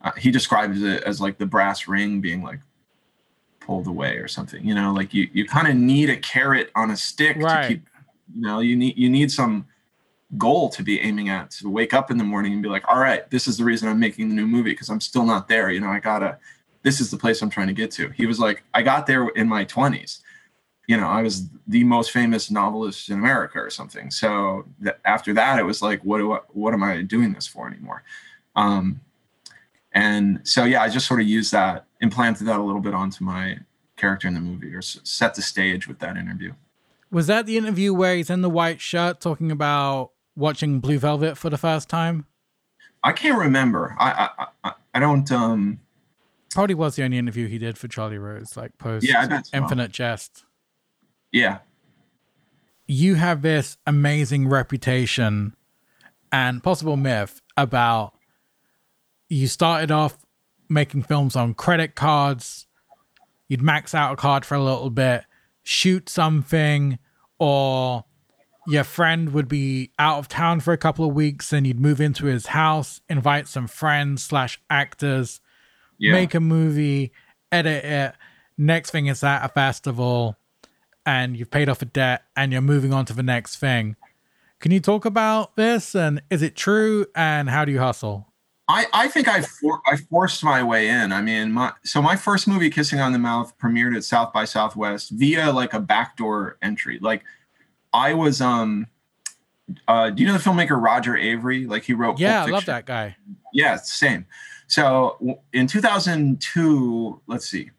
uh, 0.02 0.10
he 0.12 0.30
describes 0.30 0.82
it 0.82 1.02
as 1.04 1.20
like 1.20 1.38
the 1.38 1.46
brass 1.46 1.86
ring 1.86 2.20
being 2.20 2.42
like 2.42 2.58
pulled 3.60 3.86
away 3.86 4.16
or 4.16 4.26
something 4.26 4.64
you 4.64 4.74
know 4.74 4.92
like 4.92 5.14
you 5.14 5.28
you 5.32 5.46
kind 5.46 5.68
of 5.68 5.76
need 5.76 6.10
a 6.10 6.16
carrot 6.16 6.70
on 6.74 6.90
a 6.90 6.96
stick 6.96 7.36
Right. 7.36 7.62
to 7.62 7.68
keep 7.68 7.88
you 8.34 8.40
know 8.40 8.58
you 8.58 8.74
need 8.76 8.96
you 8.98 9.08
need 9.08 9.30
some 9.30 9.66
goal 10.36 10.68
to 10.70 10.82
be 10.82 10.98
aiming 11.00 11.28
at 11.28 11.50
to 11.50 11.68
wake 11.68 11.94
up 11.94 12.10
in 12.10 12.16
the 12.16 12.24
morning 12.24 12.54
and 12.54 12.62
be 12.62 12.68
like 12.68 12.84
all 12.88 12.98
right 12.98 13.30
this 13.30 13.46
is 13.46 13.56
the 13.56 13.64
reason 13.64 13.88
i'm 13.88 14.00
making 14.00 14.28
the 14.30 14.34
new 14.34 14.46
movie 14.46 14.70
because 14.70 14.88
i'm 14.88 15.00
still 15.00 15.24
not 15.24 15.46
there 15.46 15.70
you 15.70 15.78
know 15.78 15.90
i 15.90 16.00
gotta 16.00 16.38
this 16.82 17.00
is 17.00 17.10
the 17.10 17.16
place 17.16 17.42
I'm 17.42 17.50
trying 17.50 17.68
to 17.68 17.72
get 17.72 17.90
to. 17.92 18.08
He 18.10 18.26
was 18.26 18.38
like, 18.40 18.64
I 18.74 18.82
got 18.82 19.06
there 19.06 19.28
in 19.28 19.48
my 19.48 19.64
20s. 19.64 20.20
You 20.92 20.98
know, 20.98 21.08
I 21.08 21.22
was 21.22 21.48
the 21.66 21.84
most 21.84 22.10
famous 22.10 22.50
novelist 22.50 23.08
in 23.08 23.18
America 23.18 23.58
or 23.58 23.70
something. 23.70 24.10
So 24.10 24.64
th- 24.82 24.96
after 25.06 25.32
that, 25.34 25.58
it 25.58 25.62
was 25.62 25.80
like, 25.80 26.00
what 26.04 26.18
do 26.18 26.32
I, 26.32 26.40
what 26.48 26.74
am 26.74 26.82
I 26.82 27.00
doing 27.00 27.32
this 27.32 27.46
for 27.46 27.66
anymore? 27.66 28.02
Um, 28.54 29.00
and 29.92 30.40
so 30.44 30.64
yeah, 30.64 30.82
I 30.82 30.90
just 30.90 31.06
sort 31.06 31.20
of 31.20 31.26
used 31.26 31.52
that, 31.52 31.86
implanted 32.00 32.46
that 32.48 32.58
a 32.58 32.62
little 32.62 32.82
bit 32.82 32.92
onto 32.92 33.24
my 33.24 33.58
character 33.96 34.28
in 34.28 34.34
the 34.34 34.40
movie, 34.40 34.74
or 34.74 34.78
s- 34.78 35.00
set 35.04 35.34
the 35.34 35.40
stage 35.42 35.88
with 35.88 35.98
that 36.00 36.16
interview. 36.18 36.52
Was 37.10 37.26
that 37.26 37.46
the 37.46 37.56
interview 37.56 37.94
where 37.94 38.16
he's 38.16 38.28
in 38.28 38.42
the 38.42 38.50
white 38.50 38.80
shirt 38.80 39.20
talking 39.20 39.50
about 39.50 40.10
watching 40.36 40.80
Blue 40.80 40.98
Velvet 40.98 41.38
for 41.38 41.48
the 41.48 41.58
first 41.58 41.88
time? 41.88 42.26
I 43.02 43.12
can't 43.12 43.38
remember. 43.38 43.96
I 43.98 44.28
I, 44.38 44.46
I, 44.64 44.72
I 44.94 45.00
don't. 45.00 45.30
Um, 45.32 45.80
Probably 46.50 46.74
was 46.74 46.96
the 46.96 47.04
only 47.04 47.16
interview 47.16 47.48
he 47.48 47.58
did 47.58 47.78
for 47.78 47.88
Charlie 47.88 48.18
Rose, 48.18 48.58
like 48.58 48.76
post 48.76 49.06
Yeah, 49.08 49.22
I 49.22 49.26
bet 49.26 49.46
so. 49.46 49.56
Infinite 49.56 49.90
Jest. 49.90 50.44
Yeah, 51.32 51.58
You 52.86 53.14
have 53.14 53.42
this 53.42 53.78
amazing 53.86 54.48
reputation 54.48 55.56
and 56.30 56.62
possible 56.62 56.96
myth 56.96 57.40
about 57.56 58.14
you 59.28 59.46
started 59.46 59.90
off 59.90 60.18
making 60.68 61.02
films 61.02 61.36
on 61.36 61.54
credit 61.54 61.94
cards, 61.94 62.66
you'd 63.48 63.62
max 63.62 63.94
out 63.94 64.12
a 64.12 64.16
card 64.16 64.44
for 64.44 64.54
a 64.54 64.62
little 64.62 64.90
bit, 64.90 65.24
shoot 65.62 66.08
something, 66.08 66.98
or 67.38 68.04
your 68.66 68.84
friend 68.84 69.32
would 69.32 69.48
be 69.48 69.90
out 69.98 70.18
of 70.18 70.28
town 70.28 70.60
for 70.60 70.72
a 70.72 70.78
couple 70.78 71.04
of 71.04 71.14
weeks 71.14 71.52
and 71.52 71.66
you'd 71.66 71.80
move 71.80 72.00
into 72.00 72.26
his 72.26 72.46
house, 72.46 73.00
invite 73.08 73.48
some 73.48 73.66
friends 73.66 74.22
slash 74.22 74.60
actors, 74.70 75.40
yeah. 75.98 76.12
make 76.12 76.34
a 76.34 76.40
movie, 76.40 77.12
edit 77.50 77.84
it. 77.84 78.14
Next 78.56 78.90
thing 78.90 79.06
is 79.06 79.24
at 79.24 79.44
a 79.44 79.48
festival, 79.48 80.36
and 81.04 81.36
you've 81.36 81.50
paid 81.50 81.68
off 81.68 81.82
a 81.82 81.86
debt, 81.86 82.22
and 82.36 82.52
you're 82.52 82.62
moving 82.62 82.92
on 82.92 83.04
to 83.06 83.12
the 83.12 83.22
next 83.22 83.56
thing. 83.56 83.96
Can 84.60 84.70
you 84.70 84.80
talk 84.80 85.04
about 85.04 85.56
this? 85.56 85.94
And 85.94 86.22
is 86.30 86.42
it 86.42 86.54
true? 86.54 87.06
And 87.14 87.50
how 87.50 87.64
do 87.64 87.72
you 87.72 87.80
hustle? 87.80 88.32
I, 88.68 88.86
I 88.92 89.08
think 89.08 89.28
I 89.28 89.42
for, 89.42 89.82
I 89.86 89.96
forced 89.96 90.44
my 90.44 90.62
way 90.62 90.88
in. 90.88 91.12
I 91.12 91.20
mean, 91.20 91.52
my 91.52 91.72
so 91.84 92.00
my 92.00 92.16
first 92.16 92.46
movie, 92.46 92.70
Kissing 92.70 93.00
on 93.00 93.12
the 93.12 93.18
Mouth, 93.18 93.56
premiered 93.58 93.96
at 93.96 94.04
South 94.04 94.32
by 94.32 94.44
Southwest 94.44 95.10
via 95.10 95.52
like 95.52 95.74
a 95.74 95.80
backdoor 95.80 96.58
entry. 96.62 96.98
Like, 97.00 97.24
I 97.92 98.14
was 98.14 98.40
um, 98.40 98.86
uh, 99.88 100.10
do 100.10 100.22
you 100.22 100.28
know 100.28 100.34
the 100.34 100.38
filmmaker 100.38 100.80
Roger 100.80 101.12
Avary? 101.12 101.68
Like 101.68 101.84
he 101.84 101.92
wrote. 101.92 102.18
Yeah, 102.18 102.44
I 102.44 102.46
love 102.46 102.66
that 102.66 102.86
guy. 102.86 103.16
Yeah, 103.52 103.76
same. 103.76 104.26
So 104.66 105.40
in 105.52 105.66
2002, 105.66 107.20
let's 107.26 107.48
see, 107.48 107.70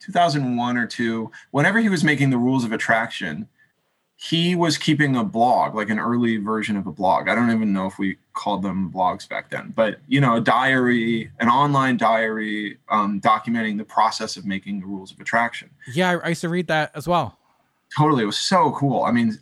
2001 0.00 0.76
or 0.76 0.86
two, 0.86 1.30
whenever 1.50 1.78
he 1.78 1.88
was 1.88 2.02
making 2.04 2.30
the 2.30 2.38
rules 2.38 2.64
of 2.64 2.72
attraction, 2.72 3.48
he 4.16 4.54
was 4.54 4.76
keeping 4.76 5.16
a 5.16 5.24
blog, 5.24 5.74
like 5.74 5.88
an 5.88 5.98
early 5.98 6.36
version 6.36 6.76
of 6.76 6.86
a 6.86 6.92
blog. 6.92 7.26
I 7.28 7.34
don't 7.34 7.50
even 7.50 7.72
know 7.72 7.86
if 7.86 7.98
we 7.98 8.18
called 8.34 8.62
them 8.62 8.90
blogs 8.92 9.26
back 9.26 9.48
then, 9.50 9.72
but 9.74 9.98
you 10.08 10.20
know, 10.20 10.36
a 10.36 10.40
diary, 10.42 11.30
an 11.40 11.48
online 11.48 11.96
diary 11.96 12.76
um, 12.90 13.20
documenting 13.20 13.78
the 13.78 13.84
process 13.84 14.36
of 14.36 14.44
making 14.44 14.80
the 14.80 14.86
rules 14.86 15.10
of 15.10 15.20
attraction 15.20 15.70
Yeah, 15.92 16.18
I- 16.22 16.28
used 16.28 16.42
to 16.42 16.50
read 16.50 16.66
that 16.66 16.90
as 16.94 17.08
well. 17.08 17.38
totally 17.96 18.22
it 18.22 18.26
was 18.26 18.38
so 18.38 18.70
cool 18.70 19.02
i 19.02 19.10
mean 19.10 19.36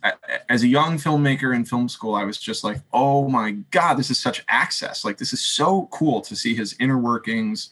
as 0.49 0.63
a 0.63 0.67
young 0.67 0.97
filmmaker 0.97 1.55
in 1.55 1.63
film 1.63 1.87
school 1.87 2.15
i 2.15 2.23
was 2.23 2.39
just 2.39 2.63
like 2.63 2.77
oh 2.93 3.27
my 3.29 3.51
god 3.69 3.93
this 3.93 4.09
is 4.09 4.17
such 4.17 4.43
access 4.49 5.05
like 5.05 5.19
this 5.19 5.33
is 5.33 5.39
so 5.45 5.87
cool 5.91 6.19
to 6.19 6.35
see 6.35 6.55
his 6.55 6.75
inner 6.79 6.97
workings 6.97 7.69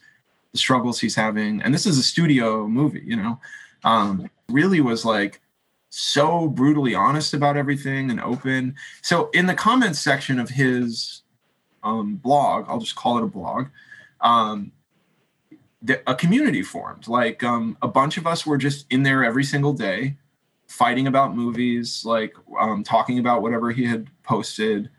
struggles 0.58 1.00
he's 1.00 1.16
having. 1.16 1.62
And 1.62 1.74
this 1.74 1.86
is 1.86 1.98
a 1.98 2.04
studio 2.04 2.68
movie 2.68 3.04
you 3.06 3.16
know? 3.16 3.40
Um 3.84 4.30
really 4.50 4.82
was 4.82 5.06
like 5.06 5.42
so 5.90 6.48
brutally 6.48 6.94
honest 6.94 7.34
about 7.34 7.58
everything 7.58 8.12
and 8.12 8.20
open. 8.20 8.76
So 9.02 9.30
in 9.34 9.46
the 9.46 9.54
comments 9.54 10.00
section 10.00 10.40
of 10.40 10.50
his 10.50 11.24
um 11.84 12.16
blog 12.16 12.66
i'll 12.68 12.80
just 12.80 12.96
call 12.96 13.20
it 13.20 13.24
a 13.24 13.28
blog 13.28 13.68
um 14.22 14.72
a 16.06 16.16
community 16.16 16.62
formed. 16.62 17.08
Like 17.08 17.44
um, 17.44 17.78
a 17.82 17.88
bunch 17.88 18.18
of 18.18 18.26
us 18.26 18.46
were 18.46 18.58
just 18.58 18.86
in 18.90 19.04
there 19.04 19.24
every 19.24 19.44
single 19.44 19.74
day 19.74 20.18
fighting 20.68 21.08
about 21.08 21.36
movies, 21.36 22.04
like 22.06 22.36
um, 22.60 22.84
talking 22.84 23.20
about 23.20 23.42
whatever 23.42 23.72
he 23.72 23.86
had 23.86 24.08
posted. 24.24 24.90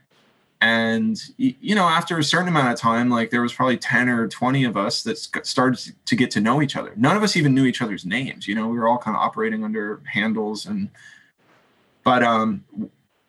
And 0.61 1.17
you 1.37 1.75
know, 1.75 1.85
after 1.85 2.19
a 2.19 2.25
certain 2.25 2.49
amount 2.49 2.73
of 2.73 2.81
time, 2.81 3.11
like 3.11 3.31
there 3.31 3.43
was 3.43 3.53
probably 3.53 3.79
ten 3.79 4.09
or 4.09 4.27
twenty 4.27 4.65
of 4.65 4.77
us 4.77 5.03
that 5.05 5.17
started 5.47 5.95
to 6.05 6.17
get 6.17 6.33
to 6.33 6.41
know 6.41 6.61
each 6.61 6.75
other. 6.75 6.93
None 6.97 7.17
of 7.17 7.23
us 7.23 7.37
even 7.37 7.55
knew 7.55 7.65
each 7.65 7.81
other's 7.81 8.05
names. 8.05 8.49
You 8.49 8.57
know, 8.57 8.67
we 8.67 8.77
were 8.77 8.89
all 8.89 8.99
kind 8.99 9.17
of 9.17 9.23
operating 9.23 9.63
under 9.63 10.01
handles, 10.13 10.67
and 10.67 10.91
but 12.03 12.25
um, 12.25 12.65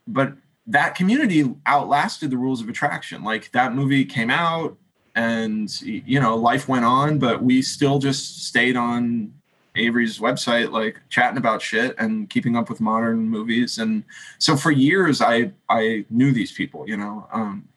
but 0.07 0.34
that 0.65 0.95
community 0.95 1.53
outlasted 1.67 2.32
the 2.32 2.38
rules 2.38 2.61
of 2.61 2.69
attraction. 2.69 3.23
Like 3.23 3.51
that 3.51 3.75
movie 3.75 4.05
came 4.05 4.32
out, 4.32 4.75
and 5.15 5.82
you 5.82 6.19
know 6.19 6.36
life 6.36 6.67
went 6.67 6.86
on 6.86 7.19
but 7.19 7.43
we 7.43 7.61
still 7.61 7.99
just 7.99 8.45
stayed 8.45 8.77
on 8.77 9.34
avary's 9.76 10.20
website 10.20 10.72
like 10.72 10.99
chatting 11.09 11.38
about 11.38 11.61
shit 11.61 11.95
and 11.97 12.30
keeping 12.30 12.55
up 12.55 12.70
with 12.70 12.82
modern 12.82 13.30
movies 13.30 13.78
and 13.78 14.03
so 14.38 14.55
for 14.55 14.72
years 14.72 15.22
i 15.22 15.51
i 15.70 16.03
knew 16.09 16.32
these 16.32 16.51
people 16.51 16.88
you 16.88 16.97
know 16.97 17.28
um, 17.32 17.67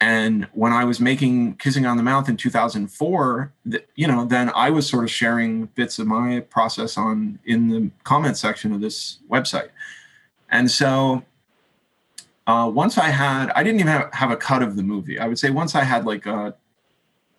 and 0.00 0.46
when 0.52 0.72
i 0.72 0.84
was 0.84 1.00
making 1.00 1.54
kissing 1.56 1.84
on 1.86 1.96
the 1.96 2.02
mouth 2.02 2.28
in 2.28 2.36
2004 2.36 3.52
th- 3.70 3.86
you 3.96 4.06
know 4.06 4.24
then 4.24 4.50
i 4.54 4.70
was 4.70 4.88
sort 4.88 5.04
of 5.04 5.10
sharing 5.10 5.66
bits 5.74 5.98
of 5.98 6.06
my 6.06 6.40
process 6.50 6.96
on 6.96 7.38
in 7.44 7.68
the 7.68 7.90
comment 8.04 8.36
section 8.36 8.72
of 8.72 8.80
this 8.80 9.18
website 9.28 9.70
and 10.50 10.70
so 10.70 11.22
uh, 12.46 12.70
once 12.72 12.98
I 12.98 13.08
had, 13.08 13.50
I 13.54 13.62
didn't 13.62 13.80
even 13.80 13.92
have, 13.92 14.12
have 14.12 14.30
a 14.30 14.36
cut 14.36 14.62
of 14.62 14.76
the 14.76 14.82
movie. 14.82 15.18
I 15.18 15.26
would 15.26 15.38
say 15.38 15.50
once 15.50 15.74
I 15.74 15.82
had 15.82 16.04
like 16.04 16.26
a 16.26 16.54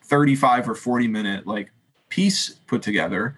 35 0.03 0.69
or 0.69 0.75
40 0.75 1.07
minute 1.07 1.47
like 1.47 1.71
piece 2.09 2.49
put 2.49 2.81
together, 2.81 3.35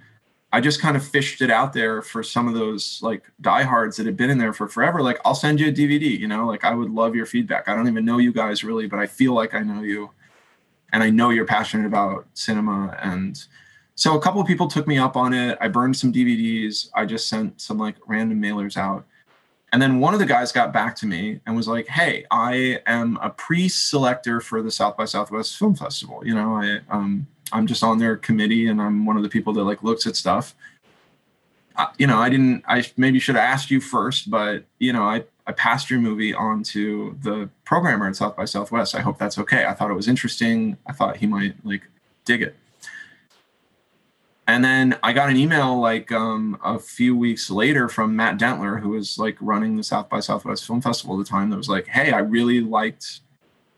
I 0.53 0.61
just 0.61 0.81
kind 0.81 0.95
of 0.95 1.05
fished 1.05 1.41
it 1.41 1.51
out 1.51 1.73
there 1.73 2.01
for 2.01 2.23
some 2.23 2.47
of 2.47 2.53
those 2.53 2.99
like 3.01 3.23
diehards 3.41 3.97
that 3.97 4.05
had 4.05 4.15
been 4.15 4.29
in 4.29 4.37
there 4.37 4.53
for 4.53 4.67
forever. 4.67 5.01
Like, 5.01 5.19
I'll 5.25 5.35
send 5.35 5.59
you 5.59 5.67
a 5.67 5.71
DVD, 5.71 6.17
you 6.17 6.27
know, 6.27 6.47
like 6.47 6.63
I 6.63 6.73
would 6.73 6.89
love 6.89 7.15
your 7.15 7.25
feedback. 7.25 7.67
I 7.67 7.75
don't 7.75 7.87
even 7.87 8.05
know 8.05 8.17
you 8.17 8.31
guys 8.31 8.63
really, 8.63 8.87
but 8.87 8.99
I 8.99 9.07
feel 9.07 9.33
like 9.33 9.53
I 9.53 9.59
know 9.59 9.81
you 9.81 10.11
and 10.93 11.03
I 11.03 11.09
know 11.09 11.31
you're 11.31 11.45
passionate 11.45 11.85
about 11.85 12.27
cinema. 12.33 12.97
And 13.01 13.43
so 13.95 14.17
a 14.17 14.21
couple 14.21 14.39
of 14.39 14.47
people 14.47 14.67
took 14.67 14.87
me 14.87 14.97
up 14.97 15.17
on 15.17 15.33
it. 15.33 15.57
I 15.59 15.67
burned 15.67 15.97
some 15.97 16.13
DVDs. 16.13 16.89
I 16.95 17.05
just 17.05 17.27
sent 17.27 17.59
some 17.59 17.77
like 17.77 17.95
random 18.07 18.41
mailers 18.41 18.77
out 18.77 19.05
and 19.73 19.81
then 19.81 19.99
one 19.99 20.13
of 20.13 20.19
the 20.19 20.25
guys 20.25 20.51
got 20.51 20.71
back 20.71 20.95
to 20.97 21.05
me 21.05 21.41
and 21.45 21.55
was 21.55 21.67
like, 21.67 21.87
"Hey, 21.87 22.25
I 22.31 22.79
am 22.85 23.17
a 23.21 23.29
pre-selector 23.29 24.39
for 24.39 24.61
the 24.61 24.71
South 24.71 24.95
by 24.95 25.05
Southwest 25.05 25.57
Film 25.57 25.75
Festival. 25.75 26.25
You 26.25 26.35
know, 26.35 26.55
I 26.55 26.79
um, 26.89 27.27
I'm 27.51 27.67
just 27.67 27.83
on 27.83 27.97
their 27.99 28.17
committee, 28.17 28.67
and 28.67 28.81
I'm 28.81 29.05
one 29.05 29.17
of 29.17 29.23
the 29.23 29.29
people 29.29 29.53
that 29.53 29.63
like 29.63 29.83
looks 29.83 30.05
at 30.05 30.15
stuff. 30.15 30.55
Uh, 31.75 31.87
you 31.97 32.07
know, 32.07 32.17
I 32.17 32.29
didn't. 32.29 32.63
I 32.67 32.83
maybe 32.97 33.19
should 33.19 33.35
have 33.35 33.43
asked 33.43 33.69
you 33.69 33.79
first, 33.79 34.29
but 34.29 34.63
you 34.79 34.93
know, 34.93 35.03
I 35.03 35.23
I 35.45 35.51
passed 35.53 35.89
your 35.89 35.99
movie 35.99 36.33
on 36.33 36.63
to 36.63 37.17
the 37.21 37.49
programmer 37.63 38.07
at 38.07 38.15
South 38.15 38.35
by 38.35 38.45
Southwest. 38.45 38.95
I 38.95 39.01
hope 39.01 39.17
that's 39.17 39.37
okay. 39.37 39.65
I 39.65 39.73
thought 39.73 39.91
it 39.91 39.95
was 39.95 40.07
interesting. 40.07 40.77
I 40.85 40.91
thought 40.91 41.17
he 41.17 41.27
might 41.27 41.55
like 41.65 41.83
dig 42.25 42.41
it. 42.41 42.55
And 44.47 44.63
then 44.63 44.97
I 45.03 45.11
got 45.11 45.29
an 45.29 45.35
email 45.35 45.79
like 45.79 46.11
um, 46.11 46.57
a 46.63 46.79
few 46.79 47.17
weeks 47.17 47.49
later 47.49 47.89
from 47.89 48.15
Matt 48.15 48.37
Dentler, 48.37 48.81
who 48.81 48.89
was 48.89 49.19
like 49.19 49.37
running 49.41 49.75
the 49.75 49.83
South 49.83 50.07
by 50.07 50.21
Southwest 50.21 50.65
Film 50.65 50.81
Festival 50.81 51.19
at 51.19 51.25
the 51.25 51.29
time. 51.29 51.49
That 51.49 51.57
was 51.57 51.69
like, 51.69 51.87
"Hey, 51.87 52.11
I 52.11 52.19
really 52.19 52.61
liked 52.61 53.19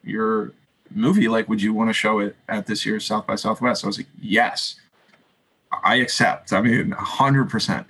your 0.03 0.53
movie. 0.91 1.27
Like, 1.27 1.49
would 1.49 1.61
you 1.61 1.73
want 1.73 1.89
to 1.89 1.93
show 1.93 2.19
it 2.19 2.35
at 2.47 2.65
this 2.65 2.85
year's 2.85 3.05
South 3.05 3.27
by 3.27 3.35
Southwest?" 3.35 3.83
I 3.83 3.87
was 3.87 3.97
like, 3.97 4.07
"Yes, 4.19 4.75
I 5.83 5.95
accept. 5.97 6.53
I 6.53 6.61
mean, 6.61 6.91
hundred 6.91 7.49
percent." 7.49 7.87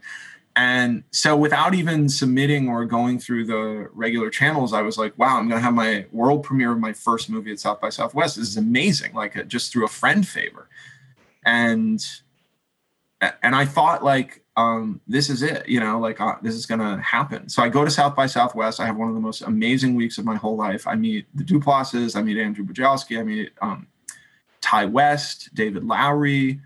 And 0.55 1.03
so, 1.11 1.37
without 1.37 1.73
even 1.73 2.09
submitting 2.09 2.67
or 2.67 2.85
going 2.85 3.19
through 3.19 3.45
the 3.45 3.89
regular 3.93 4.29
channels, 4.29 4.73
I 4.73 4.81
was 4.81 4.97
like, 4.97 5.17
"Wow, 5.17 5.37
I'm 5.37 5.47
going 5.47 5.59
to 5.59 5.63
have 5.63 5.73
my 5.73 6.05
world 6.11 6.43
premiere 6.43 6.71
of 6.73 6.79
my 6.79 6.93
first 6.93 7.29
movie 7.29 7.51
at 7.51 7.59
South 7.59 7.79
by 7.79 7.89
Southwest. 7.89 8.35
This 8.35 8.49
is 8.49 8.57
amazing!" 8.57 9.13
Like, 9.13 9.37
uh, 9.37 9.43
just 9.43 9.71
through 9.71 9.85
a 9.85 9.89
friend 9.89 10.27
favor, 10.27 10.67
and 11.45 12.05
and 13.21 13.55
I 13.55 13.65
thought 13.65 14.03
like 14.03 14.43
um, 14.55 14.99
this 15.07 15.29
is 15.29 15.41
it, 15.41 15.67
you 15.69 15.79
know, 15.79 15.99
like 15.99 16.19
uh, 16.19 16.35
this 16.41 16.55
is 16.55 16.65
gonna 16.65 17.01
happen. 17.01 17.47
So 17.47 17.63
I 17.63 17.69
go 17.69 17.85
to 17.85 17.91
South 17.91 18.15
by 18.15 18.25
Southwest. 18.25 18.79
I 18.79 18.85
have 18.85 18.97
one 18.97 19.07
of 19.07 19.15
the 19.15 19.21
most 19.21 19.41
amazing 19.41 19.95
weeks 19.95 20.17
of 20.17 20.25
my 20.25 20.35
whole 20.35 20.57
life. 20.57 20.85
I 20.85 20.95
meet 20.95 21.25
the 21.33 21.43
Duplass's, 21.43 22.15
I 22.15 22.21
meet 22.21 22.37
Andrew 22.37 22.65
Bujalski, 22.65 23.19
I 23.19 23.23
meet 23.23 23.51
um, 23.61 23.87
Ti 24.61 24.85
West, 24.85 25.53
David 25.53 25.85
Lowery, 25.85 26.59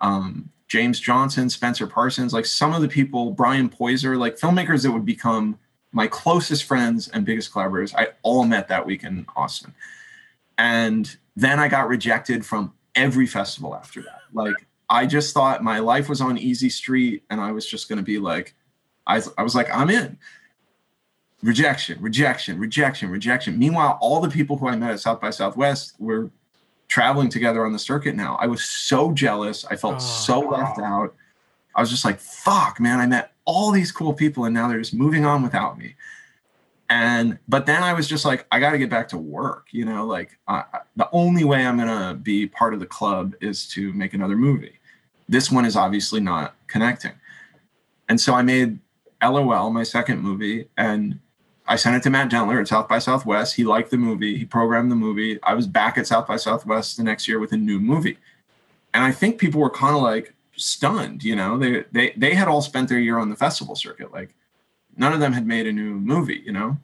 um, 0.00 0.50
James 0.68 1.00
Johnson, 1.00 1.48
Spencer 1.48 1.86
Parsons, 1.86 2.32
like 2.32 2.46
some 2.46 2.74
of 2.74 2.82
the 2.82 2.88
people, 2.88 3.30
Bryan 3.30 3.68
Poyser, 3.68 4.18
like 4.18 4.36
filmmakers 4.36 4.82
that 4.82 4.92
would 4.92 5.06
become 5.06 5.58
my 5.92 6.06
closest 6.06 6.64
friends 6.64 7.08
and 7.08 7.24
biggest 7.24 7.52
collaborators. 7.52 7.94
I 7.94 8.08
all 8.22 8.44
met 8.44 8.68
that 8.68 8.84
week 8.86 9.02
in 9.02 9.26
Austin, 9.34 9.74
and 10.58 11.16
then 11.36 11.58
I 11.58 11.68
got 11.68 11.88
rejected 11.88 12.44
from 12.44 12.74
every 12.94 13.26
festival 13.26 13.74
after 13.74 14.02
that. 14.02 14.20
Like 14.32 14.54
I 14.90 15.06
just 15.06 15.32
thought 15.32 15.62
my 15.62 15.78
life 15.78 16.08
was 16.08 16.20
on 16.20 16.36
easy 16.36 16.68
street 16.68 17.22
and 17.30 17.40
I 17.40 17.52
was 17.52 17.64
just 17.64 17.88
going 17.88 17.98
to 17.98 18.04
be 18.04 18.18
like, 18.18 18.54
I, 19.06 19.22
I 19.38 19.42
was 19.42 19.54
like, 19.54 19.68
I'm 19.74 19.88
in. 19.88 20.18
Rejection, 21.42 21.96
rejection, 22.02 22.58
rejection, 22.58 23.08
rejection. 23.08 23.58
Meanwhile, 23.58 23.98
all 24.02 24.20
the 24.20 24.28
people 24.28 24.58
who 24.58 24.68
I 24.68 24.76
met 24.76 24.90
at 24.90 25.00
South 25.00 25.20
by 25.20 25.30
Southwest 25.30 25.94
were 25.98 26.30
traveling 26.88 27.28
together 27.28 27.64
on 27.64 27.72
the 27.72 27.78
circuit 27.78 28.16
now. 28.16 28.36
I 28.40 28.48
was 28.48 28.64
so 28.64 29.12
jealous. 29.12 29.64
I 29.64 29.76
felt 29.76 29.96
oh, 29.96 29.98
so 30.00 30.40
left 30.40 30.80
out. 30.80 31.14
I 31.74 31.80
was 31.80 31.88
just 31.88 32.04
like, 32.04 32.18
fuck, 32.18 32.80
man, 32.80 32.98
I 32.98 33.06
met 33.06 33.32
all 33.44 33.70
these 33.70 33.92
cool 33.92 34.12
people 34.12 34.44
and 34.44 34.52
now 34.52 34.68
they're 34.68 34.80
just 34.80 34.92
moving 34.92 35.24
on 35.24 35.42
without 35.42 35.78
me. 35.78 35.94
And, 36.90 37.38
but 37.48 37.64
then 37.64 37.84
I 37.84 37.92
was 37.92 38.08
just 38.08 38.24
like, 38.24 38.44
I 38.50 38.58
got 38.58 38.72
to 38.72 38.78
get 38.78 38.90
back 38.90 39.08
to 39.10 39.18
work, 39.18 39.68
you 39.70 39.84
know, 39.84 40.04
like 40.04 40.36
uh, 40.48 40.64
the 40.96 41.08
only 41.12 41.44
way 41.44 41.64
I'm 41.64 41.76
going 41.76 41.88
to 41.88 42.14
be 42.14 42.48
part 42.48 42.74
of 42.74 42.80
the 42.80 42.86
club 42.86 43.34
is 43.40 43.68
to 43.68 43.92
make 43.92 44.12
another 44.12 44.36
movie. 44.36 44.79
This 45.30 45.50
one 45.50 45.64
is 45.64 45.76
obviously 45.76 46.20
not 46.20 46.56
connecting. 46.66 47.12
And 48.08 48.20
so 48.20 48.34
I 48.34 48.42
made 48.42 48.80
LOL, 49.22 49.70
my 49.70 49.84
second 49.84 50.20
movie, 50.20 50.68
and 50.76 51.20
I 51.66 51.76
sent 51.76 51.94
it 51.94 52.02
to 52.02 52.10
Matt 52.10 52.30
Dentler 52.30 52.60
at 52.60 52.66
South 52.66 52.88
by 52.88 52.98
Southwest. 52.98 53.54
He 53.54 53.62
liked 53.62 53.92
the 53.92 53.96
movie. 53.96 54.36
He 54.36 54.44
programmed 54.44 54.90
the 54.90 54.96
movie. 54.96 55.40
I 55.44 55.54
was 55.54 55.68
back 55.68 55.96
at 55.98 56.06
South 56.08 56.26
by 56.26 56.36
Southwest 56.36 56.96
the 56.96 57.04
next 57.04 57.28
year 57.28 57.38
with 57.38 57.52
a 57.52 57.56
new 57.56 57.78
movie. 57.78 58.18
And 58.92 59.04
I 59.04 59.12
think 59.12 59.38
people 59.38 59.60
were 59.60 59.70
kind 59.70 59.94
of 59.94 60.02
like 60.02 60.34
stunned, 60.56 61.22
you 61.22 61.36
know. 61.36 61.56
They 61.56 61.84
they 61.92 62.10
they 62.16 62.34
had 62.34 62.48
all 62.48 62.60
spent 62.60 62.88
their 62.88 62.98
year 62.98 63.18
on 63.18 63.30
the 63.30 63.36
festival 63.36 63.76
circuit. 63.76 64.12
Like 64.12 64.34
none 64.96 65.12
of 65.12 65.20
them 65.20 65.32
had 65.32 65.46
made 65.46 65.68
a 65.68 65.72
new 65.72 65.94
movie, 65.94 66.42
you 66.44 66.50
know 66.50 66.76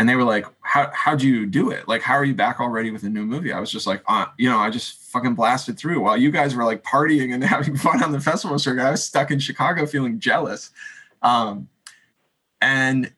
and 0.00 0.08
they 0.08 0.16
were 0.16 0.24
like, 0.24 0.46
"How 0.62 0.90
how'd 0.94 1.20
you 1.20 1.44
do 1.44 1.70
it? 1.70 1.86
Like, 1.86 2.00
how 2.00 2.14
are 2.14 2.24
you 2.24 2.34
back 2.34 2.58
already 2.58 2.90
with 2.90 3.02
a 3.02 3.08
new 3.10 3.26
movie?" 3.26 3.52
I 3.52 3.60
was 3.60 3.70
just 3.70 3.86
like, 3.86 4.02
uh, 4.08 4.24
you 4.38 4.48
know, 4.48 4.56
I 4.56 4.70
just 4.70 4.98
fucking 5.12 5.34
blasted 5.34 5.78
through 5.78 6.00
while 6.00 6.16
you 6.16 6.30
guys 6.30 6.54
were 6.54 6.64
like 6.64 6.82
partying 6.82 7.34
and 7.34 7.44
having 7.54 7.76
fun 7.76 8.02
on 8.02 8.10
the 8.10 8.18
festival 8.18 8.58
circuit. 8.58 8.82
I 8.82 8.92
was 8.92 9.04
stuck 9.04 9.30
in 9.30 9.38
Chicago 9.38 9.84
feeling 9.84 10.18
jealous, 10.18 10.70
um, 11.20 11.68
and 12.62 13.12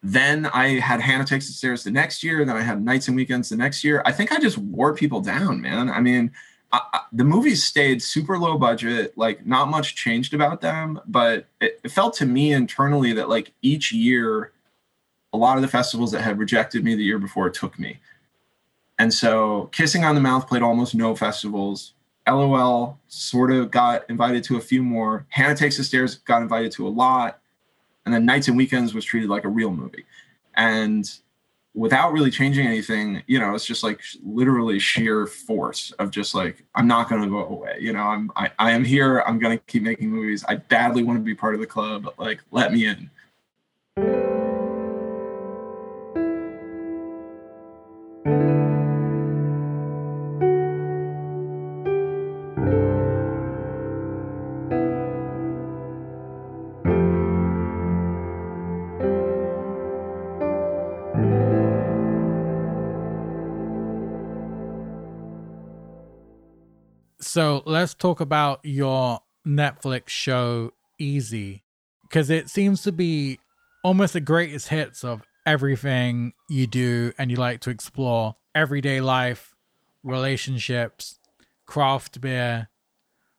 then 0.00 0.46
I 0.46 0.78
had 0.78 1.00
Hannah 1.00 1.24
Takes 1.24 1.48
the 1.48 1.54
Stairs 1.54 1.82
the 1.82 1.90
next 1.90 2.22
year. 2.22 2.44
Then 2.44 2.56
I 2.56 2.62
had 2.62 2.84
Nights 2.84 3.08
and 3.08 3.16
Weekends 3.16 3.48
the 3.48 3.56
next 3.56 3.82
year. 3.82 4.00
I 4.06 4.12
think 4.12 4.30
I 4.30 4.38
just 4.38 4.58
wore 4.58 4.94
people 4.94 5.20
down, 5.20 5.60
man. 5.60 5.90
I 5.90 6.00
mean, 6.00 6.30
I, 6.70 6.80
I, 6.92 7.00
the 7.10 7.24
movies 7.24 7.64
stayed 7.64 8.00
super 8.00 8.38
low 8.38 8.56
budget. 8.56 9.18
Like, 9.18 9.44
not 9.44 9.70
much 9.70 9.96
changed 9.96 10.34
about 10.34 10.60
them, 10.60 11.00
but 11.08 11.48
it, 11.60 11.80
it 11.82 11.90
felt 11.90 12.14
to 12.18 12.26
me 12.26 12.52
internally 12.52 13.12
that 13.14 13.28
like 13.28 13.52
each 13.60 13.90
year 13.90 14.52
a 15.32 15.36
lot 15.36 15.56
of 15.56 15.62
the 15.62 15.68
festivals 15.68 16.12
that 16.12 16.22
had 16.22 16.38
rejected 16.38 16.84
me 16.84 16.94
the 16.94 17.04
year 17.04 17.18
before 17.18 17.50
took 17.50 17.78
me. 17.78 18.00
And 18.98 19.12
so 19.12 19.68
Kissing 19.72 20.04
on 20.04 20.14
the 20.14 20.20
Mouth 20.20 20.48
played 20.48 20.62
almost 20.62 20.94
no 20.94 21.14
festivals. 21.14 21.94
LOL 22.26 22.98
sort 23.08 23.52
of 23.52 23.70
got 23.70 24.08
invited 24.10 24.44
to 24.44 24.56
a 24.56 24.60
few 24.60 24.82
more. 24.82 25.26
Hannah 25.30 25.56
Takes 25.56 25.76
the 25.76 25.84
Stairs 25.84 26.16
got 26.16 26.42
invited 26.42 26.72
to 26.72 26.86
a 26.86 26.90
lot. 26.90 27.40
And 28.04 28.14
then 28.14 28.24
Nights 28.26 28.48
and 28.48 28.56
Weekends 28.56 28.94
was 28.94 29.04
treated 29.04 29.30
like 29.30 29.44
a 29.44 29.48
real 29.48 29.70
movie. 29.70 30.04
And 30.54 31.10
without 31.74 32.12
really 32.12 32.30
changing 32.30 32.66
anything, 32.66 33.22
you 33.26 33.38
know, 33.38 33.54
it's 33.54 33.64
just 33.64 33.84
like 33.84 34.00
literally 34.24 34.78
sheer 34.78 35.26
force 35.26 35.92
of 35.92 36.10
just 36.10 36.34
like, 36.34 36.64
I'm 36.74 36.88
not 36.88 37.08
going 37.08 37.22
to 37.22 37.28
go 37.28 37.46
away. 37.46 37.76
You 37.80 37.92
know, 37.92 38.00
I'm, 38.00 38.32
I, 38.34 38.50
I 38.58 38.72
am 38.72 38.84
here. 38.84 39.22
I'm 39.26 39.38
going 39.38 39.56
to 39.56 39.64
keep 39.66 39.82
making 39.82 40.10
movies. 40.10 40.44
I 40.48 40.56
badly 40.56 41.02
want 41.02 41.18
to 41.18 41.22
be 41.22 41.34
part 41.34 41.54
of 41.54 41.60
the 41.60 41.66
club. 41.66 42.12
Like, 42.18 42.40
let 42.50 42.72
me 42.72 42.86
in. 42.86 44.37
Let's 67.78 67.94
talk 67.94 68.20
about 68.20 68.58
your 68.64 69.20
Netflix 69.46 70.08
show 70.08 70.72
Easy, 70.98 71.62
because 72.02 72.28
it 72.28 72.50
seems 72.50 72.82
to 72.82 72.90
be 72.90 73.38
almost 73.84 74.14
the 74.14 74.20
greatest 74.20 74.66
hits 74.66 75.04
of 75.04 75.22
everything 75.46 76.32
you 76.48 76.66
do 76.66 77.12
and 77.18 77.30
you 77.30 77.36
like 77.36 77.60
to 77.60 77.70
explore 77.70 78.34
everyday 78.52 79.00
life, 79.00 79.54
relationships, 80.02 81.20
craft 81.66 82.20
beer, 82.20 82.68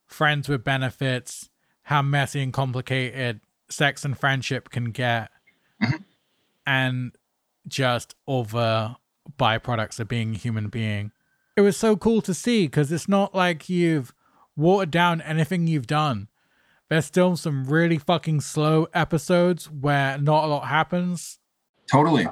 friends 0.06 0.48
with 0.48 0.64
benefits, 0.64 1.50
how 1.82 2.00
messy 2.00 2.40
and 2.40 2.54
complicated 2.54 3.40
sex 3.68 4.06
and 4.06 4.18
friendship 4.18 4.70
can 4.70 4.86
get, 4.86 5.28
mm-hmm. 5.82 5.96
and 6.66 7.12
just 7.68 8.14
all 8.24 8.44
the 8.44 8.96
byproducts 9.38 10.00
of 10.00 10.08
being 10.08 10.34
a 10.34 10.38
human 10.38 10.68
being. 10.68 11.12
it 11.58 11.60
was 11.60 11.76
so 11.76 11.94
cool 11.94 12.22
to 12.22 12.32
see 12.32 12.64
because 12.66 12.90
it's 12.90 13.06
not 13.06 13.34
like 13.34 13.68
you've 13.68 14.14
watered 14.60 14.90
down 14.90 15.20
anything 15.22 15.66
you've 15.66 15.86
done. 15.86 16.28
There's 16.88 17.06
still 17.06 17.36
some 17.36 17.64
really 17.64 17.98
fucking 17.98 18.40
slow 18.42 18.86
episodes 18.92 19.70
where 19.70 20.18
not 20.18 20.44
a 20.44 20.46
lot 20.48 20.66
happens. 20.66 21.38
Totally. 21.90 22.28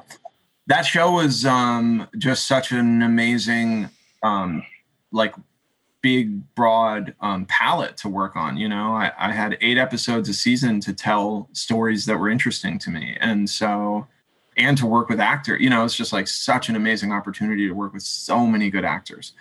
That 0.67 0.83
show 0.83 1.13
was 1.13 1.47
um, 1.47 2.07
just 2.19 2.47
such 2.47 2.73
an 2.73 3.03
amazing, 3.03 3.89
um, 4.23 4.63
like, 5.11 5.35
big, 6.01 6.55
broad 6.55 7.15
um, 7.21 7.45
palette 7.47 7.97
to 7.99 8.09
work 8.09 8.37
on. 8.37 8.57
You 8.57 8.69
know, 8.69 8.93
I, 8.95 9.11
I 9.19 9.33
had 9.33 9.59
eight 9.61 9.79
episodes 9.79 10.29
a 10.29 10.35
season 10.35 10.79
to 10.81 10.93
tell 10.93 11.49
stories 11.53 12.07
that 12.07 12.19
were 12.19 12.31
interesting 12.31 12.79
to 12.81 12.91
me. 12.91 13.17
And 13.21 13.51
so, 13.51 14.07
and 14.57 14.79
to 14.79 14.87
work 14.87 15.09
with 15.09 15.19
actor, 15.19 15.57
you 15.57 15.71
know, 15.71 15.85
it's 15.85 15.97
just 15.97 16.13
like 16.13 16.29
such 16.29 16.69
an 16.69 16.77
amazing 16.77 17.11
opportunity 17.13 17.67
to 17.67 17.75
work 17.75 17.93
with 17.93 18.05
so 18.05 18.47
many 18.47 18.71
good 18.71 18.85
actors. 18.85 19.33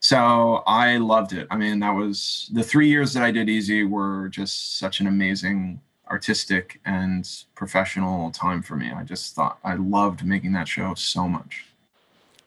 So 0.00 0.62
I 0.66 0.98
loved 0.98 1.32
it. 1.32 1.46
I 1.50 1.56
mean, 1.56 1.80
that 1.80 1.90
was 1.90 2.50
the 2.52 2.62
three 2.62 2.88
years 2.88 3.12
that 3.14 3.22
I 3.22 3.30
did 3.30 3.48
Easy 3.48 3.84
were 3.84 4.28
just 4.28 4.78
such 4.78 5.00
an 5.00 5.06
amazing 5.06 5.80
artistic 6.10 6.80
and 6.84 7.28
professional 7.54 8.30
time 8.30 8.62
for 8.62 8.76
me. 8.76 8.92
I 8.92 9.02
just 9.02 9.34
thought 9.34 9.58
I 9.64 9.74
loved 9.74 10.24
making 10.24 10.52
that 10.52 10.68
show 10.68 10.94
so 10.94 11.28
much. 11.28 11.66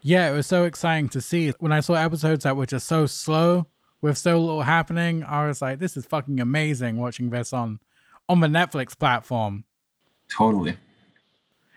Yeah, 0.02 0.32
it 0.32 0.36
was 0.36 0.47
so 0.47 0.64
exciting 0.64 1.10
to 1.10 1.22
see. 1.22 1.52
When 1.60 1.74
I 1.74 1.82
saw 1.82 1.95
episodes 1.95 2.45
that 2.45 2.56
were 2.56 2.66
just 2.66 2.88
so 2.88 3.06
slow 3.06 3.68
with 4.02 4.18
so 4.18 4.39
little 4.39 4.62
happening, 4.62 5.24
I 5.24 5.45
was 5.47 5.62
like, 5.62 5.80
this 5.80 5.97
is 5.97 6.06
fucking 6.06 6.39
amazing 6.39 6.97
watching 6.97 7.30
this 7.30 7.52
on 7.52 7.80
on 8.30 8.39
the 8.39 8.47
Netflix 8.47 8.97
platform. 8.97 9.66
Totally. 10.30 10.78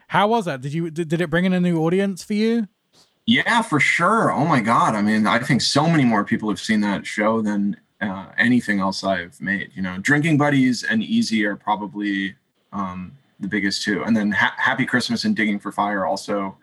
How 0.09 0.29
was 0.29 0.45
that? 0.45 0.61
Did 0.61 0.75
you 0.75 0.91
did, 0.91 1.09
did 1.09 1.21
it 1.21 1.31
bring 1.31 1.47
in 1.47 1.53
a 1.53 1.61
new 1.61 1.81
audience 1.81 2.23
for 2.23 2.35
you? 2.35 2.69
Yeah, 3.27 3.63
for 3.63 3.79
sure. 3.79 4.33
Oh 4.33 4.45
my 4.45 4.61
god. 4.61 4.95
I 4.95 5.03
mean, 5.03 5.27
I 5.27 5.39
think 5.39 5.61
so 5.61 5.87
many 5.89 6.05
more 6.05 6.25
people 6.25 6.49
have 6.49 6.59
seen 6.61 6.81
that 6.81 7.07
show 7.07 7.41
than 7.41 7.77
uh, 8.01 8.27
anything 8.37 8.81
else 8.81 9.05
I've 9.05 9.41
made. 9.41 9.71
You 9.75 9.83
know, 9.83 9.99
Drinking 9.99 10.39
Buddies 10.39 10.83
and 10.83 11.03
Easy 11.03 11.45
are 11.47 11.57
probably 11.57 12.35
um, 12.73 13.13
the 13.39 13.47
biggest 13.49 13.83
two, 13.83 14.03
and 14.03 14.17
then 14.17 14.33
ha- 14.33 14.55
Happy 14.57 14.85
Christmas 14.85 15.25
and 15.25 15.37
Digging 15.37 15.61
for 15.61 15.71
Fire 15.71 16.05
also 16.05 16.57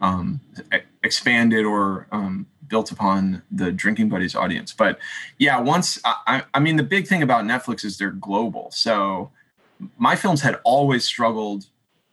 um, 0.00 0.40
expanded 1.04 1.64
or 1.64 2.08
um, 2.10 2.46
built 2.66 2.90
upon 2.90 3.42
the 3.52 3.70
Drinking 3.70 4.08
Buddies 4.08 4.34
audience. 4.34 4.72
But 4.72 4.98
yeah, 5.38 5.60
once 5.60 6.00
I, 6.04 6.42
I 6.52 6.58
mean, 6.58 6.76
the 6.76 6.82
big 6.82 7.06
thing 7.06 7.22
about 7.22 7.44
Netflix 7.44 7.84
is 7.84 7.96
they're 7.96 8.10
global. 8.10 8.70
So 8.72 9.30
my 9.98 10.16
films 10.16 10.40
had 10.40 10.58
always 10.64 11.04
struggled 11.04 11.66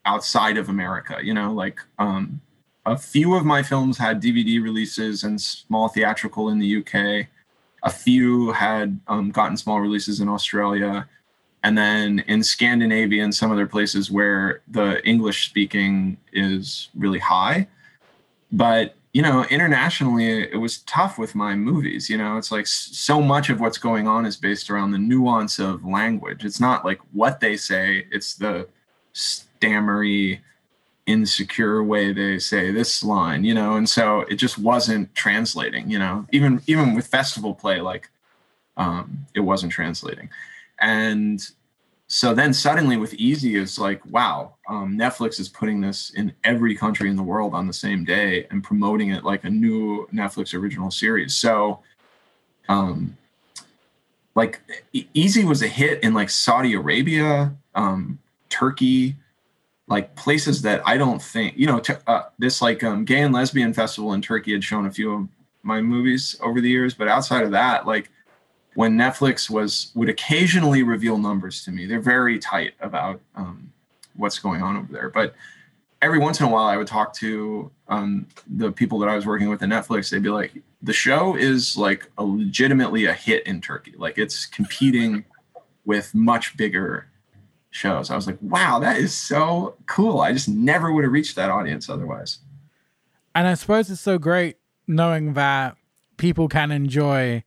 outside 0.05 0.57
of 0.57 0.69
America. 0.69 1.19
You 1.23 1.33
know, 1.33 1.51
like 1.51 1.79
um, 1.97 2.39
a 2.89 2.97
few 2.97 3.35
of 3.35 3.45
my 3.45 3.61
films 3.61 3.99
had 3.99 4.21
DVD 4.21 4.61
releases 4.61 5.23
and 5.23 5.39
small 5.39 5.89
theatrical 5.89 6.49
in 6.49 6.57
the 6.57 6.77
UK. 6.77 7.27
A 7.83 7.89
few 7.89 8.51
had 8.51 8.99
um, 9.07 9.29
gotten 9.29 9.57
small 9.57 9.79
releases 9.79 10.19
in 10.19 10.27
Australia. 10.27 11.07
And 11.63 11.77
then 11.77 12.19
in 12.27 12.41
Scandinavia 12.41 13.23
and 13.23 13.35
some 13.35 13.51
other 13.51 13.67
places 13.67 14.09
where 14.09 14.61
the 14.67 15.05
English 15.07 15.49
speaking 15.49 16.17
is 16.33 16.89
really 16.95 17.19
high. 17.19 17.67
But, 18.51 18.95
you 19.13 19.21
know, 19.21 19.43
internationally, 19.45 20.51
it 20.51 20.59
was 20.59 20.79
tough 20.79 21.19
with 21.19 21.35
my 21.35 21.53
movies. 21.53 22.09
You 22.09 22.17
know, 22.17 22.37
it's 22.37 22.51
like 22.51 22.65
so 22.65 23.21
much 23.21 23.51
of 23.51 23.59
what's 23.59 23.77
going 23.77 24.07
on 24.07 24.25
is 24.25 24.35
based 24.35 24.71
around 24.71 24.91
the 24.91 24.97
nuance 24.97 25.59
of 25.59 25.85
language. 25.85 26.43
It's 26.43 26.59
not 26.59 26.85
like 26.85 26.99
what 27.11 27.39
they 27.39 27.55
say, 27.55 28.07
it's 28.09 28.33
the 28.33 28.67
stammery, 29.13 30.41
insecure 31.09 31.83
way 31.83 32.13
they 32.13 32.37
say 32.37 32.71
this 32.71 33.03
line 33.03 33.43
you 33.43 33.53
know 33.53 33.75
and 33.75 33.89
so 33.89 34.21
it 34.21 34.35
just 34.35 34.57
wasn't 34.57 35.13
translating 35.15 35.89
you 35.89 35.97
know 35.97 36.25
even 36.31 36.61
even 36.67 36.93
with 36.93 37.07
festival 37.07 37.53
play 37.53 37.81
like 37.81 38.09
um 38.79 39.25
it 39.35 39.41
wasn't 39.41 39.71
translating. 39.71 40.29
And 40.81 41.45
so 42.07 42.33
then 42.33 42.53
suddenly 42.53 42.97
with 42.97 43.13
easy 43.15 43.57
it's 43.57 43.77
like 43.77 44.03
wow 44.07 44.55
um, 44.67 44.97
netflix 44.97 45.39
is 45.39 45.47
putting 45.47 45.79
this 45.79 46.09
in 46.11 46.33
every 46.43 46.73
country 46.75 47.07
in 47.07 47.15
the 47.15 47.21
world 47.21 47.53
on 47.53 47.67
the 47.67 47.73
same 47.73 48.03
day 48.03 48.47
and 48.49 48.63
promoting 48.63 49.11
it 49.11 49.23
like 49.23 49.43
a 49.43 49.49
new 49.49 50.07
netflix 50.11 50.57
original 50.57 50.89
series. 50.89 51.35
So 51.35 51.81
um 52.69 53.15
like 54.35 54.61
easy 55.13 55.43
was 55.43 55.61
a 55.61 55.67
hit 55.67 56.01
in 56.01 56.13
like 56.13 56.29
saudi 56.29 56.73
arabia 56.73 57.53
um 57.75 58.17
turkey 58.47 59.15
like 59.89 60.15
places 60.15 60.61
that 60.61 60.81
I 60.85 60.97
don't 60.97 61.21
think 61.21 61.57
you 61.57 61.67
know 61.67 61.81
uh, 62.07 62.23
this 62.37 62.61
like 62.61 62.83
um, 62.83 63.05
gay 63.05 63.21
and 63.21 63.33
lesbian 63.33 63.73
festival 63.73 64.13
in 64.13 64.21
Turkey 64.21 64.53
had 64.53 64.63
shown 64.63 64.85
a 64.85 64.91
few 64.91 65.13
of 65.13 65.27
my 65.63 65.81
movies 65.81 66.37
over 66.41 66.61
the 66.61 66.69
years, 66.69 66.93
but 66.93 67.07
outside 67.07 67.43
of 67.43 67.51
that, 67.51 67.85
like 67.85 68.09
when 68.75 68.95
Netflix 68.95 69.49
was 69.49 69.91
would 69.95 70.09
occasionally 70.09 70.83
reveal 70.83 71.17
numbers 71.17 71.63
to 71.65 71.71
me, 71.71 71.85
they're 71.85 71.99
very 71.99 72.39
tight 72.39 72.73
about 72.79 73.19
um, 73.35 73.73
what's 74.15 74.39
going 74.39 74.61
on 74.61 74.77
over 74.77 74.93
there. 74.93 75.09
But 75.09 75.33
every 76.01 76.19
once 76.19 76.39
in 76.39 76.45
a 76.45 76.49
while, 76.49 76.67
I 76.67 76.77
would 76.77 76.87
talk 76.87 77.13
to 77.15 77.71
um, 77.87 78.27
the 78.47 78.71
people 78.71 78.99
that 78.99 79.09
I 79.09 79.15
was 79.15 79.25
working 79.25 79.49
with 79.49 79.63
at 79.63 79.69
Netflix. 79.69 80.09
They'd 80.09 80.23
be 80.23 80.29
like, 80.29 80.53
"The 80.83 80.93
show 80.93 81.35
is 81.35 81.75
like 81.75 82.09
a 82.17 82.23
legitimately 82.23 83.05
a 83.05 83.13
hit 83.13 83.45
in 83.47 83.59
Turkey. 83.59 83.95
Like 83.97 84.19
it's 84.19 84.45
competing 84.45 85.25
with 85.85 86.13
much 86.13 86.55
bigger 86.55 87.08
shows. 87.79 88.11
I 88.11 88.15
was 88.15 88.27
like, 88.27 88.37
wow, 88.41 88.79
that 88.79 88.97
is 88.97 89.13
so 89.13 89.75
cool. 89.87 90.19
I 90.21 90.33
just 90.33 90.49
never 90.49 90.91
would 90.91 91.03
have 91.03 91.13
reached 91.13 91.35
that 91.37 91.49
audience 91.49 91.89
otherwise. 91.89 92.39
And 93.33 93.47
I 93.47 93.53
suppose 93.53 93.89
it's 93.89 94.01
so 94.01 94.17
great 94.17 94.57
knowing 94.87 95.33
that 95.33 95.77
people 96.17 96.47
can 96.47 96.71
enjoy 96.71 97.43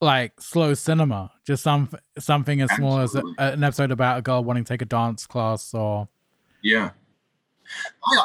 like 0.00 0.40
slow 0.40 0.74
cinema, 0.74 1.32
just 1.44 1.62
some 1.62 1.90
something 2.18 2.60
as 2.60 2.70
small 2.72 2.98
as 2.98 3.14
a, 3.14 3.22
an 3.38 3.64
episode 3.64 3.90
about 3.90 4.18
a 4.18 4.22
girl 4.22 4.42
wanting 4.44 4.64
to 4.64 4.68
take 4.68 4.82
a 4.82 4.86
dance 4.86 5.26
class 5.26 5.74
or 5.74 6.08
yeah. 6.62 6.90
I, 8.04 8.24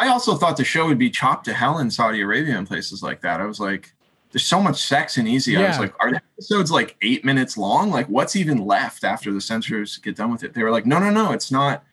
I 0.00 0.08
also 0.08 0.36
thought 0.36 0.56
the 0.56 0.64
show 0.64 0.86
would 0.86 0.98
be 0.98 1.10
chopped 1.10 1.44
to 1.46 1.54
hell 1.54 1.78
in 1.78 1.90
Saudi 1.90 2.20
Arabia 2.20 2.56
and 2.56 2.66
places 2.66 3.02
like 3.02 3.20
that. 3.22 3.40
I 3.40 3.44
was 3.44 3.60
like, 3.60 3.92
there's 4.30 4.44
so 4.44 4.60
much 4.60 4.82
sex 4.82 5.16
and 5.16 5.26
easy. 5.26 5.52
Yeah. 5.52 5.60
I 5.60 5.68
was 5.68 5.78
like, 5.78 5.94
are 6.00 6.10
the 6.10 6.22
episodes 6.34 6.70
like 6.70 6.96
eight 7.02 7.24
minutes 7.24 7.56
long? 7.56 7.90
Like, 7.90 8.06
what's 8.06 8.36
even 8.36 8.64
left 8.66 9.04
after 9.04 9.32
the 9.32 9.40
censors 9.40 9.98
get 9.98 10.16
done 10.16 10.30
with 10.30 10.44
it? 10.44 10.54
They 10.54 10.62
were 10.62 10.70
like, 10.70 10.86
no, 10.86 10.98
no, 10.98 11.10
no, 11.10 11.32
it's 11.32 11.50
not 11.50 11.84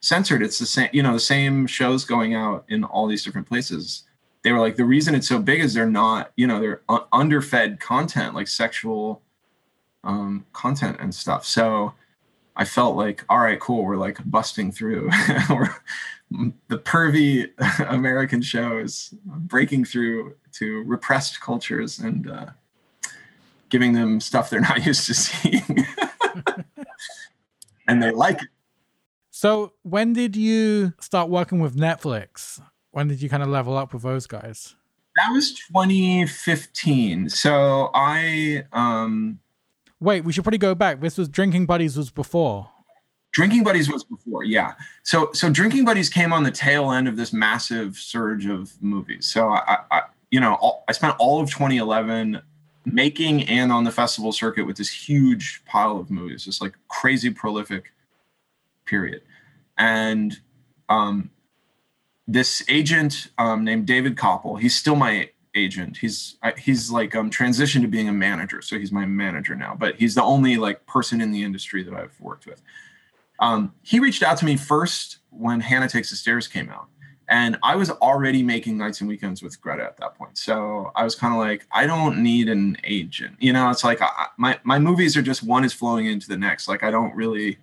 censored. 0.00 0.42
It's 0.42 0.58
the 0.58 0.66
same, 0.66 0.88
you 0.92 1.02
know, 1.02 1.12
the 1.12 1.20
same 1.20 1.66
shows 1.66 2.04
going 2.04 2.34
out 2.34 2.64
in 2.68 2.84
all 2.84 3.06
these 3.06 3.24
different 3.24 3.48
places. 3.48 4.04
They 4.42 4.52
were 4.52 4.60
like, 4.60 4.76
the 4.76 4.84
reason 4.84 5.14
it's 5.14 5.28
so 5.28 5.40
big 5.40 5.60
is 5.60 5.74
they're 5.74 5.90
not, 5.90 6.32
you 6.36 6.46
know, 6.46 6.60
they're 6.60 6.82
un- 6.88 7.04
underfed 7.12 7.80
content, 7.80 8.34
like 8.34 8.46
sexual 8.46 9.22
um, 10.04 10.46
content 10.52 10.98
and 11.00 11.12
stuff. 11.12 11.44
So 11.44 11.94
I 12.54 12.64
felt 12.64 12.96
like, 12.96 13.24
all 13.28 13.38
right, 13.38 13.58
cool. 13.58 13.84
We're 13.84 13.96
like 13.96 14.18
busting 14.24 14.70
through. 14.70 15.10
the 16.30 16.78
pervy 16.78 17.50
American 17.88 18.42
shows 18.42 19.14
breaking 19.24 19.84
through 19.84 20.34
to 20.52 20.82
repressed 20.84 21.40
cultures 21.40 21.98
and 21.98 22.30
uh, 22.30 22.46
giving 23.68 23.92
them 23.92 24.20
stuff 24.20 24.50
they're 24.50 24.60
not 24.72 24.84
used 24.84 25.06
to 25.06 25.14
seeing. 25.14 25.86
and 27.88 28.02
they 28.02 28.10
like 28.10 28.42
it. 28.42 28.48
So, 29.30 29.72
when 29.82 30.14
did 30.14 30.34
you 30.34 30.94
start 30.98 31.28
working 31.28 31.60
with 31.60 31.76
Netflix? 31.76 32.60
When 32.92 33.06
did 33.06 33.20
you 33.20 33.28
kind 33.28 33.42
of 33.42 33.50
level 33.50 33.76
up 33.76 33.92
with 33.92 34.02
those 34.02 34.26
guys? 34.26 34.74
That 35.16 35.30
was 35.30 35.52
2015. 35.52 37.28
So, 37.28 37.90
I 37.94 38.64
um 38.72 39.40
Wait, 40.00 40.24
we 40.24 40.32
should 40.32 40.44
probably 40.44 40.58
go 40.58 40.74
back. 40.74 41.00
This 41.00 41.16
was 41.16 41.28
Drinking 41.28 41.66
Buddies 41.66 41.96
was 41.96 42.10
before. 42.10 42.70
Drinking 43.36 43.64
Buddies 43.64 43.92
was 43.92 44.02
before, 44.02 44.44
yeah. 44.44 44.72
So 45.02 45.28
so 45.34 45.50
Drinking 45.50 45.84
Buddies 45.84 46.08
came 46.08 46.32
on 46.32 46.42
the 46.42 46.50
tail 46.50 46.90
end 46.90 47.06
of 47.06 47.18
this 47.18 47.34
massive 47.34 47.98
surge 47.98 48.46
of 48.46 48.82
movies. 48.82 49.26
So 49.26 49.50
I, 49.50 49.76
I 49.90 50.02
you 50.30 50.40
know 50.40 50.54
all, 50.54 50.84
I 50.88 50.92
spent 50.92 51.16
all 51.18 51.42
of 51.42 51.50
2011 51.50 52.40
making 52.86 53.42
and 53.42 53.70
on 53.70 53.84
the 53.84 53.90
festival 53.90 54.32
circuit 54.32 54.64
with 54.66 54.78
this 54.78 54.90
huge 54.90 55.62
pile 55.66 55.98
of 55.98 56.10
movies, 56.10 56.46
this 56.46 56.62
like 56.62 56.78
crazy 56.88 57.28
prolific 57.28 57.92
period, 58.86 59.20
and 59.76 60.40
um, 60.88 61.28
this 62.26 62.64
agent 62.70 63.28
um, 63.36 63.64
named 63.64 63.84
David 63.84 64.16
Koppel, 64.16 64.58
he's 64.58 64.74
still 64.74 64.96
my 64.96 65.28
agent. 65.54 65.98
He's 65.98 66.36
he's 66.56 66.90
like 66.90 67.14
um 67.14 67.30
transitioned 67.30 67.82
to 67.82 67.88
being 67.88 68.08
a 68.08 68.14
manager, 68.14 68.62
so 68.62 68.78
he's 68.78 68.92
my 68.92 69.04
manager 69.04 69.54
now. 69.54 69.76
But 69.78 69.96
he's 69.96 70.14
the 70.14 70.22
only 70.22 70.56
like 70.56 70.86
person 70.86 71.20
in 71.20 71.32
the 71.32 71.42
industry 71.42 71.82
that 71.82 71.92
I've 71.92 72.18
worked 72.18 72.46
with. 72.46 72.62
Um, 73.38 73.74
he 73.82 74.00
reached 74.00 74.22
out 74.22 74.38
to 74.38 74.44
me 74.44 74.56
first 74.56 75.18
when 75.30 75.60
Hannah 75.60 75.88
Takes 75.88 76.10
the 76.10 76.16
Stairs 76.16 76.48
came 76.48 76.68
out. 76.70 76.88
And 77.28 77.58
I 77.62 77.74
was 77.74 77.90
already 77.90 78.42
making 78.42 78.78
nights 78.78 79.00
and 79.00 79.08
weekends 79.08 79.42
with 79.42 79.60
Greta 79.60 79.82
at 79.82 79.96
that 79.96 80.14
point. 80.14 80.38
So 80.38 80.92
I 80.94 81.02
was 81.02 81.16
kind 81.16 81.34
of 81.34 81.40
like, 81.40 81.66
I 81.72 81.84
don't 81.86 82.22
need 82.22 82.48
an 82.48 82.76
agent. 82.84 83.34
You 83.40 83.52
know, 83.52 83.68
it's 83.68 83.82
like 83.82 84.00
I, 84.00 84.26
my, 84.36 84.60
my 84.62 84.78
movies 84.78 85.16
are 85.16 85.22
just 85.22 85.42
one 85.42 85.64
is 85.64 85.72
flowing 85.72 86.06
into 86.06 86.28
the 86.28 86.36
next. 86.36 86.68
Like 86.68 86.84
I 86.84 86.90
don't 86.92 87.14
really, 87.16 87.58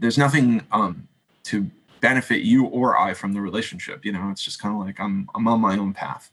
there's 0.00 0.18
nothing 0.18 0.66
um, 0.72 1.06
to 1.44 1.70
benefit 2.00 2.42
you 2.42 2.66
or 2.66 2.98
I 2.98 3.14
from 3.14 3.34
the 3.34 3.40
relationship. 3.40 4.04
You 4.04 4.12
know, 4.12 4.30
it's 4.30 4.42
just 4.42 4.60
kind 4.60 4.74
of 4.74 4.80
like 4.84 4.98
I'm, 4.98 5.28
I'm 5.34 5.46
on 5.46 5.60
my 5.60 5.78
own 5.78 5.92
path. 5.92 6.32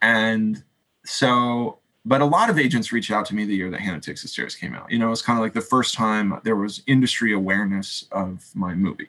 And 0.00 0.64
so, 1.04 1.78
but 2.04 2.20
a 2.20 2.24
lot 2.24 2.50
of 2.50 2.58
agents 2.58 2.92
reached 2.92 3.10
out 3.10 3.26
to 3.26 3.34
me 3.34 3.44
the 3.44 3.54
year 3.54 3.70
that 3.70 3.80
Hannah 3.80 4.00
Takes 4.00 4.22
the 4.22 4.28
Stairs 4.28 4.54
came 4.54 4.74
out. 4.74 4.90
You 4.90 4.98
know, 4.98 5.06
it 5.06 5.10
was 5.10 5.22
kind 5.22 5.38
of 5.38 5.42
like 5.42 5.52
the 5.52 5.60
first 5.60 5.94
time 5.94 6.40
there 6.42 6.56
was 6.56 6.82
industry 6.86 7.32
awareness 7.32 8.06
of 8.10 8.44
my 8.54 8.74
movie. 8.74 9.08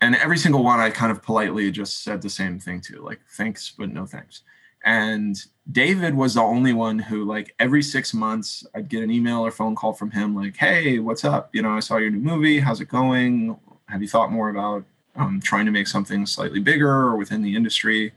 And 0.00 0.16
every 0.16 0.36
single 0.38 0.64
one 0.64 0.80
I 0.80 0.90
kind 0.90 1.12
of 1.12 1.22
politely 1.22 1.70
just 1.70 2.02
said 2.02 2.20
the 2.20 2.30
same 2.30 2.58
thing 2.58 2.80
to, 2.82 3.00
like, 3.02 3.20
thanks, 3.36 3.72
but 3.78 3.92
no 3.92 4.04
thanks. 4.04 4.42
And 4.84 5.36
David 5.70 6.16
was 6.16 6.34
the 6.34 6.42
only 6.42 6.72
one 6.72 6.98
who, 6.98 7.24
like, 7.24 7.54
every 7.60 7.84
six 7.84 8.12
months, 8.12 8.66
I'd 8.74 8.88
get 8.88 9.04
an 9.04 9.12
email 9.12 9.46
or 9.46 9.52
phone 9.52 9.76
call 9.76 9.92
from 9.92 10.10
him, 10.10 10.34
like, 10.34 10.56
hey, 10.56 10.98
what's 10.98 11.24
up? 11.24 11.54
You 11.54 11.62
know, 11.62 11.70
I 11.70 11.78
saw 11.78 11.98
your 11.98 12.10
new 12.10 12.18
movie. 12.18 12.58
How's 12.58 12.80
it 12.80 12.88
going? 12.88 13.56
Have 13.86 14.02
you 14.02 14.08
thought 14.08 14.32
more 14.32 14.48
about 14.48 14.84
um, 15.14 15.40
trying 15.40 15.66
to 15.66 15.70
make 15.70 15.86
something 15.86 16.26
slightly 16.26 16.58
bigger 16.58 16.90
or 16.90 17.16
within 17.16 17.42
the 17.42 17.54
industry? 17.54 18.12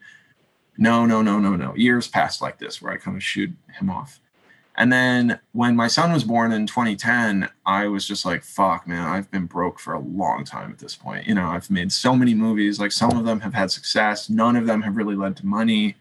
No, 0.78 1.06
no, 1.06 1.22
no, 1.22 1.40
no, 1.40 1.56
no. 1.56 1.76
Years 1.76 2.08
passed 2.08 2.42
like 2.42 2.58
this 2.58 2.82
where 2.82 2.94
I 2.94 2.98
kind 2.98 3.16
of 3.16 3.24
shoot 3.24 3.52
him 3.80 3.90
off. 3.90 4.20
And 4.78 4.92
then 4.92 5.40
when 5.54 5.76
my 5.76 5.88
son 5.88 6.12
was 6.12 6.26
born 6.26 6.52
in 6.52 6.68
2010, 6.68 7.50
I 7.66 7.88
was 7.88 8.06
just 8.06 8.26
like, 8.26 8.44
fuck, 8.44 8.86
man, 8.86 9.08
I've 9.08 9.32
been 9.32 9.46
broke 9.46 9.80
for 9.80 9.94
a 9.94 10.00
long 10.00 10.44
time 10.44 10.70
at 10.70 10.80
this 10.80 10.96
point. 10.96 11.28
You 11.28 11.36
know, 11.36 11.48
I've 11.48 11.70
made 11.70 11.94
so 11.94 12.14
many 12.14 12.34
movies, 12.34 12.78
like 12.78 12.92
some 12.92 13.12
of 13.12 13.24
them 13.24 13.40
have 13.40 13.54
had 13.54 13.72
success, 13.72 14.30
none 14.30 14.58
of 14.58 14.66
them 14.66 14.82
have 14.82 14.98
really 14.98 15.16
led 15.16 15.38
to 15.38 15.46
money 15.46 15.96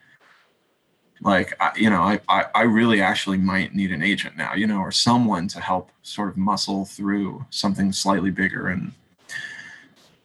like 1.24 1.54
I, 1.60 1.72
you 1.76 1.90
know 1.90 2.02
I, 2.02 2.20
I, 2.28 2.44
I 2.54 2.62
really 2.62 3.00
actually 3.00 3.38
might 3.38 3.74
need 3.74 3.90
an 3.90 4.02
agent 4.02 4.36
now 4.36 4.54
you 4.54 4.66
know 4.66 4.78
or 4.78 4.92
someone 4.92 5.48
to 5.48 5.60
help 5.60 5.90
sort 6.02 6.28
of 6.28 6.36
muscle 6.36 6.84
through 6.84 7.44
something 7.50 7.92
slightly 7.92 8.30
bigger 8.30 8.68
and 8.68 8.92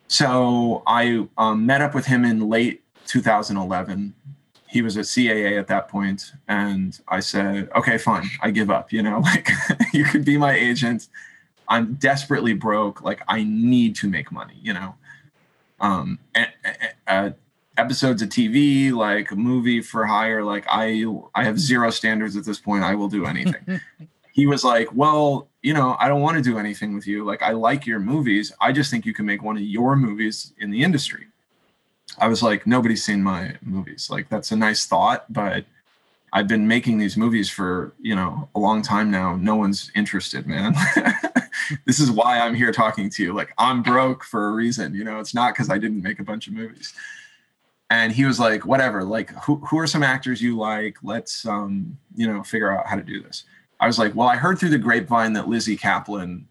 so 0.07 0.83
i 0.85 1.27
um, 1.37 1.65
met 1.65 1.81
up 1.81 1.95
with 1.95 2.05
him 2.05 2.25
in 2.25 2.49
late 2.49 2.83
2011 3.07 4.13
he 4.69 4.81
was 4.81 4.97
at 4.97 5.05
caa 5.05 5.57
at 5.57 5.67
that 5.67 5.87
point 5.87 6.33
and 6.47 6.99
i 7.07 7.19
said 7.19 7.69
okay 7.75 7.97
fine 7.97 8.29
i 8.41 8.51
give 8.51 8.69
up 8.69 8.91
you 8.91 9.01
know 9.01 9.19
like 9.31 9.49
you 9.93 10.03
could 10.03 10.23
be 10.23 10.37
my 10.37 10.53
agent 10.53 11.07
i'm 11.67 11.95
desperately 11.95 12.53
broke 12.53 13.01
like 13.01 13.21
i 13.27 13.43
need 13.43 13.95
to 13.95 14.07
make 14.07 14.31
money 14.31 14.57
you 14.61 14.73
know 14.73 14.95
um 15.81 16.19
and, 16.35 16.49
uh, 17.07 17.29
episodes 17.79 18.21
of 18.21 18.29
TV, 18.29 18.91
like 18.91 19.31
a 19.31 19.35
movie 19.35 19.81
for 19.81 20.05
hire. 20.05 20.43
Like 20.43 20.65
I, 20.69 21.05
I 21.33 21.43
have 21.45 21.57
zero 21.57 21.89
standards 21.89 22.35
at 22.35 22.43
this 22.45 22.59
point. 22.59 22.83
I 22.83 22.93
will 22.93 23.07
do 23.07 23.25
anything. 23.25 23.79
he 24.33 24.45
was 24.45 24.63
like, 24.63 24.89
well, 24.93 25.47
you 25.61 25.73
know, 25.73 25.95
I 25.99 26.07
don't 26.07 26.21
want 26.21 26.37
to 26.37 26.43
do 26.43 26.59
anything 26.59 26.93
with 26.93 27.07
you. 27.07 27.23
Like 27.23 27.41
I 27.41 27.51
like 27.51 27.85
your 27.85 27.99
movies. 27.99 28.53
I 28.61 28.71
just 28.71 28.91
think 28.91 29.05
you 29.05 29.13
can 29.13 29.25
make 29.25 29.41
one 29.41 29.55
of 29.55 29.63
your 29.63 29.95
movies 29.95 30.53
in 30.59 30.69
the 30.69 30.83
industry. 30.83 31.27
I 32.19 32.27
was 32.27 32.43
like, 32.43 32.67
nobody's 32.67 33.03
seen 33.03 33.23
my 33.23 33.55
movies. 33.61 34.09
Like 34.09 34.29
that's 34.29 34.51
a 34.51 34.55
nice 34.55 34.85
thought, 34.85 35.31
but 35.31 35.65
I've 36.31 36.47
been 36.47 36.67
making 36.67 36.99
these 36.99 37.17
movies 37.17 37.49
for, 37.49 37.93
you 37.99 38.15
know, 38.15 38.49
a 38.53 38.59
long 38.59 38.81
time 38.81 39.09
now. 39.09 39.35
No 39.35 39.55
one's 39.55 39.91
interested, 39.95 40.45
man. 40.45 40.75
this 41.85 41.99
is 41.99 42.11
why 42.11 42.39
I'm 42.39 42.53
here 42.53 42.71
talking 42.71 43.09
to 43.09 43.23
you. 43.23 43.33
Like 43.33 43.53
I'm 43.57 43.81
broke 43.81 44.23
for 44.23 44.47
a 44.47 44.51
reason, 44.51 44.93
you 44.93 45.03
know, 45.03 45.19
it's 45.19 45.33
not 45.33 45.53
because 45.53 45.69
I 45.69 45.77
didn't 45.77 46.03
make 46.03 46.19
a 46.19 46.23
bunch 46.23 46.47
of 46.47 46.53
movies 46.53 46.93
and 47.89 48.11
he 48.13 48.25
was 48.25 48.39
like 48.39 48.65
whatever 48.65 49.03
like 49.03 49.31
who, 49.43 49.57
who 49.57 49.77
are 49.79 49.87
some 49.87 50.03
actors 50.03 50.41
you 50.41 50.57
like 50.57 50.97
let's 51.03 51.45
um 51.45 51.97
you 52.15 52.27
know 52.31 52.43
figure 52.43 52.71
out 52.71 52.87
how 52.87 52.95
to 52.95 53.03
do 53.03 53.21
this 53.21 53.45
i 53.79 53.87
was 53.87 53.99
like 53.99 54.15
well 54.15 54.27
i 54.27 54.35
heard 54.35 54.57
through 54.57 54.69
the 54.69 54.77
grapevine 54.77 55.33
that 55.33 55.47
Lizzy 55.47 55.77
caplan 55.77 56.43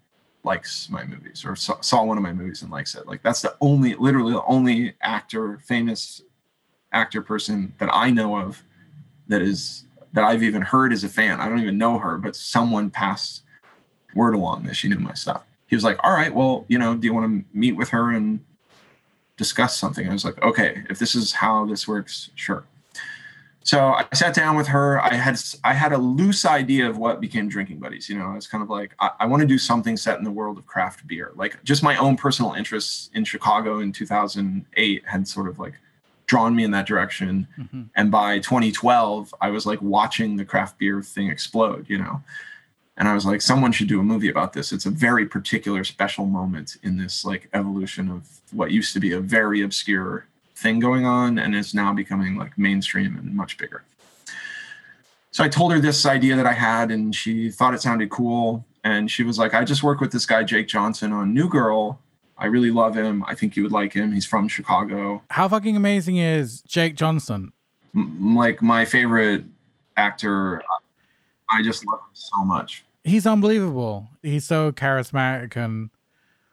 likes 0.49 0.89
my 0.91 1.05
movies 1.05 1.45
or 1.45 1.55
saw, 1.55 1.81
saw 1.81 2.03
one 2.03 2.17
of 2.17 2.23
my 2.23 2.33
movies 2.33 2.63
and 2.63 2.71
likes 2.73 2.95
it 2.97 3.07
like 3.07 3.23
that's 3.23 3.43
the 3.43 3.55
only 3.61 3.95
literally 3.95 4.33
the 4.33 4.45
only 4.47 4.95
actor 5.03 5.59
famous 5.65 6.23
actor 6.93 7.23
person 7.23 7.73
that 7.79 7.89
i 7.93 8.11
know 8.11 8.37
of 8.37 8.65
that 9.29 9.41
is 9.43 9.85
that 10.13 10.25
i've 10.25 10.43
even 10.43 10.63
heard 10.63 10.93
as 10.93 11.05
a 11.05 11.09
fan 11.09 11.41
i 11.41 11.49
don't 11.49 11.61
even 11.61 11.79
know 11.79 11.99
her 11.99 12.19
but 12.19 12.35
someone 12.35 12.91
passed 12.91 13.43
word 14.15 14.35
along 14.35 14.65
that 14.65 14.75
she 14.75 14.89
knew 14.89 14.99
my 14.99 15.15
stuff 15.15 15.45
he 15.69 15.77
was 15.77 15.85
like 15.85 15.99
all 16.03 16.13
right 16.13 16.35
well 16.35 16.65
you 16.69 16.79
know 16.79 16.97
do 16.97 17.07
you 17.07 17.15
want 17.15 17.27
to 17.27 17.45
meet 17.57 17.77
with 17.77 17.91
her 17.91 18.11
and 18.11 18.41
discuss 19.39 19.79
something. 19.79 20.07
I 20.07 20.13
was 20.13 20.25
like, 20.25 20.43
okay, 20.43 20.85
if 20.91 20.99
this 20.99 21.15
is 21.15 21.33
how 21.33 21.65
this 21.65 21.89
works, 21.89 22.31
sure. 22.35 22.65
So 23.69 23.93
I 23.93 24.07
sat 24.15 24.33
down 24.33 24.57
with 24.57 24.67
her. 24.69 24.99
I 25.03 25.13
had 25.13 25.39
I 25.63 25.75
had 25.75 25.93
a 25.93 25.99
loose 25.99 26.47
idea 26.47 26.89
of 26.89 26.97
what 26.97 27.21
became 27.21 27.51
Drinking 27.51 27.81
Buddies. 27.81 28.09
You 28.09 28.19
know, 28.19 28.25
I 28.25 28.35
was 28.35 28.47
kind 28.47 28.63
of 28.65 28.71
like, 28.71 28.95
I, 28.99 29.11
I 29.21 29.27
want 29.27 29.43
to 29.43 29.47
do 29.47 29.59
something 29.59 29.95
set 29.99 30.17
in 30.17 30.25
the 30.25 30.31
world 30.31 30.57
of 30.57 30.65
craft 30.65 31.07
beer. 31.07 31.33
Like 31.35 31.63
just 31.65 31.83
my 31.83 31.95
own 31.99 32.17
personal 32.17 32.55
interests 32.55 33.11
in 33.13 33.25
Chicago 33.25 33.81
in 33.81 33.93
2008 33.93 35.03
had 35.05 35.29
sort 35.29 35.49
of 35.49 35.59
like 35.59 35.75
drawn 36.25 36.57
me 36.57 36.65
in 36.65 36.71
that 36.71 36.87
direction. 36.87 37.47
Mm-hmm. 37.59 37.83
And 37.95 38.11
by 38.11 38.39
2012, 38.39 39.35
I 39.43 39.51
was 39.51 39.67
like 39.67 39.83
watching 39.83 40.37
the 40.37 40.47
craft 40.47 40.79
beer 40.79 41.03
thing 41.03 41.29
explode. 41.29 41.85
You 41.91 41.99
know, 41.99 42.23
and 42.97 43.07
I 43.07 43.13
was 43.13 43.27
like, 43.27 43.43
someone 43.43 43.73
should 43.73 43.89
do 43.89 44.01
a 44.01 44.03
movie 44.03 44.31
about 44.31 44.55
this. 44.55 44.73
It's 44.73 44.87
a 44.87 44.91
very 44.91 45.27
particular, 45.27 45.85
special 45.85 46.25
moment 46.25 46.79
in 46.83 46.97
this 46.97 47.23
like 47.23 47.51
evolution 47.53 48.11
of 48.11 48.41
what 48.51 48.71
used 48.71 48.95
to 48.95 49.01
be 49.01 49.13
a 49.13 49.21
very 49.21 49.61
obscure 49.61 50.27
thing 50.59 50.79
going 50.79 51.05
on 51.05 51.39
and 51.39 51.55
is 51.55 51.75
now 51.75 51.93
becoming 51.93 52.37
like 52.37 52.57
mainstream 52.59 53.17
and 53.17 53.35
much 53.35 53.59
bigger. 53.59 53.85
So 55.31 55.45
I 55.45 55.49
told 55.49 55.73
her 55.73 55.81
this 55.81 56.05
idea 56.07 56.37
that 56.37 56.47
I 56.47 56.53
had, 56.53 56.91
and 56.91 57.15
she 57.15 57.51
thought 57.51 57.75
it 57.75 57.83
sounded 57.83 58.11
cool. 58.11 58.65
And 58.83 59.11
she 59.11 59.23
was 59.23 59.39
like, 59.39 59.55
I 59.55 59.65
just 59.65 59.83
work 59.83 60.01
with 60.01 60.11
this 60.11 60.27
guy, 60.27 60.43
Jake 60.43 60.69
Johnson, 60.69 61.13
on 61.13 61.35
New 61.35 61.49
Girl. 61.49 62.01
I 62.37 62.47
really 62.47 62.71
love 62.71 62.95
him. 62.95 63.25
I 63.27 63.35
think 63.35 63.57
you 63.57 63.63
would 63.63 63.73
like 63.73 63.93
him. 63.93 64.13
He's 64.13 64.27
from 64.27 64.49
Chicago. 64.49 65.23
How 65.31 65.49
fucking 65.49 65.77
amazing 65.77 66.17
is 66.17 66.63
Jake 66.63 66.95
Johnson? 66.95 67.53
M- 67.95 68.35
like 68.35 68.63
my 68.63 68.85
favorite 68.85 69.45
actor. 69.97 70.63
I 71.51 71.63
just 71.63 71.87
love 71.87 72.01
him 72.01 72.15
so 72.15 72.45
much 72.45 72.85
he's 73.09 73.27
unbelievable. 73.27 74.09
He's 74.23 74.45
so 74.45 74.71
charismatic 74.73 75.57
and 75.57 75.91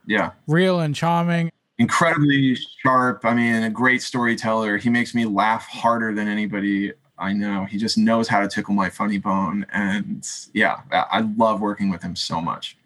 yeah, 0.07 0.31
real 0.47 0.79
and 0.79 0.95
charming. 0.95 1.51
Incredibly 1.77 2.55
sharp. 2.81 3.25
I 3.25 3.33
mean, 3.33 3.63
a 3.63 3.69
great 3.69 4.01
storyteller. 4.01 4.77
He 4.77 4.89
makes 4.89 5.13
me 5.13 5.25
laugh 5.25 5.67
harder 5.67 6.13
than 6.13 6.27
anybody 6.27 6.93
I 7.17 7.33
know. 7.33 7.65
He 7.65 7.77
just 7.77 7.97
knows 7.97 8.27
how 8.27 8.41
to 8.41 8.47
tickle 8.47 8.73
my 8.73 8.89
funny 8.89 9.17
bone, 9.17 9.65
and 9.71 10.27
yeah, 10.53 10.81
I 10.91 11.21
love 11.37 11.61
working 11.61 11.89
with 11.89 12.01
him 12.01 12.15
so 12.15 12.41
much. 12.41 12.77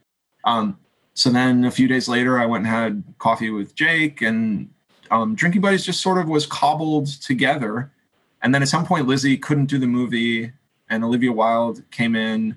Um, 0.44 0.78
so 1.16 1.30
then 1.30 1.66
a 1.66 1.72
few 1.72 1.88
days 1.88 2.08
later, 2.08 2.40
I 2.40 2.46
went 2.46 2.66
and 2.66 2.74
had 2.74 3.04
coffee 3.18 3.50
with 3.50 3.74
Jake, 3.76 4.22
and 4.22 4.70
um, 5.10 5.34
Drinking 5.36 5.62
Buddies 5.62 5.84
just 5.84 6.02
sort 6.02 6.20
of 6.20 6.28
was 6.28 6.46
cobbled 6.46 7.08
together. 7.08 7.92
And 8.42 8.54
then 8.54 8.62
at 8.62 8.70
some 8.70 8.86
point, 8.86 9.08
Lizzy 9.08 9.36
couldn't 9.36 9.66
do 9.66 9.80
the 9.80 9.88
movie, 9.88 10.52
and 10.90 11.04
Olivia 11.04 11.32
Wilde 11.32 11.84
came 11.92 12.16
in 12.16 12.56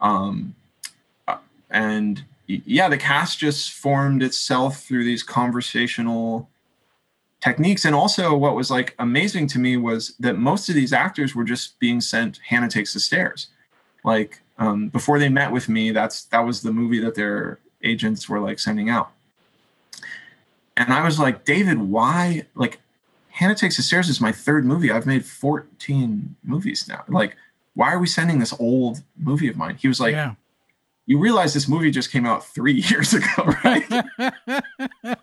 um, 0.00 0.54
uh, 1.26 1.38
and 1.70 2.24
yeah, 2.64 2.88
the 2.88 2.98
cast 2.98 3.38
just 3.38 3.72
formed 3.72 4.22
itself 4.22 4.82
through 4.82 5.04
these 5.04 5.22
conversational 5.22 6.48
techniques. 7.40 7.84
And 7.84 7.94
also, 7.94 8.36
what 8.36 8.54
was 8.54 8.70
like 8.70 8.94
amazing 8.98 9.46
to 9.48 9.58
me 9.58 9.76
was 9.76 10.14
that 10.20 10.38
most 10.38 10.68
of 10.68 10.74
these 10.74 10.92
actors 10.92 11.34
were 11.34 11.44
just 11.44 11.78
being 11.78 12.00
sent 12.00 12.40
Hannah 12.46 12.68
Takes 12.68 12.94
the 12.94 13.00
Stairs. 13.00 13.48
Like 14.04 14.40
um, 14.58 14.88
before 14.88 15.18
they 15.18 15.28
met 15.28 15.52
with 15.52 15.68
me, 15.68 15.90
that's 15.90 16.24
that 16.26 16.40
was 16.40 16.62
the 16.62 16.72
movie 16.72 17.00
that 17.00 17.14
their 17.14 17.58
agents 17.82 18.28
were 18.28 18.40
like 18.40 18.58
sending 18.58 18.88
out. 18.88 19.12
And 20.76 20.92
I 20.92 21.04
was 21.04 21.18
like, 21.18 21.44
David, 21.44 21.78
why? 21.78 22.46
Like, 22.54 22.80
Hannah 23.28 23.54
Takes 23.54 23.76
the 23.76 23.82
Stairs 23.82 24.08
is 24.08 24.20
my 24.20 24.32
third 24.32 24.64
movie. 24.64 24.90
I've 24.90 25.06
made 25.06 25.24
14 25.24 26.36
movies 26.42 26.86
now. 26.88 27.04
Like, 27.08 27.36
why 27.74 27.92
are 27.92 27.98
we 27.98 28.06
sending 28.06 28.38
this 28.38 28.54
old 28.58 29.02
movie 29.18 29.48
of 29.48 29.56
mine? 29.56 29.76
He 29.76 29.88
was 29.88 30.00
like, 30.00 30.12
yeah. 30.12 30.34
You 31.06 31.18
realize 31.18 31.52
this 31.54 31.68
movie 31.68 31.90
just 31.90 32.10
came 32.10 32.26
out 32.26 32.46
three 32.46 32.72
years 32.88 33.14
ago, 33.14 33.54
right? 33.64 34.04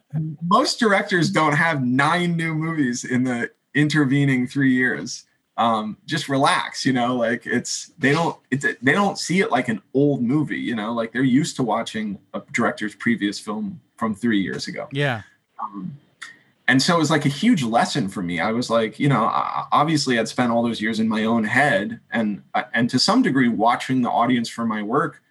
Most 0.44 0.80
directors 0.80 1.30
don't 1.30 1.54
have 1.54 1.84
nine 1.84 2.36
new 2.36 2.54
movies 2.54 3.06
in 3.06 3.24
the 3.24 3.52
intervening 3.74 4.48
three 4.48 4.74
years. 4.74 5.26
Um, 5.58 5.98
just 6.06 6.30
relax, 6.30 6.86
you 6.86 6.94
know, 6.94 7.18
like 7.18 7.46
it's, 7.46 7.92
they 7.98 8.14
don't, 8.14 8.38
it's, 8.50 8.66
they 8.82 8.94
don't 8.94 9.20
see 9.20 9.42
it 9.42 9.52
like 9.52 9.68
an 9.68 9.82
old 9.94 10.24
movie, 10.24 10.60
you 10.60 10.74
know, 10.74 10.94
like 10.94 11.12
they're 11.12 11.22
used 11.22 11.58
to 11.58 11.64
watching 11.64 12.18
a 12.34 12.42
director's 12.54 12.96
previous 12.96 13.40
film 13.40 13.82
from 13.98 14.16
three 14.16 14.40
years 14.40 14.68
ago. 14.68 14.88
Yeah. 14.94 15.24
Um, 15.62 15.98
and 16.70 16.82
so 16.82 16.96
it 16.96 17.00
was 17.00 17.10
like 17.10 17.26
a 17.26 17.30
huge 17.30 17.64
lesson 17.64 18.08
for 18.08 18.22
me 18.22 18.40
i 18.40 18.52
was 18.52 18.70
like 18.70 19.00
you 19.00 19.10
know 19.10 19.28
obviously 19.72 20.20
i'd 20.20 20.28
spent 20.28 20.52
all 20.52 20.62
those 20.62 20.80
years 20.80 21.00
in 21.00 21.10
my 21.10 21.26
own 21.26 21.44
head 21.44 22.00
and 22.12 22.44
uh, 22.54 22.64
and 22.74 22.90
to 22.92 23.00
some 23.00 23.24
degree 23.24 23.50
watching 23.50 24.04
the 24.04 24.10
audience 24.10 24.48
for 24.48 24.66
my 24.66 24.84
work 24.84 25.22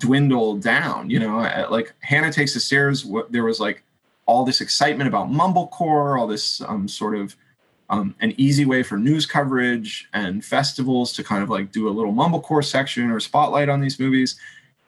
dwindle 0.00 0.56
down 0.56 1.10
you 1.10 1.18
know 1.18 1.38
like 1.70 1.92
hannah 2.00 2.32
takes 2.32 2.54
the 2.54 2.60
stairs 2.60 3.06
there 3.30 3.44
was 3.44 3.58
like 3.58 3.82
all 4.26 4.44
this 4.44 4.60
excitement 4.60 5.08
about 5.08 5.28
mumblecore 5.28 6.18
all 6.18 6.26
this 6.26 6.60
um, 6.62 6.86
sort 6.86 7.16
of 7.16 7.36
um, 7.90 8.14
an 8.20 8.34
easy 8.36 8.66
way 8.66 8.82
for 8.82 8.98
news 8.98 9.24
coverage 9.24 10.08
and 10.12 10.44
festivals 10.44 11.12
to 11.14 11.24
kind 11.24 11.42
of 11.42 11.48
like 11.48 11.72
do 11.72 11.88
a 11.88 11.90
little 11.90 12.12
mumblecore 12.12 12.64
section 12.64 13.10
or 13.10 13.18
spotlight 13.18 13.68
on 13.68 13.80
these 13.80 13.98
movies 13.98 14.38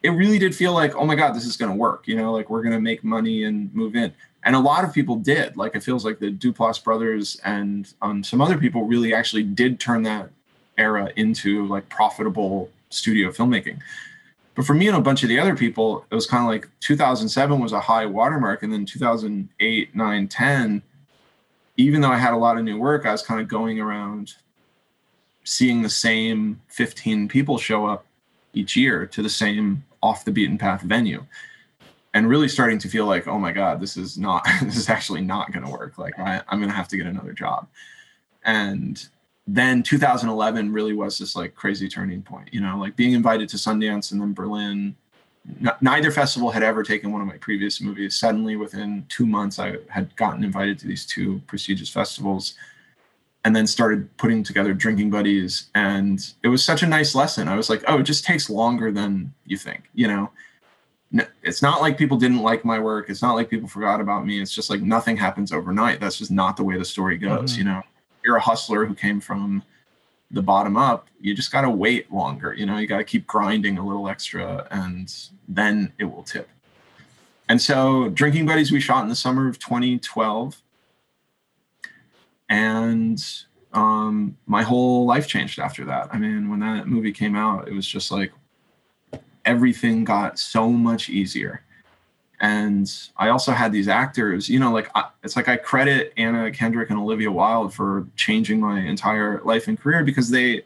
it 0.03 0.09
really 0.09 0.39
did 0.39 0.55
feel 0.55 0.73
like, 0.73 0.95
oh 0.95 1.05
my 1.05 1.15
God, 1.15 1.33
this 1.33 1.45
is 1.45 1.57
going 1.57 1.71
to 1.71 1.77
work. 1.77 2.07
You 2.07 2.15
know, 2.15 2.31
like 2.31 2.49
we're 2.49 2.63
going 2.63 2.73
to 2.73 2.81
make 2.81 3.03
money 3.03 3.43
and 3.43 3.73
move 3.73 3.95
in. 3.95 4.13
And 4.43 4.55
a 4.55 4.59
lot 4.59 4.83
of 4.83 4.93
people 4.93 5.15
did. 5.15 5.55
Like 5.57 5.75
it 5.75 5.83
feels 5.83 6.03
like 6.03 6.19
the 6.19 6.31
Duplass 6.31 6.83
brothers 6.83 7.39
and 7.43 7.93
um, 8.01 8.23
some 8.23 8.41
other 8.41 8.57
people 8.57 8.85
really 8.85 9.13
actually 9.13 9.43
did 9.43 9.79
turn 9.79 10.03
that 10.03 10.29
era 10.77 11.11
into 11.15 11.67
like 11.67 11.87
profitable 11.89 12.69
studio 12.89 13.29
filmmaking. 13.29 13.79
But 14.61 14.67
for 14.67 14.75
me 14.75 14.87
and 14.87 14.95
a 14.95 15.01
bunch 15.01 15.23
of 15.23 15.29
the 15.29 15.39
other 15.39 15.55
people, 15.55 16.05
it 16.11 16.13
was 16.13 16.27
kind 16.27 16.43
of 16.43 16.47
like 16.47 16.69
2007 16.81 17.59
was 17.59 17.71
a 17.71 17.79
high 17.79 18.05
watermark. 18.05 18.61
And 18.61 18.71
then 18.71 18.85
2008, 18.85 19.95
9, 19.95 20.27
10, 20.27 20.83
even 21.77 21.99
though 21.99 22.11
I 22.11 22.17
had 22.17 22.35
a 22.35 22.37
lot 22.37 22.59
of 22.59 22.63
new 22.63 22.77
work, 22.77 23.07
I 23.07 23.11
was 23.11 23.23
kind 23.23 23.41
of 23.41 23.47
going 23.47 23.79
around 23.79 24.35
seeing 25.43 25.81
the 25.81 25.89
same 25.89 26.61
15 26.67 27.27
people 27.27 27.57
show 27.57 27.87
up 27.87 28.05
each 28.53 28.75
year 28.75 29.07
to 29.07 29.23
the 29.23 29.29
same 29.29 29.83
off 30.03 30.25
the 30.25 30.31
beaten 30.31 30.59
path 30.59 30.83
venue 30.83 31.25
and 32.13 32.29
really 32.29 32.47
starting 32.47 32.77
to 32.77 32.87
feel 32.87 33.07
like 33.07 33.27
oh 33.27 33.39
my 33.39 33.51
god 33.51 33.79
this 33.79 33.97
is 33.97 34.15
not 34.15 34.45
this 34.61 34.77
is 34.77 34.89
actually 34.89 35.21
not 35.21 35.51
going 35.51 35.65
to 35.65 35.71
work 35.71 35.97
like 35.97 36.19
I, 36.19 36.41
i'm 36.49 36.59
going 36.59 36.69
to 36.69 36.75
have 36.75 36.87
to 36.89 36.97
get 36.97 37.07
another 37.07 37.33
job 37.33 37.67
and 38.45 39.03
then 39.47 39.81
2011 39.83 40.71
really 40.71 40.93
was 40.93 41.17
this 41.17 41.35
like 41.35 41.55
crazy 41.55 41.87
turning 41.87 42.21
point 42.21 42.49
you 42.53 42.61
know 42.61 42.77
like 42.77 42.95
being 42.95 43.13
invited 43.13 43.49
to 43.49 43.57
sundance 43.57 44.11
and 44.11 44.21
then 44.21 44.33
berlin. 44.33 44.95
N- 45.59 45.71
neither 45.81 46.11
festival 46.11 46.51
had 46.51 46.61
ever 46.61 46.83
taken 46.83 47.11
one 47.11 47.19
of 47.19 47.27
my 47.27 47.37
previous 47.37 47.81
movies. 47.81 48.19
Suddenly 48.19 48.55
within 48.55 49.05
two 49.09 49.25
months 49.25 49.57
i 49.59 49.77
had 49.89 50.15
gotten 50.15 50.43
invited 50.43 50.77
to 50.79 50.87
these 50.87 51.05
two 51.05 51.41
prestigious 51.47 51.89
festivals 51.89 52.53
and 53.43 53.55
then 53.55 53.65
started 53.65 54.15
putting 54.17 54.43
together 54.43 54.71
drinking 54.71 55.09
buddies. 55.09 55.71
And 55.73 56.23
it 56.43 56.47
was 56.47 56.63
such 56.63 56.83
a 56.83 56.87
nice 56.87 57.15
lesson. 57.15 57.47
I 57.47 57.55
was 57.55 57.69
like 57.69 57.83
oh 57.87 57.99
it 57.99 58.03
just 58.03 58.23
takes 58.23 58.49
longer 58.49 58.91
than 58.91 59.33
you 59.45 59.57
think 59.57 59.89
you 59.93 60.07
know? 60.07 60.29
It's 61.43 61.61
not 61.61 61.81
like 61.81 61.97
people 61.97 62.15
didn't 62.15 62.41
like 62.41 62.63
my 62.63 62.79
work. 62.79 63.09
It's 63.09 63.21
not 63.21 63.33
like 63.33 63.49
people 63.49 63.67
forgot 63.67 63.99
about 63.99 64.25
me. 64.25 64.41
It's 64.41 64.55
just 64.55 64.69
like 64.69 64.81
nothing 64.81 65.17
happens 65.17 65.51
overnight. 65.51 65.99
That's 65.99 66.17
just 66.17 66.31
not 66.31 66.55
the 66.55 66.63
way 66.63 66.77
the 66.77 66.85
story 66.85 67.17
goes 67.17 67.51
mm-hmm. 67.51 67.59
you 67.59 67.65
know 67.65 67.81
you're 68.23 68.37
a 68.37 68.41
hustler 68.41 68.85
who 68.85 68.93
came 68.93 69.19
from 69.19 69.63
the 70.31 70.41
bottom 70.41 70.77
up 70.77 71.07
you 71.19 71.35
just 71.35 71.51
got 71.51 71.61
to 71.61 71.69
wait 71.69 72.11
longer 72.11 72.53
you 72.53 72.65
know 72.65 72.77
you 72.77 72.87
got 72.87 72.97
to 72.97 73.03
keep 73.03 73.27
grinding 73.27 73.77
a 73.77 73.85
little 73.85 74.07
extra 74.07 74.67
and 74.71 75.13
then 75.47 75.91
it 75.99 76.05
will 76.05 76.23
tip 76.23 76.49
and 77.49 77.61
so 77.61 78.09
drinking 78.09 78.45
buddies 78.45 78.71
we 78.71 78.79
shot 78.79 79.03
in 79.03 79.09
the 79.09 79.15
summer 79.15 79.47
of 79.47 79.59
2012 79.59 80.61
and 82.49 83.21
um, 83.73 84.37
my 84.45 84.63
whole 84.63 85.05
life 85.05 85.27
changed 85.27 85.59
after 85.59 85.85
that. 85.85 86.09
I 86.11 86.17
mean, 86.17 86.49
when 86.49 86.59
that 86.59 86.87
movie 86.87 87.13
came 87.13 87.35
out, 87.35 87.67
it 87.67 87.73
was 87.73 87.87
just 87.87 88.11
like 88.11 88.31
everything 89.45 90.03
got 90.03 90.37
so 90.37 90.69
much 90.69 91.09
easier. 91.09 91.63
And 92.41 92.91
I 93.17 93.29
also 93.29 93.51
had 93.51 93.71
these 93.71 93.87
actors, 93.87 94.49
you 94.49 94.59
know, 94.59 94.73
like 94.73 94.89
I, 94.95 95.05
it's 95.23 95.35
like 95.35 95.47
I 95.47 95.57
credit 95.57 96.11
Anna 96.17 96.51
Kendrick 96.51 96.89
and 96.89 96.97
Olivia 96.97 97.31
Wilde 97.31 97.71
for 97.71 98.07
changing 98.15 98.59
my 98.59 98.79
entire 98.79 99.39
life 99.43 99.67
and 99.67 99.79
career 99.79 100.03
because 100.03 100.31
they, 100.31 100.63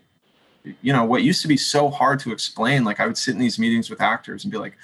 you 0.81 0.93
know, 0.93 1.03
what 1.03 1.23
used 1.23 1.41
to 1.41 1.49
be 1.49 1.57
so 1.57 1.89
hard 1.89 2.19
to 2.21 2.31
explain. 2.31 2.85
Like 2.85 3.01
I 3.01 3.05
would 3.05 3.17
sit 3.17 3.33
in 3.33 3.41
these 3.41 3.59
meetings 3.59 3.89
with 3.89 3.99
actors 3.99 4.45
and 4.45 4.51
be 4.53 4.57
like, 4.57 4.77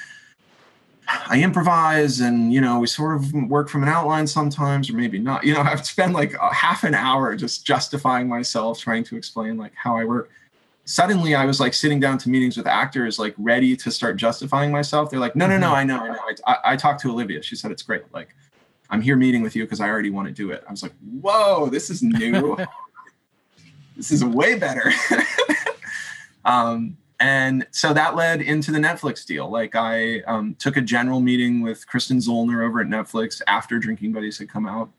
I 1.08 1.42
improvise 1.42 2.20
and 2.20 2.54
you 2.54 2.62
know 2.62 2.80
we 2.80 2.88
sort 2.88 3.16
of 3.16 3.34
work 3.34 3.68
from 3.68 3.84
an 3.84 3.90
outline 3.90 4.28
sometimes 4.28 4.90
or 4.90 4.94
maybe 4.94 5.20
not 5.20 5.44
you 5.44 5.54
know 5.54 5.60
I've 5.66 5.86
spent 5.86 6.14
like 6.14 6.34
a 6.36 6.54
half 6.54 6.86
an 6.86 6.94
hour 6.94 7.36
just 7.36 7.66
justifying 7.66 8.30
myself 8.30 8.80
trying 8.80 9.04
to 9.06 9.18
explain 9.18 9.58
like 9.58 9.74
how 9.76 9.98
I 9.98 10.06
work 10.06 10.30
suddenly 10.86 11.36
I 11.36 11.46
was 11.46 11.60
like 11.60 11.74
sitting 11.74 12.00
down 12.00 12.18
to 12.20 12.30
meetings 12.30 12.58
with 12.58 12.68
actors 12.68 13.20
like 13.20 13.34
ready 13.38 13.76
to 13.78 13.92
start 13.92 14.18
justifying 14.18 14.72
myself. 14.72 15.10
They're 15.10 15.20
like 15.20 15.36
no 15.36 15.48
no 15.48 15.58
no 15.58 15.68
mm-hmm. 15.68 15.76
I 15.76 15.84
know 15.84 16.00
I 16.00 16.08
know. 16.08 16.36
I, 16.48 16.58
I, 16.66 16.76
talked 16.76 17.02
to 17.02 17.12
Olivia. 17.12 17.42
She 17.42 17.56
said 17.56 17.72
it's 17.72 17.84
great. 17.84 18.04
Like 18.14 18.36
I'm 18.90 19.02
here 19.02 19.16
meeting 19.16 19.42
with 19.42 19.56
you 19.56 19.64
because 19.64 19.80
I 19.80 19.90
already 19.90 20.10
want 20.10 20.28
to 20.28 20.34
do 20.34 20.52
it. 20.52 20.64
I 20.68 20.72
was 20.72 20.84
like 20.84 20.94
whoa 21.22 21.70
this 21.70 21.90
is 21.90 22.02
new. 22.02 22.58
This 23.98 24.10
is 24.12 24.24
way 24.24 24.58
better. 24.58 24.92
Um 26.44 26.98
and 27.22 27.68
so 27.70 27.94
that 27.94 28.16
led 28.16 28.42
into 28.42 28.72
the 28.72 28.80
Netflix 28.80 29.24
deal. 29.24 29.48
Like 29.48 29.76
I 29.76 30.22
um, 30.22 30.56
took 30.56 30.76
a 30.76 30.82
general 30.82 31.22
meeting 31.22 31.62
with 31.62 31.86
Kristen 31.86 32.18
Zoellner 32.18 32.66
over 32.66 32.82
at 32.82 32.88
Netflix 32.88 33.44
after 33.46 33.78
Drinking 33.78 34.12
Buddies 34.12 34.40
had 34.40 34.50
come 34.50 34.66
out. 34.66 34.90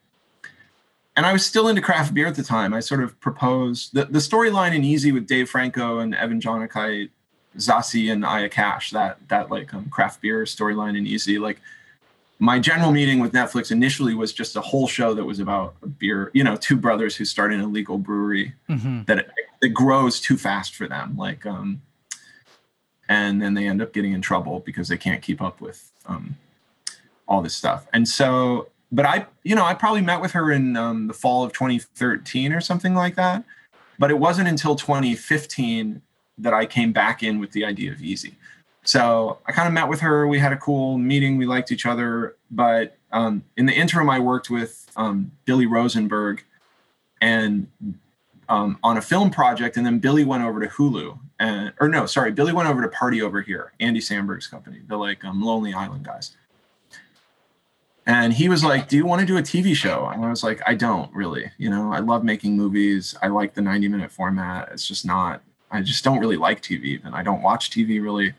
And 1.16 1.26
I 1.26 1.32
was 1.32 1.44
still 1.44 1.68
into 1.68 1.82
craft 1.82 2.14
beer 2.14 2.26
at 2.26 2.36
the 2.36 2.42
time. 2.42 2.72
I 2.72 2.80
sort 2.80 3.02
of 3.02 3.18
proposed 3.20 3.94
the, 3.94 4.06
the 4.06 4.18
storyline 4.18 4.74
in 4.74 4.82
Easy 4.82 5.12
with 5.12 5.26
Dave 5.26 5.50
Franco 5.50 5.98
and 5.98 6.14
Evan 6.14 6.40
Jonigkeit, 6.40 7.10
Zazie 7.58 8.10
and 8.10 8.24
Aya 8.24 8.48
Cash, 8.48 8.90
that 8.92 9.18
that 9.28 9.50
like 9.50 9.74
um, 9.74 9.90
craft 9.90 10.22
beer 10.22 10.44
storyline 10.44 10.96
in 10.96 11.06
Easy. 11.06 11.38
Like 11.38 11.60
my 12.38 12.58
general 12.58 12.92
meeting 12.92 13.20
with 13.20 13.32
Netflix 13.32 13.70
initially 13.70 14.14
was 14.14 14.32
just 14.32 14.56
a 14.56 14.60
whole 14.62 14.88
show 14.88 15.12
that 15.12 15.24
was 15.24 15.38
about 15.38 15.74
beer, 15.98 16.30
you 16.32 16.42
know, 16.42 16.56
two 16.56 16.76
brothers 16.76 17.14
who 17.14 17.26
start 17.26 17.52
an 17.52 17.60
illegal 17.60 17.98
brewery 17.98 18.54
mm-hmm. 18.68 19.02
that 19.04 19.18
it, 19.18 19.30
it 19.60 19.74
grows 19.74 20.18
too 20.18 20.38
fast 20.38 20.74
for 20.74 20.88
them. 20.88 21.16
Like 21.16 21.44
um, 21.44 21.82
and 23.12 23.42
then 23.42 23.52
they 23.54 23.66
end 23.66 23.82
up 23.82 23.92
getting 23.92 24.12
in 24.12 24.22
trouble 24.22 24.60
because 24.60 24.88
they 24.88 24.96
can't 24.96 25.20
keep 25.20 25.42
up 25.42 25.60
with 25.60 25.90
um, 26.06 26.36
all 27.28 27.42
this 27.42 27.54
stuff. 27.54 27.86
And 27.92 28.08
so, 28.08 28.68
but 28.93 29.07
I, 29.07 29.26
you 29.43 29.57
know, 29.57 29.64
I 29.64 29.74
probably 29.74 30.03
met 30.03 30.20
with 30.20 30.32
her 30.32 30.53
in 30.53 30.76
um, 30.76 31.07
the 31.09 31.14
fall 31.14 31.43
of 31.43 31.53
2013 31.53 32.53
or 32.53 32.61
something 32.61 32.95
like 32.95 33.14
that. 33.16 33.43
But 33.99 34.11
it 34.11 34.18
wasn't 34.18 34.49
until 34.49 34.76
2015 34.76 36.03
that 36.38 36.53
I 36.53 36.66
came 36.66 36.93
back 36.93 37.22
in 37.22 37.40
with 37.40 37.53
the 37.53 37.64
idea 37.64 37.93
of 37.93 38.03
Easy. 38.03 38.36
So 38.84 39.38
I 39.47 39.53
kind 39.53 39.66
of 39.66 39.74
met 39.74 39.88
with 39.88 40.01
her. 40.01 40.26
We 40.26 40.38
had 40.38 40.53
a 40.53 40.57
cool 40.57 40.99
meeting. 40.99 41.38
We 41.38 41.47
liked 41.47 41.72
each 41.72 41.86
other. 41.86 42.36
But 42.51 42.97
um, 43.12 43.45
in 43.57 43.66
the 43.66 43.72
interim, 43.72 44.11
I 44.11 44.18
worked 44.18 44.51
with 44.51 44.86
um, 44.97 45.32
Billy 45.45 45.66
Rosenberg 45.66 46.45
and 47.20 47.68
um, 48.49 48.78
on 48.82 48.99
a 48.99 49.03
film 49.03 49.30
project, 49.30 49.76
and 49.76 49.86
then 49.86 49.99
Billy 49.99 50.24
went 50.24 50.43
over 50.43 50.61
to 50.61 50.66
Hulu, 50.66 51.18
and 51.38 51.72
or 51.80 51.88
no, 51.88 52.05
sorry, 52.05 52.32
Billy 52.32 52.53
went 52.53 52.68
over 52.68 52.82
to 52.82 52.88
Party 52.88 53.22
Over 53.22 53.40
Here, 53.40 53.72
Andy 53.80 54.01
Samberg's 54.01 54.47
company, 54.47 54.80
the 54.86 54.97
like 54.97 55.24
um, 55.24 55.43
Lonely 55.43 55.72
Island 55.72 56.05
guys. 56.05 56.36
And 58.07 58.32
he 58.32 58.48
was 58.48 58.64
like, 58.64 58.88
"Do 58.88 58.96
you 58.96 59.07
want 59.07 59.20
to 59.20 59.26
do 59.26 59.36
a 59.36 59.42
TV 59.42 59.74
show?" 59.76 60.09
And 60.12 60.24
I 60.24 60.30
was 60.30 60.42
like, 60.42 60.61
"I 60.66 60.74
don't 60.74 61.12
really. 61.14 61.50
You 61.59 61.70
know, 61.70 61.92
I 61.92 62.00
love 62.00 62.24
making 62.24 62.57
movies. 62.57 63.14
I 63.22 63.28
like 63.28 63.55
the 63.55 63.62
90 63.62 63.88
minute 63.88 64.11
format. 64.11 64.70
It's 64.72 64.86
just 64.86 65.07
not. 65.07 65.42
I 65.70 65.82
just 65.82 66.05
don't 66.05 66.18
really 66.18 66.36
like 66.36 66.62
TV, 66.62 67.05
and 67.05 67.14
I 67.14 67.22
don't 67.22 67.42
watch 67.42 67.70
TV 67.70 68.03
really." 68.03 68.34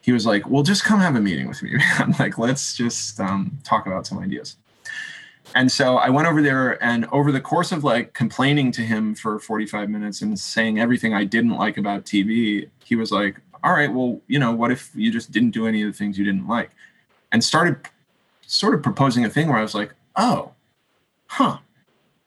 He 0.00 0.12
was 0.12 0.24
like, 0.24 0.48
"Well, 0.48 0.62
just 0.62 0.84
come 0.84 1.00
have 1.00 1.16
a 1.16 1.20
meeting 1.20 1.48
with 1.48 1.62
me." 1.62 1.78
I'm 1.98 2.14
like, 2.18 2.38
"Let's 2.38 2.76
just 2.76 3.20
um, 3.20 3.58
talk 3.64 3.86
about 3.86 4.06
some 4.06 4.18
ideas." 4.18 4.56
and 5.54 5.70
so 5.72 5.96
I 5.96 6.10
went 6.10 6.28
over 6.28 6.42
there, 6.42 6.82
and 6.82 7.06
over 7.06 7.32
the 7.32 7.40
course 7.40 7.72
of 7.72 7.84
like 7.84 8.12
complaining 8.12 8.72
to 8.72 8.82
him 8.82 9.14
for 9.14 9.38
45 9.38 9.88
minutes 9.88 10.22
and 10.22 10.38
saying 10.38 10.78
everything 10.78 11.14
I 11.14 11.24
didn't 11.24 11.56
like 11.56 11.78
about 11.78 12.04
TV, 12.04 12.68
he 12.84 12.96
was 12.96 13.10
like, 13.12 13.40
All 13.64 13.72
right, 13.72 13.92
well, 13.92 14.20
you 14.28 14.38
know, 14.38 14.52
what 14.52 14.70
if 14.70 14.90
you 14.94 15.10
just 15.10 15.30
didn't 15.30 15.50
do 15.50 15.66
any 15.66 15.82
of 15.82 15.92
the 15.92 15.96
things 15.96 16.18
you 16.18 16.24
didn't 16.24 16.48
like? 16.48 16.70
And 17.32 17.42
started 17.42 17.76
sort 18.48 18.74
of 18.74 18.82
proposing 18.82 19.24
a 19.24 19.30
thing 19.30 19.48
where 19.48 19.58
I 19.58 19.62
was 19.62 19.74
like, 19.74 19.94
Oh, 20.16 20.52
huh, 21.26 21.58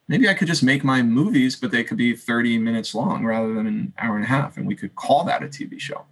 maybe 0.08 0.30
I 0.30 0.34
could 0.34 0.48
just 0.48 0.64
make 0.64 0.84
my 0.84 1.02
movies, 1.02 1.56
but 1.56 1.72
they 1.72 1.84
could 1.84 1.98
be 1.98 2.16
30 2.16 2.58
minutes 2.58 2.96
long 2.96 3.26
rather 3.26 3.54
than 3.54 3.68
an 3.68 3.94
hour 3.98 4.16
and 4.16 4.24
a 4.24 4.28
half, 4.28 4.58
and 4.58 4.66
we 4.66 4.76
could 4.76 4.96
call 4.96 5.24
that 5.26 5.44
a 5.44 5.48
TV 5.48 5.80
show. 5.80 6.06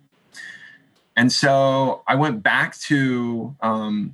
And 1.15 1.31
so 1.31 2.01
I 2.07 2.15
went 2.15 2.41
back 2.41 2.77
to 2.79 3.55
um, 3.61 4.13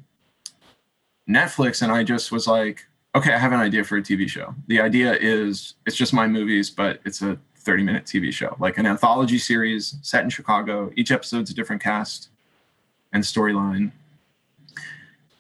Netflix 1.30 1.82
and 1.82 1.92
I 1.92 2.04
just 2.04 2.32
was 2.32 2.48
like, 2.48 2.86
okay, 3.16 3.32
I 3.34 3.38
have 3.38 3.54
an 3.54 3.60
idea 3.60 3.84
for 3.84 3.98
a 3.98 4.02
TV 4.02 4.28
show. 4.28 4.56
The 4.68 4.82
idea 4.82 5.14
is 5.14 5.76
it's 5.86 5.96
just 5.96 6.14
my 6.14 6.28
movies, 6.28 6.70
but 6.70 7.00
it's 7.06 7.22
a 7.22 7.38
30 7.58 7.84
minute 7.84 8.06
TV 8.06 8.32
show, 8.34 8.56
like 8.60 8.80
an 8.80 8.88
anthology 8.88 9.38
series 9.38 9.98
set 10.02 10.24
in 10.24 10.32
Chicago. 10.32 10.92
Each 10.96 11.12
episode's 11.12 11.52
a 11.52 11.54
different 11.54 11.82
cast 11.82 12.30
and 13.14 13.24
storyline. 13.24 13.92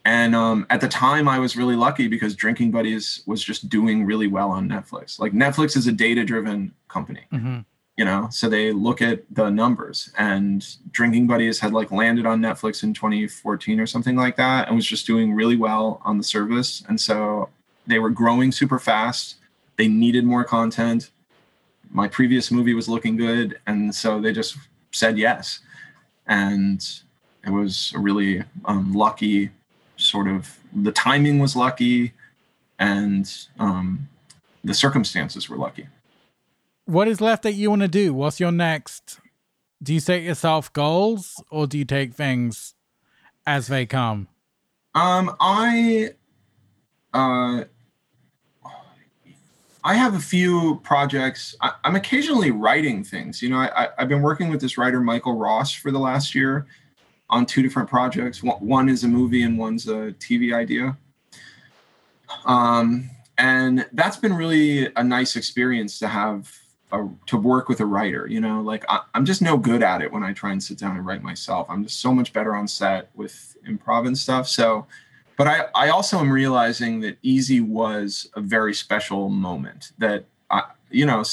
And 0.06 0.36
um, 0.36 0.68
at 0.70 0.82
the 0.82 0.88
time, 0.88 1.28
I 1.28 1.40
was 1.40 1.58
really 1.58 1.76
lucky 1.76 2.08
because 2.08 2.36
Drinking 2.36 2.70
Buddies 2.70 3.24
was 3.26 3.44
just 3.44 3.70
doing 3.70 4.06
really 4.06 4.28
well 4.28 4.52
on 4.52 4.70
Netflix. 4.70 5.20
Like 5.20 5.34
Netflix 5.34 5.76
is 5.76 5.88
a 5.88 5.92
data 5.92 6.24
driven 6.24 6.72
company. 6.88 7.22
Mm-hmm. 7.34 7.60
you 7.98 8.06
know? 8.06 8.28
So 8.30 8.48
they 8.48 8.72
look 8.72 9.02
at 9.02 9.24
the 9.34 9.50
numbers. 9.50 10.12
And 10.18 10.66
drinking 10.92 11.26
buddies 11.28 11.60
had 11.60 11.74
like 11.74 11.92
landed 11.92 12.26
on 12.26 12.40
netflix 12.40 12.84
in 12.84 12.94
2014 12.94 13.80
or 13.80 13.88
something 13.88 14.16
like 14.16 14.36
that 14.38 14.68
and 14.68 14.76
was 14.76 14.86
just 14.86 15.08
doing 15.08 15.34
really 15.34 15.56
well 15.58 16.02
on 16.06 16.18
the 16.18 16.24
service. 16.24 16.84
And 16.88 17.00
so 17.00 17.50
they 17.88 18.00
were 18.00 18.10
growing 18.10 18.52
super 18.52 18.80
fast. 18.80 19.38
They 19.78 19.88
needed 19.88 20.24
more 20.24 20.44
content. 20.44 21.10
My 21.90 22.08
previous 22.08 22.52
movie 22.52 22.74
was 22.74 22.88
looking 22.88 23.18
good. 23.18 23.60
And 23.66 23.94
so 23.94 24.22
they 24.22 24.34
just 24.34 24.58
said 24.92 25.18
yes. 25.18 25.60
And 26.28 26.86
it 27.46 27.52
was 27.52 27.94
a 27.96 28.00
really 28.00 28.44
um, 28.66 28.94
lucky 28.94 29.52
sort 29.98 30.28
of 30.28 30.60
the 30.74 30.92
timing 30.92 31.40
was 31.40 31.56
lucky 31.56 32.14
and 32.80 33.48
um, 33.60 34.10
the 34.64 34.74
circumstances 34.74 35.50
were 35.50 35.58
lucky 35.58 35.88
what 36.86 37.08
is 37.08 37.20
left 37.20 37.42
that 37.42 37.54
you 37.54 37.72
want 37.72 37.82
to 37.82 37.88
do? 37.88 38.14
What's 38.14 38.40
your 38.40 38.52
next 38.52 39.20
do 39.82 39.94
you 39.94 40.00
set 40.00 40.24
yourself 40.24 40.72
goals 40.74 41.44
or 41.52 41.68
do 41.68 41.78
you 41.78 41.86
take 41.86 42.14
things 42.14 42.74
as 43.46 43.68
they 43.68 43.86
come? 43.86 44.28
Um, 44.96 45.36
I, 45.40 46.12
uh, 47.14 47.66
I 49.84 49.94
have 49.94 50.16
a 50.16 50.20
few 50.20 50.80
projects. 50.84 51.56
I, 51.62 51.74
am 51.84 51.96
occasionally 51.96 52.52
writing 52.52 53.04
things. 53.04 53.42
You 53.42 53.50
know, 53.50 53.58
I, 53.58 53.90
have 54.00 54.10
been 54.10 54.22
working 54.22 54.50
with 54.50 54.62
this 54.62 54.78
writer 54.78 55.00
Michael 55.00 55.38
Ross 55.38 55.74
for 55.74 55.92
the 55.92 56.00
last 56.00 56.34
year 56.34 56.66
on 57.30 57.46
two 57.46 57.62
different 57.62 57.90
projects. 57.90 58.44
One, 58.44 58.90
is 58.90 59.04
a 59.04 59.08
movie 59.08 59.44
and 59.44 59.58
one's 59.58 59.88
a 59.88 60.14
TV 60.20 60.54
idea. 60.54 60.98
Um, 62.46 63.10
and 63.38 63.86
that's 63.94 64.18
been 64.18 64.34
really 64.34 64.92
a 64.96 65.04
nice 65.04 65.36
experience 65.36 66.00
to 66.00 66.08
have 66.08 66.52
a, 66.92 67.08
to 67.26 67.38
work 67.38 67.68
with 67.68 67.80
a 67.80 67.86
writer. 67.86 68.28
You 68.28 68.42
know, 68.42 68.62
like 68.62 68.86
I, 68.88 69.02
I'm 69.14 69.26
just 69.26 69.42
no 69.42 69.58
good 69.58 69.84
at 69.84 70.02
it 70.02 70.12
when 70.12 70.24
I 70.24 70.34
try 70.34 70.52
and 70.52 70.62
sit 70.62 70.78
down 70.78 70.96
and 70.96 71.06
write 71.06 71.24
myself. 71.24 71.68
I'm 71.70 71.84
just 71.84 72.00
so 72.00 72.14
much 72.14 72.32
better 72.32 72.56
on 72.56 72.68
set 72.68 73.10
with 73.16 73.58
improv 73.68 74.08
and 74.08 74.18
stuff. 74.18 74.48
So 74.48 74.86
but 75.38 75.48
I, 75.48 75.66
I 75.76 75.90
also 75.90 76.20
am 76.20 76.32
realizing 76.32 77.02
that 77.02 77.18
Easy 77.22 77.60
was 77.60 78.30
a 78.36 78.42
very 78.42 78.74
special 78.74 79.30
moment 79.30 79.92
that 79.98 80.26
I, 80.50 80.64
you 80.90 81.06
know, 81.06 81.24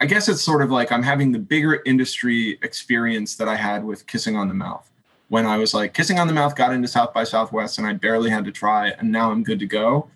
I 0.00 0.06
guess 0.06 0.28
it's 0.28 0.40
sort 0.40 0.62
of 0.62 0.70
like 0.70 0.90
I'm 0.90 1.02
having 1.02 1.32
the 1.32 1.38
bigger 1.38 1.82
industry 1.84 2.58
experience 2.62 3.36
that 3.36 3.48
I 3.48 3.56
had 3.56 3.84
with 3.84 4.06
Kissing 4.06 4.36
on 4.36 4.48
the 4.48 4.54
Mouth 4.54 4.90
when 5.28 5.46
I 5.46 5.56
was 5.56 5.74
like 5.74 5.94
Kissing 5.94 6.18
on 6.18 6.26
the 6.26 6.32
Mouth 6.32 6.54
got 6.54 6.72
into 6.72 6.88
South 6.88 7.12
by 7.12 7.24
Southwest 7.24 7.78
and 7.78 7.86
I 7.86 7.92
barely 7.92 8.30
had 8.30 8.44
to 8.44 8.52
try 8.52 8.88
and 8.90 9.10
now 9.10 9.30
I'm 9.30 9.42
good 9.42 9.58
to 9.60 9.66
go. 9.66 10.08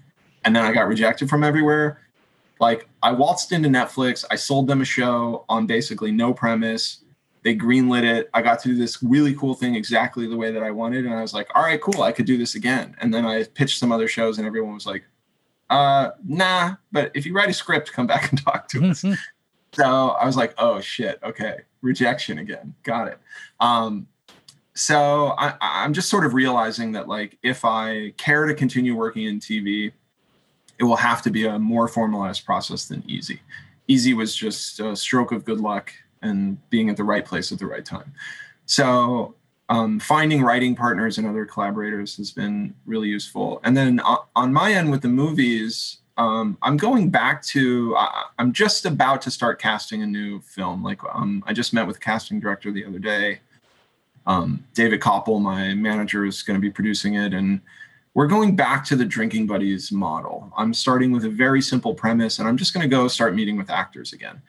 And 0.44 0.56
then 0.56 0.64
I 0.64 0.72
got 0.72 0.88
rejected 0.88 1.28
from 1.28 1.44
everywhere. 1.44 2.00
Like 2.60 2.88
I 3.02 3.12
waltzed 3.12 3.52
into 3.52 3.68
Netflix, 3.68 4.24
I 4.30 4.36
sold 4.36 4.66
them 4.66 4.80
a 4.80 4.84
show 4.84 5.44
on 5.48 5.66
basically 5.66 6.12
no 6.12 6.32
premise 6.32 7.00
they 7.42 7.56
greenlit 7.56 8.02
it. 8.02 8.28
I 8.34 8.42
got 8.42 8.60
to 8.60 8.68
do 8.68 8.74
this 8.74 9.02
really 9.02 9.34
cool 9.34 9.54
thing 9.54 9.74
exactly 9.74 10.26
the 10.26 10.36
way 10.36 10.50
that 10.52 10.62
I 10.62 10.70
wanted. 10.70 11.06
And 11.06 11.14
I 11.14 11.22
was 11.22 11.32
like, 11.32 11.48
all 11.54 11.62
right, 11.62 11.80
cool. 11.80 12.02
I 12.02 12.12
could 12.12 12.26
do 12.26 12.36
this 12.36 12.54
again. 12.54 12.94
And 13.00 13.12
then 13.12 13.24
I 13.24 13.44
pitched 13.44 13.78
some 13.78 13.92
other 13.92 14.08
shows 14.08 14.38
and 14.38 14.46
everyone 14.46 14.74
was 14.74 14.86
like, 14.86 15.04
uh, 15.70 16.10
nah, 16.26 16.74
but 16.92 17.10
if 17.14 17.24
you 17.24 17.32
write 17.32 17.48
a 17.48 17.52
script, 17.52 17.92
come 17.92 18.06
back 18.06 18.30
and 18.30 18.42
talk 18.44 18.68
to 18.68 18.86
us. 18.86 19.04
so 19.72 20.10
I 20.10 20.26
was 20.26 20.36
like, 20.36 20.54
oh 20.58 20.80
shit. 20.80 21.18
Okay. 21.22 21.60
Rejection 21.80 22.38
again. 22.38 22.74
Got 22.82 23.08
it. 23.08 23.18
Um, 23.58 24.06
so 24.80 25.34
I, 25.36 25.54
I'm 25.60 25.92
just 25.92 26.08
sort 26.08 26.24
of 26.24 26.32
realizing 26.32 26.92
that 26.92 27.06
like, 27.06 27.36
if 27.42 27.66
I 27.66 28.14
care 28.16 28.46
to 28.46 28.54
continue 28.54 28.96
working 28.96 29.24
in 29.24 29.38
TV, 29.38 29.92
it 30.78 30.84
will 30.84 30.96
have 30.96 31.20
to 31.22 31.30
be 31.30 31.44
a 31.44 31.58
more 31.58 31.86
formalized 31.86 32.46
process 32.46 32.86
than 32.86 33.04
easy. 33.06 33.40
Easy 33.88 34.14
was 34.14 34.34
just 34.34 34.80
a 34.80 34.96
stroke 34.96 35.32
of 35.32 35.44
good 35.44 35.60
luck 35.60 35.92
and 36.22 36.56
being 36.70 36.88
at 36.88 36.96
the 36.96 37.04
right 37.04 37.26
place 37.26 37.52
at 37.52 37.58
the 37.58 37.66
right 37.66 37.84
time. 37.84 38.14
So 38.64 39.34
um, 39.68 40.00
finding 40.00 40.42
writing 40.42 40.74
partners 40.74 41.18
and 41.18 41.26
other 41.26 41.44
collaborators 41.44 42.16
has 42.16 42.30
been 42.30 42.74
really 42.86 43.08
useful. 43.08 43.60
And 43.64 43.76
then 43.76 44.00
on 44.34 44.52
my 44.52 44.72
end 44.72 44.90
with 44.90 45.02
the 45.02 45.08
movies, 45.08 45.98
um, 46.16 46.56
I'm 46.62 46.78
going 46.78 47.10
back 47.10 47.42
to. 47.44 47.94
Uh, 47.96 48.22
I'm 48.38 48.52
just 48.52 48.84
about 48.84 49.22
to 49.22 49.30
start 49.30 49.60
casting 49.60 50.02
a 50.02 50.06
new 50.06 50.40
film. 50.40 50.82
Like 50.82 51.00
um, 51.14 51.42
I 51.46 51.52
just 51.52 51.72
met 51.72 51.86
with 51.86 52.00
casting 52.00 52.40
director 52.40 52.70
the 52.70 52.84
other 52.84 52.98
day. 52.98 53.40
Um, 54.30 54.64
David 54.74 55.00
Koppel, 55.00 55.42
my 55.42 55.74
manager, 55.74 56.24
is 56.24 56.44
going 56.44 56.56
to 56.56 56.60
be 56.60 56.70
producing 56.70 57.14
it, 57.14 57.34
and 57.34 57.60
we're 58.14 58.28
going 58.28 58.54
back 58.54 58.84
to 58.84 58.94
the 58.94 59.04
drinking 59.04 59.48
buddies 59.48 59.90
model. 59.90 60.52
I'm 60.56 60.72
starting 60.72 61.10
with 61.10 61.24
a 61.24 61.28
very 61.28 61.60
simple 61.60 61.94
premise, 61.94 62.38
and 62.38 62.46
I'm 62.46 62.56
just 62.56 62.72
going 62.72 62.88
to 62.88 62.88
go 62.88 63.08
start 63.08 63.34
meeting 63.34 63.56
with 63.56 63.70
actors 63.70 64.12
again. 64.12 64.40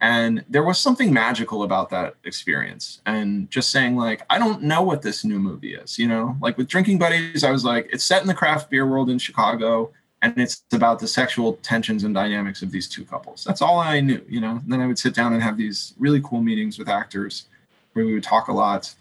And 0.00 0.44
there 0.48 0.62
was 0.62 0.78
something 0.78 1.12
magical 1.12 1.64
about 1.64 1.90
that 1.90 2.14
experience. 2.22 3.00
And 3.06 3.50
just 3.50 3.70
saying, 3.70 3.96
like, 3.96 4.22
I 4.30 4.38
don't 4.38 4.62
know 4.62 4.82
what 4.82 5.02
this 5.02 5.24
new 5.24 5.40
movie 5.40 5.74
is, 5.74 5.98
you 5.98 6.06
know? 6.06 6.36
Like 6.40 6.56
with 6.56 6.68
Drinking 6.68 6.98
Buddies, 6.98 7.42
I 7.42 7.50
was 7.50 7.64
like, 7.64 7.88
it's 7.92 8.04
set 8.04 8.22
in 8.22 8.28
the 8.28 8.34
craft 8.34 8.70
beer 8.70 8.86
world 8.86 9.10
in 9.10 9.18
Chicago, 9.18 9.90
and 10.22 10.38
it's 10.38 10.62
about 10.72 11.00
the 11.00 11.08
sexual 11.08 11.54
tensions 11.54 12.04
and 12.04 12.14
dynamics 12.14 12.62
of 12.62 12.70
these 12.70 12.88
two 12.88 13.04
couples. 13.04 13.42
That's 13.42 13.62
all 13.62 13.80
I 13.80 13.98
knew, 13.98 14.24
you 14.28 14.40
know? 14.40 14.60
And 14.62 14.72
then 14.72 14.80
I 14.80 14.86
would 14.86 14.98
sit 14.98 15.12
down 15.12 15.32
and 15.32 15.42
have 15.42 15.56
these 15.56 15.94
really 15.98 16.20
cool 16.22 16.40
meetings 16.40 16.78
with 16.78 16.88
actors 16.88 17.46
where 17.94 18.06
we 18.06 18.14
would 18.14 18.22
talk 18.22 18.46
a 18.46 18.52
lot, 18.52 18.94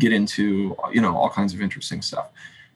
get 0.00 0.12
into, 0.12 0.76
you 0.92 1.00
know, 1.00 1.16
all 1.16 1.30
kinds 1.30 1.54
of 1.54 1.60
interesting 1.60 2.02
stuff. 2.02 2.26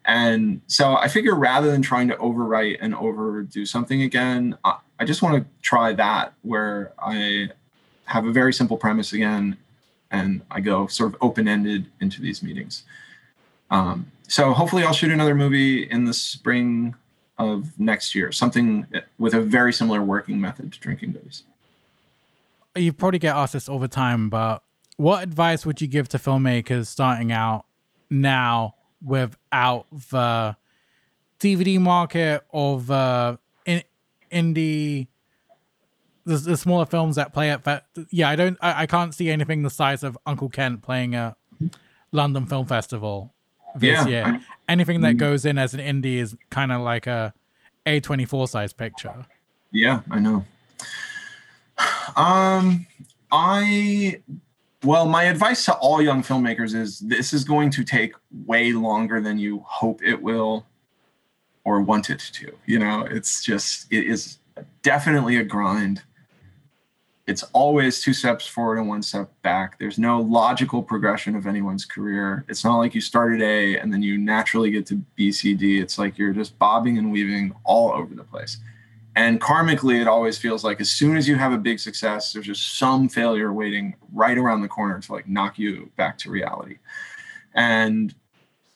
And 0.04 0.60
so 0.66 0.96
I 0.96 1.08
figure 1.08 1.34
rather 1.34 1.70
than 1.70 1.82
trying 1.82 2.08
to 2.08 2.16
overwrite 2.16 2.76
and 2.80 2.94
overdo 2.94 3.64
something 3.64 4.02
again, 4.02 4.56
I 4.64 5.04
just 5.04 5.22
want 5.22 5.42
to 5.42 5.46
try 5.62 5.92
that 5.94 6.34
where 6.42 6.92
I 6.98 7.48
have 8.06 8.26
a 8.26 8.32
very 8.32 8.52
simple 8.52 8.76
premise 8.76 9.12
again, 9.12 9.56
and 10.10 10.42
I 10.50 10.60
go 10.60 10.86
sort 10.86 11.14
of 11.14 11.18
open 11.22 11.48
ended 11.48 11.86
into 12.00 12.20
these 12.20 12.42
meetings. 12.42 12.82
Um, 13.70 14.12
so 14.28 14.52
hopefully, 14.52 14.84
I'll 14.84 14.92
shoot 14.92 15.10
another 15.10 15.34
movie 15.34 15.82
in 15.82 16.04
the 16.04 16.14
spring 16.14 16.94
of 17.38 17.78
next 17.78 18.14
year, 18.14 18.30
something 18.30 18.86
with 19.18 19.34
a 19.34 19.40
very 19.40 19.72
similar 19.72 20.02
working 20.02 20.40
method 20.40 20.72
to 20.72 20.80
Drinking 20.80 21.12
Buddies. 21.12 21.42
You 22.76 22.92
probably 22.92 23.18
get 23.18 23.34
asked 23.34 23.54
this 23.54 23.68
all 23.68 23.78
the 23.78 23.88
time, 23.88 24.28
but 24.28 24.62
what 24.96 25.22
advice 25.22 25.66
would 25.66 25.80
you 25.80 25.86
give 25.86 26.08
to 26.08 26.18
filmmakers 26.18 26.86
starting 26.86 27.32
out 27.32 27.64
now 28.10 28.74
without 29.02 29.86
the 30.10 30.56
DVD 31.40 31.80
market 31.80 32.42
or 32.50 32.80
the 32.80 33.38
in, 33.66 33.82
indie 34.32 35.08
the, 36.24 36.36
the 36.36 36.56
smaller 36.56 36.86
films 36.86 37.16
that 37.16 37.34
play 37.34 37.50
at 37.50 37.64
that 37.64 37.86
yeah 38.10 38.30
i 38.30 38.36
don't 38.36 38.56
I, 38.62 38.82
I 38.82 38.86
can't 38.86 39.14
see 39.14 39.30
anything 39.30 39.62
the 39.62 39.70
size 39.70 40.02
of 40.02 40.16
uncle 40.24 40.48
kent 40.48 40.80
playing 40.80 41.14
a 41.14 41.36
london 42.12 42.46
film 42.46 42.66
festival 42.66 43.34
this 43.74 44.06
yeah, 44.06 44.06
year. 44.06 44.40
Anything 44.68 45.00
that 45.02 45.16
mm. 45.16 45.18
goes 45.18 45.44
in 45.44 45.58
as 45.58 45.74
an 45.74 45.80
indie 45.80 46.16
is 46.16 46.36
kind 46.50 46.72
of 46.72 46.80
like 46.80 47.06
a 47.06 47.34
a24 47.86 48.48
size 48.48 48.72
picture. 48.72 49.26
Yeah 49.72 50.00
i 50.10 50.18
know. 50.18 50.44
Um 52.16 52.86
i 53.32 54.20
well 54.84 55.06
my 55.06 55.24
advice 55.24 55.64
to 55.64 55.74
all 55.74 56.00
young 56.02 56.22
filmmakers 56.22 56.74
is 56.74 57.00
this 57.00 57.32
is 57.32 57.44
going 57.44 57.70
to 57.70 57.84
take 57.84 58.14
way 58.46 58.72
longer 58.72 59.20
than 59.20 59.38
you 59.38 59.60
hope 59.66 60.02
it 60.02 60.20
will 60.20 60.66
or 61.64 61.80
want 61.80 62.10
it 62.10 62.18
to 62.18 62.52
you 62.66 62.78
know 62.78 63.06
it's 63.10 63.42
just 63.42 63.86
it 63.92 64.06
is 64.06 64.38
definitely 64.82 65.36
a 65.36 65.44
grind 65.44 66.02
it's 67.26 67.42
always 67.54 68.02
two 68.02 68.12
steps 68.12 68.46
forward 68.46 68.78
and 68.78 68.88
one 68.88 69.02
step 69.02 69.30
back. 69.42 69.78
There's 69.78 69.98
no 69.98 70.20
logical 70.20 70.82
progression 70.82 71.34
of 71.34 71.46
anyone's 71.46 71.86
career. 71.86 72.44
It's 72.48 72.64
not 72.64 72.76
like 72.76 72.94
you 72.94 73.00
start 73.00 73.32
at 73.34 73.40
A 73.40 73.78
and 73.78 73.90
then 73.92 74.02
you 74.02 74.18
naturally 74.18 74.70
get 74.70 74.84
to 74.86 74.96
B, 75.16 75.32
C, 75.32 75.54
D. 75.54 75.80
It's 75.80 75.98
like 75.98 76.18
you're 76.18 76.34
just 76.34 76.58
bobbing 76.58 76.98
and 76.98 77.10
weaving 77.10 77.54
all 77.64 77.92
over 77.92 78.14
the 78.14 78.24
place. 78.24 78.58
And 79.16 79.40
karmically, 79.40 80.00
it 80.00 80.08
always 80.08 80.38
feels 80.38 80.64
like 80.64 80.80
as 80.80 80.90
soon 80.90 81.16
as 81.16 81.28
you 81.28 81.36
have 81.36 81.52
a 81.52 81.58
big 81.58 81.78
success, 81.78 82.32
there's 82.32 82.46
just 82.46 82.78
some 82.78 83.08
failure 83.08 83.52
waiting 83.52 83.94
right 84.12 84.36
around 84.36 84.62
the 84.62 84.68
corner 84.68 84.98
to 85.00 85.12
like 85.12 85.28
knock 85.28 85.58
you 85.58 85.90
back 85.96 86.18
to 86.18 86.30
reality. 86.30 86.78
And 87.54 88.14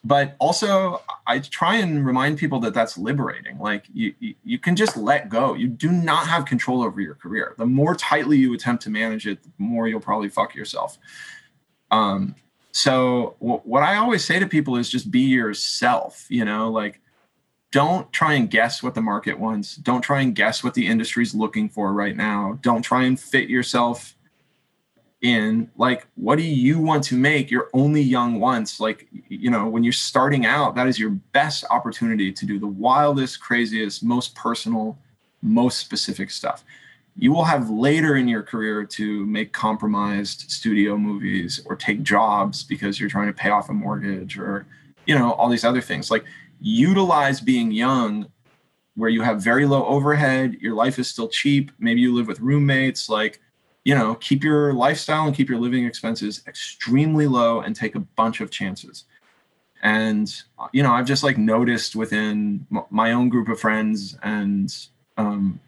but 0.04 0.36
also 0.38 1.02
i 1.26 1.40
try 1.40 1.74
and 1.74 2.06
remind 2.06 2.38
people 2.38 2.60
that 2.60 2.72
that's 2.72 2.96
liberating. 2.96 3.58
Like 3.58 3.84
you, 3.92 4.14
you 4.20 4.58
can 4.58 4.76
just 4.76 4.96
let 4.96 5.28
go. 5.28 5.54
You 5.54 5.66
do 5.66 5.90
not 5.90 6.28
have 6.28 6.44
control 6.44 6.82
over 6.82 7.00
your 7.00 7.16
career. 7.16 7.54
The 7.58 7.66
more 7.66 7.96
tightly 7.96 8.38
you 8.38 8.54
attempt 8.54 8.84
to 8.84 8.90
manage 8.90 9.26
it 9.26 9.42
the 9.42 9.50
more 9.58 9.88
you'll 9.88 10.00
probably 10.00 10.28
fuck 10.28 10.54
yourself. 10.54 10.98
Um 11.90 12.36
so 12.70 13.34
w- 13.40 13.60
what 13.64 13.82
i 13.82 13.96
always 13.96 14.24
say 14.24 14.38
to 14.38 14.46
people 14.46 14.76
is 14.76 14.88
just 14.88 15.10
be 15.10 15.20
yourself 15.20 16.26
you 16.28 16.44
know? 16.44 16.70
Like 16.70 17.00
don't 17.70 18.10
try 18.12 18.34
and 18.34 18.50
guess 18.50 18.82
what 18.82 18.94
the 18.94 19.02
market 19.02 19.38
wants. 19.38 19.76
Don't 19.76 20.00
try 20.00 20.22
and 20.22 20.34
guess 20.34 20.64
what 20.64 20.74
the 20.74 20.86
industry's 20.86 21.34
looking 21.34 21.68
for 21.68 21.92
right 21.92 22.16
now. 22.16 22.58
Don't 22.62 22.82
try 22.82 23.04
and 23.04 23.18
fit 23.18 23.50
yourself 23.50 24.14
in. 25.20 25.70
Like 25.76 26.06
what 26.14 26.36
do 26.36 26.44
you 26.44 26.78
want 26.78 27.04
to 27.04 27.14
make 27.14 27.50
you're 27.50 27.68
only 27.74 28.00
young 28.00 28.38
once 28.38 28.78
like 28.78 29.08
you 29.28 29.50
know 29.50 29.68
when 29.68 29.82
you're 29.82 29.92
starting 29.92 30.46
out 30.46 30.76
that 30.76 30.86
is 30.86 30.96
your 30.96 31.10
best 31.10 31.64
opportunity 31.70 32.32
to 32.32 32.46
do 32.46 32.60
the 32.60 32.68
wildest 32.68 33.40
craziest 33.40 34.04
most 34.04 34.34
personal 34.36 34.96
most 35.42 35.78
specific 35.78 36.30
stuff. 36.30 36.64
You 37.16 37.32
will 37.32 37.44
have 37.44 37.68
later 37.68 38.14
in 38.14 38.28
your 38.28 38.44
career 38.44 38.84
to 38.84 39.26
make 39.26 39.52
compromised 39.52 40.50
studio 40.50 40.96
movies 40.96 41.60
or 41.66 41.74
take 41.74 42.04
jobs 42.04 42.62
because 42.62 43.00
you're 43.00 43.10
trying 43.10 43.26
to 43.26 43.32
pay 43.32 43.50
off 43.50 43.68
a 43.70 43.72
mortgage 43.72 44.38
or 44.38 44.66
you 45.04 45.18
know 45.18 45.32
all 45.32 45.48
these 45.48 45.64
other 45.64 45.80
things. 45.80 46.10
Like 46.10 46.24
utilize 46.60 47.40
being 47.40 47.70
young 47.70 48.26
where 48.96 49.10
you 49.10 49.22
have 49.22 49.42
very 49.42 49.66
low 49.66 49.84
overhead 49.86 50.54
your 50.60 50.74
life 50.74 50.98
is 50.98 51.08
still 51.08 51.28
cheap 51.28 51.70
maybe 51.78 52.00
you 52.00 52.14
live 52.14 52.26
with 52.26 52.40
roommates 52.40 53.08
like 53.08 53.40
you 53.88 53.94
know, 53.94 54.16
keep 54.16 54.44
your 54.44 54.74
lifestyle 54.74 55.26
and 55.26 55.34
keep 55.34 55.48
your 55.48 55.58
living 55.58 55.86
expenses 55.86 56.42
extremely 56.46 57.26
low 57.26 57.60
and 57.60 57.74
take 57.74 57.94
a 57.94 58.00
bunch 58.00 58.42
of 58.42 58.50
chances. 58.50 59.04
And, 59.82 60.30
you 60.72 60.82
know, 60.82 60.92
I've 60.92 61.06
just 61.06 61.22
like 61.22 61.38
noticed 61.38 61.96
within 61.96 62.66
my 62.90 63.12
own 63.12 63.30
group 63.30 63.48
of 63.48 63.58
friends 63.58 64.18
and 64.22 64.70
um, 65.16 65.58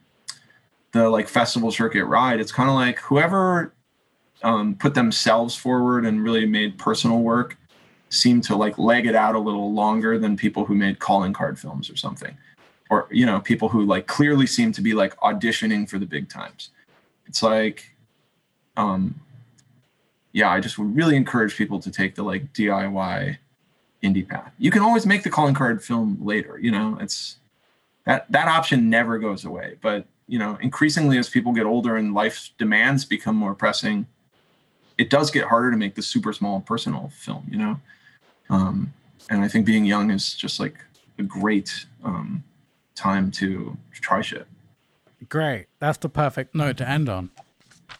the 0.93 1.09
like 1.09 1.28
festival 1.28 1.70
circuit 1.70 2.05
ride, 2.05 2.41
it's 2.41 2.53
kind 2.53 2.68
of 2.68 2.74
like 2.74 2.99
whoever 2.99 3.72
um, 4.43 4.74
put 4.74 4.93
themselves 4.93 5.57
forward 5.57 6.05
and 6.05 6.22
really 6.22 6.45
made 6.45 6.76
personal 6.76 7.20
work 7.20 7.57
seem 8.11 8.40
to 8.42 8.56
like 8.56 8.76
leg 8.78 9.06
it 9.06 9.14
out 9.14 9.34
a 9.34 9.38
little 9.38 9.72
longer 9.72 10.18
than 10.18 10.36
people 10.36 10.64
who 10.64 10.74
made 10.74 10.98
calling 10.98 11.32
card 11.32 11.58
films 11.58 11.88
or 11.88 11.96
something. 11.96 12.36
Or 12.90 13.06
you 13.11 13.24
know 13.24 13.40
people 13.40 13.68
who 13.68 13.84
like 13.84 14.06
clearly 14.06 14.46
seem 14.46 14.72
to 14.72 14.82
be 14.82 14.92
like 14.94 15.16
auditioning 15.20 15.88
for 15.88 15.98
the 15.98 16.06
big 16.06 16.28
times. 16.28 16.70
It's 17.26 17.42
like 17.42 17.94
um 18.76 19.20
yeah 20.32 20.48
i 20.48 20.61
just 20.61 20.78
would 20.78 20.94
really 20.94 21.16
encourage 21.16 21.56
people 21.56 21.80
to 21.80 21.90
take 21.90 22.14
the 22.14 22.22
like 22.22 22.52
diy 22.52 23.36
indie 24.02 24.28
path. 24.28 24.52
You 24.58 24.70
can 24.70 24.82
always 24.82 25.06
make 25.06 25.22
the 25.22 25.30
calling 25.30 25.54
card 25.54 25.82
film 25.82 26.18
later 26.20 26.58
you 26.58 26.70
know? 26.70 26.98
It's 27.00 27.36
that 28.06 28.30
that 28.30 28.48
option 28.48 28.90
never 28.90 29.18
goes 29.18 29.44
away. 29.44 29.76
But 29.80 30.06
you 30.30 30.38
know 30.38 30.56
increasingly 30.61 31.18
as 31.18 31.28
people 31.28 31.52
get 31.52 31.66
older 31.66 31.96
and 31.96 32.14
life 32.14 32.50
demands 32.56 33.04
become 33.04 33.36
more 33.36 33.54
pressing 33.54 34.06
it 34.96 35.11
does 35.11 35.30
get 35.30 35.44
harder 35.44 35.70
to 35.72 35.76
make 35.76 35.96
the 35.96 36.02
super 36.02 36.32
small 36.32 36.61
personal 36.61 37.11
film 37.12 37.44
you 37.50 37.58
know 37.58 37.78
um, 38.51 38.92
and 39.30 39.42
I 39.42 39.48
think 39.48 39.64
being 39.64 39.84
young 39.84 40.11
is 40.11 40.34
just 40.34 40.61
like 40.61 40.74
a 41.18 41.22
great 41.22 41.86
um, 42.05 42.44
time 42.94 43.30
to 43.32 43.76
try 43.92 44.20
shit. 44.20 44.46
Great. 45.28 45.66
That's 45.78 45.98
the 45.98 46.09
perfect 46.09 46.55
note 46.55 46.76
to 46.78 46.88
end 46.88 47.09
on. 47.09 47.30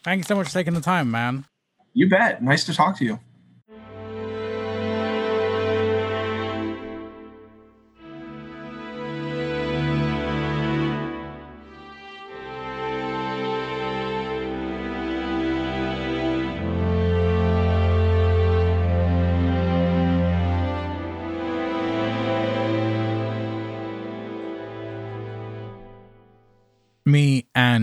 Thank 0.03 0.19
you 0.19 0.25
so 0.25 0.35
much 0.35 0.49
for 0.49 0.53
taking 0.53 0.75
the 0.75 0.81
time, 0.81 1.11
man. 1.11 1.45
You 1.93 2.09
bet. 2.09 2.43
Nice 2.43 2.65
to 2.65 2.75
talk 2.75 2.97
to 2.99 3.05
you. 3.05 3.21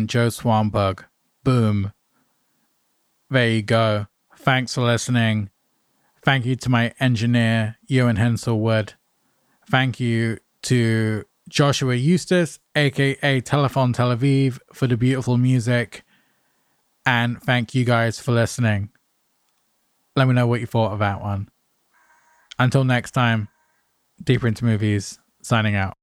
Joe 0.07 0.27
Swanberg. 0.27 1.05
Boom. 1.43 1.93
There 3.29 3.49
you 3.49 3.61
go. 3.61 4.07
Thanks 4.35 4.73
for 4.73 4.81
listening. 4.81 5.49
Thank 6.23 6.45
you 6.45 6.55
to 6.57 6.69
my 6.69 6.93
engineer, 6.99 7.77
Ewan 7.87 8.17
Henselwood. 8.17 8.93
Thank 9.69 9.99
you 9.99 10.39
to 10.63 11.23
Joshua 11.49 11.95
Eustis, 11.95 12.59
aka 12.75 13.41
Telephone 13.41 13.93
Tel 13.93 14.15
Aviv, 14.15 14.59
for 14.73 14.87
the 14.87 14.97
beautiful 14.97 15.37
music. 15.37 16.03
And 17.05 17.41
thank 17.41 17.73
you 17.73 17.85
guys 17.85 18.19
for 18.19 18.31
listening. 18.31 18.89
Let 20.15 20.27
me 20.27 20.33
know 20.33 20.47
what 20.47 20.59
you 20.59 20.65
thought 20.65 20.91
of 20.91 20.99
that 20.99 21.21
one. 21.21 21.49
Until 22.59 22.83
next 22.83 23.11
time, 23.11 23.47
Deeper 24.23 24.47
into 24.47 24.65
Movies, 24.65 25.19
signing 25.41 25.75
out. 25.75 25.96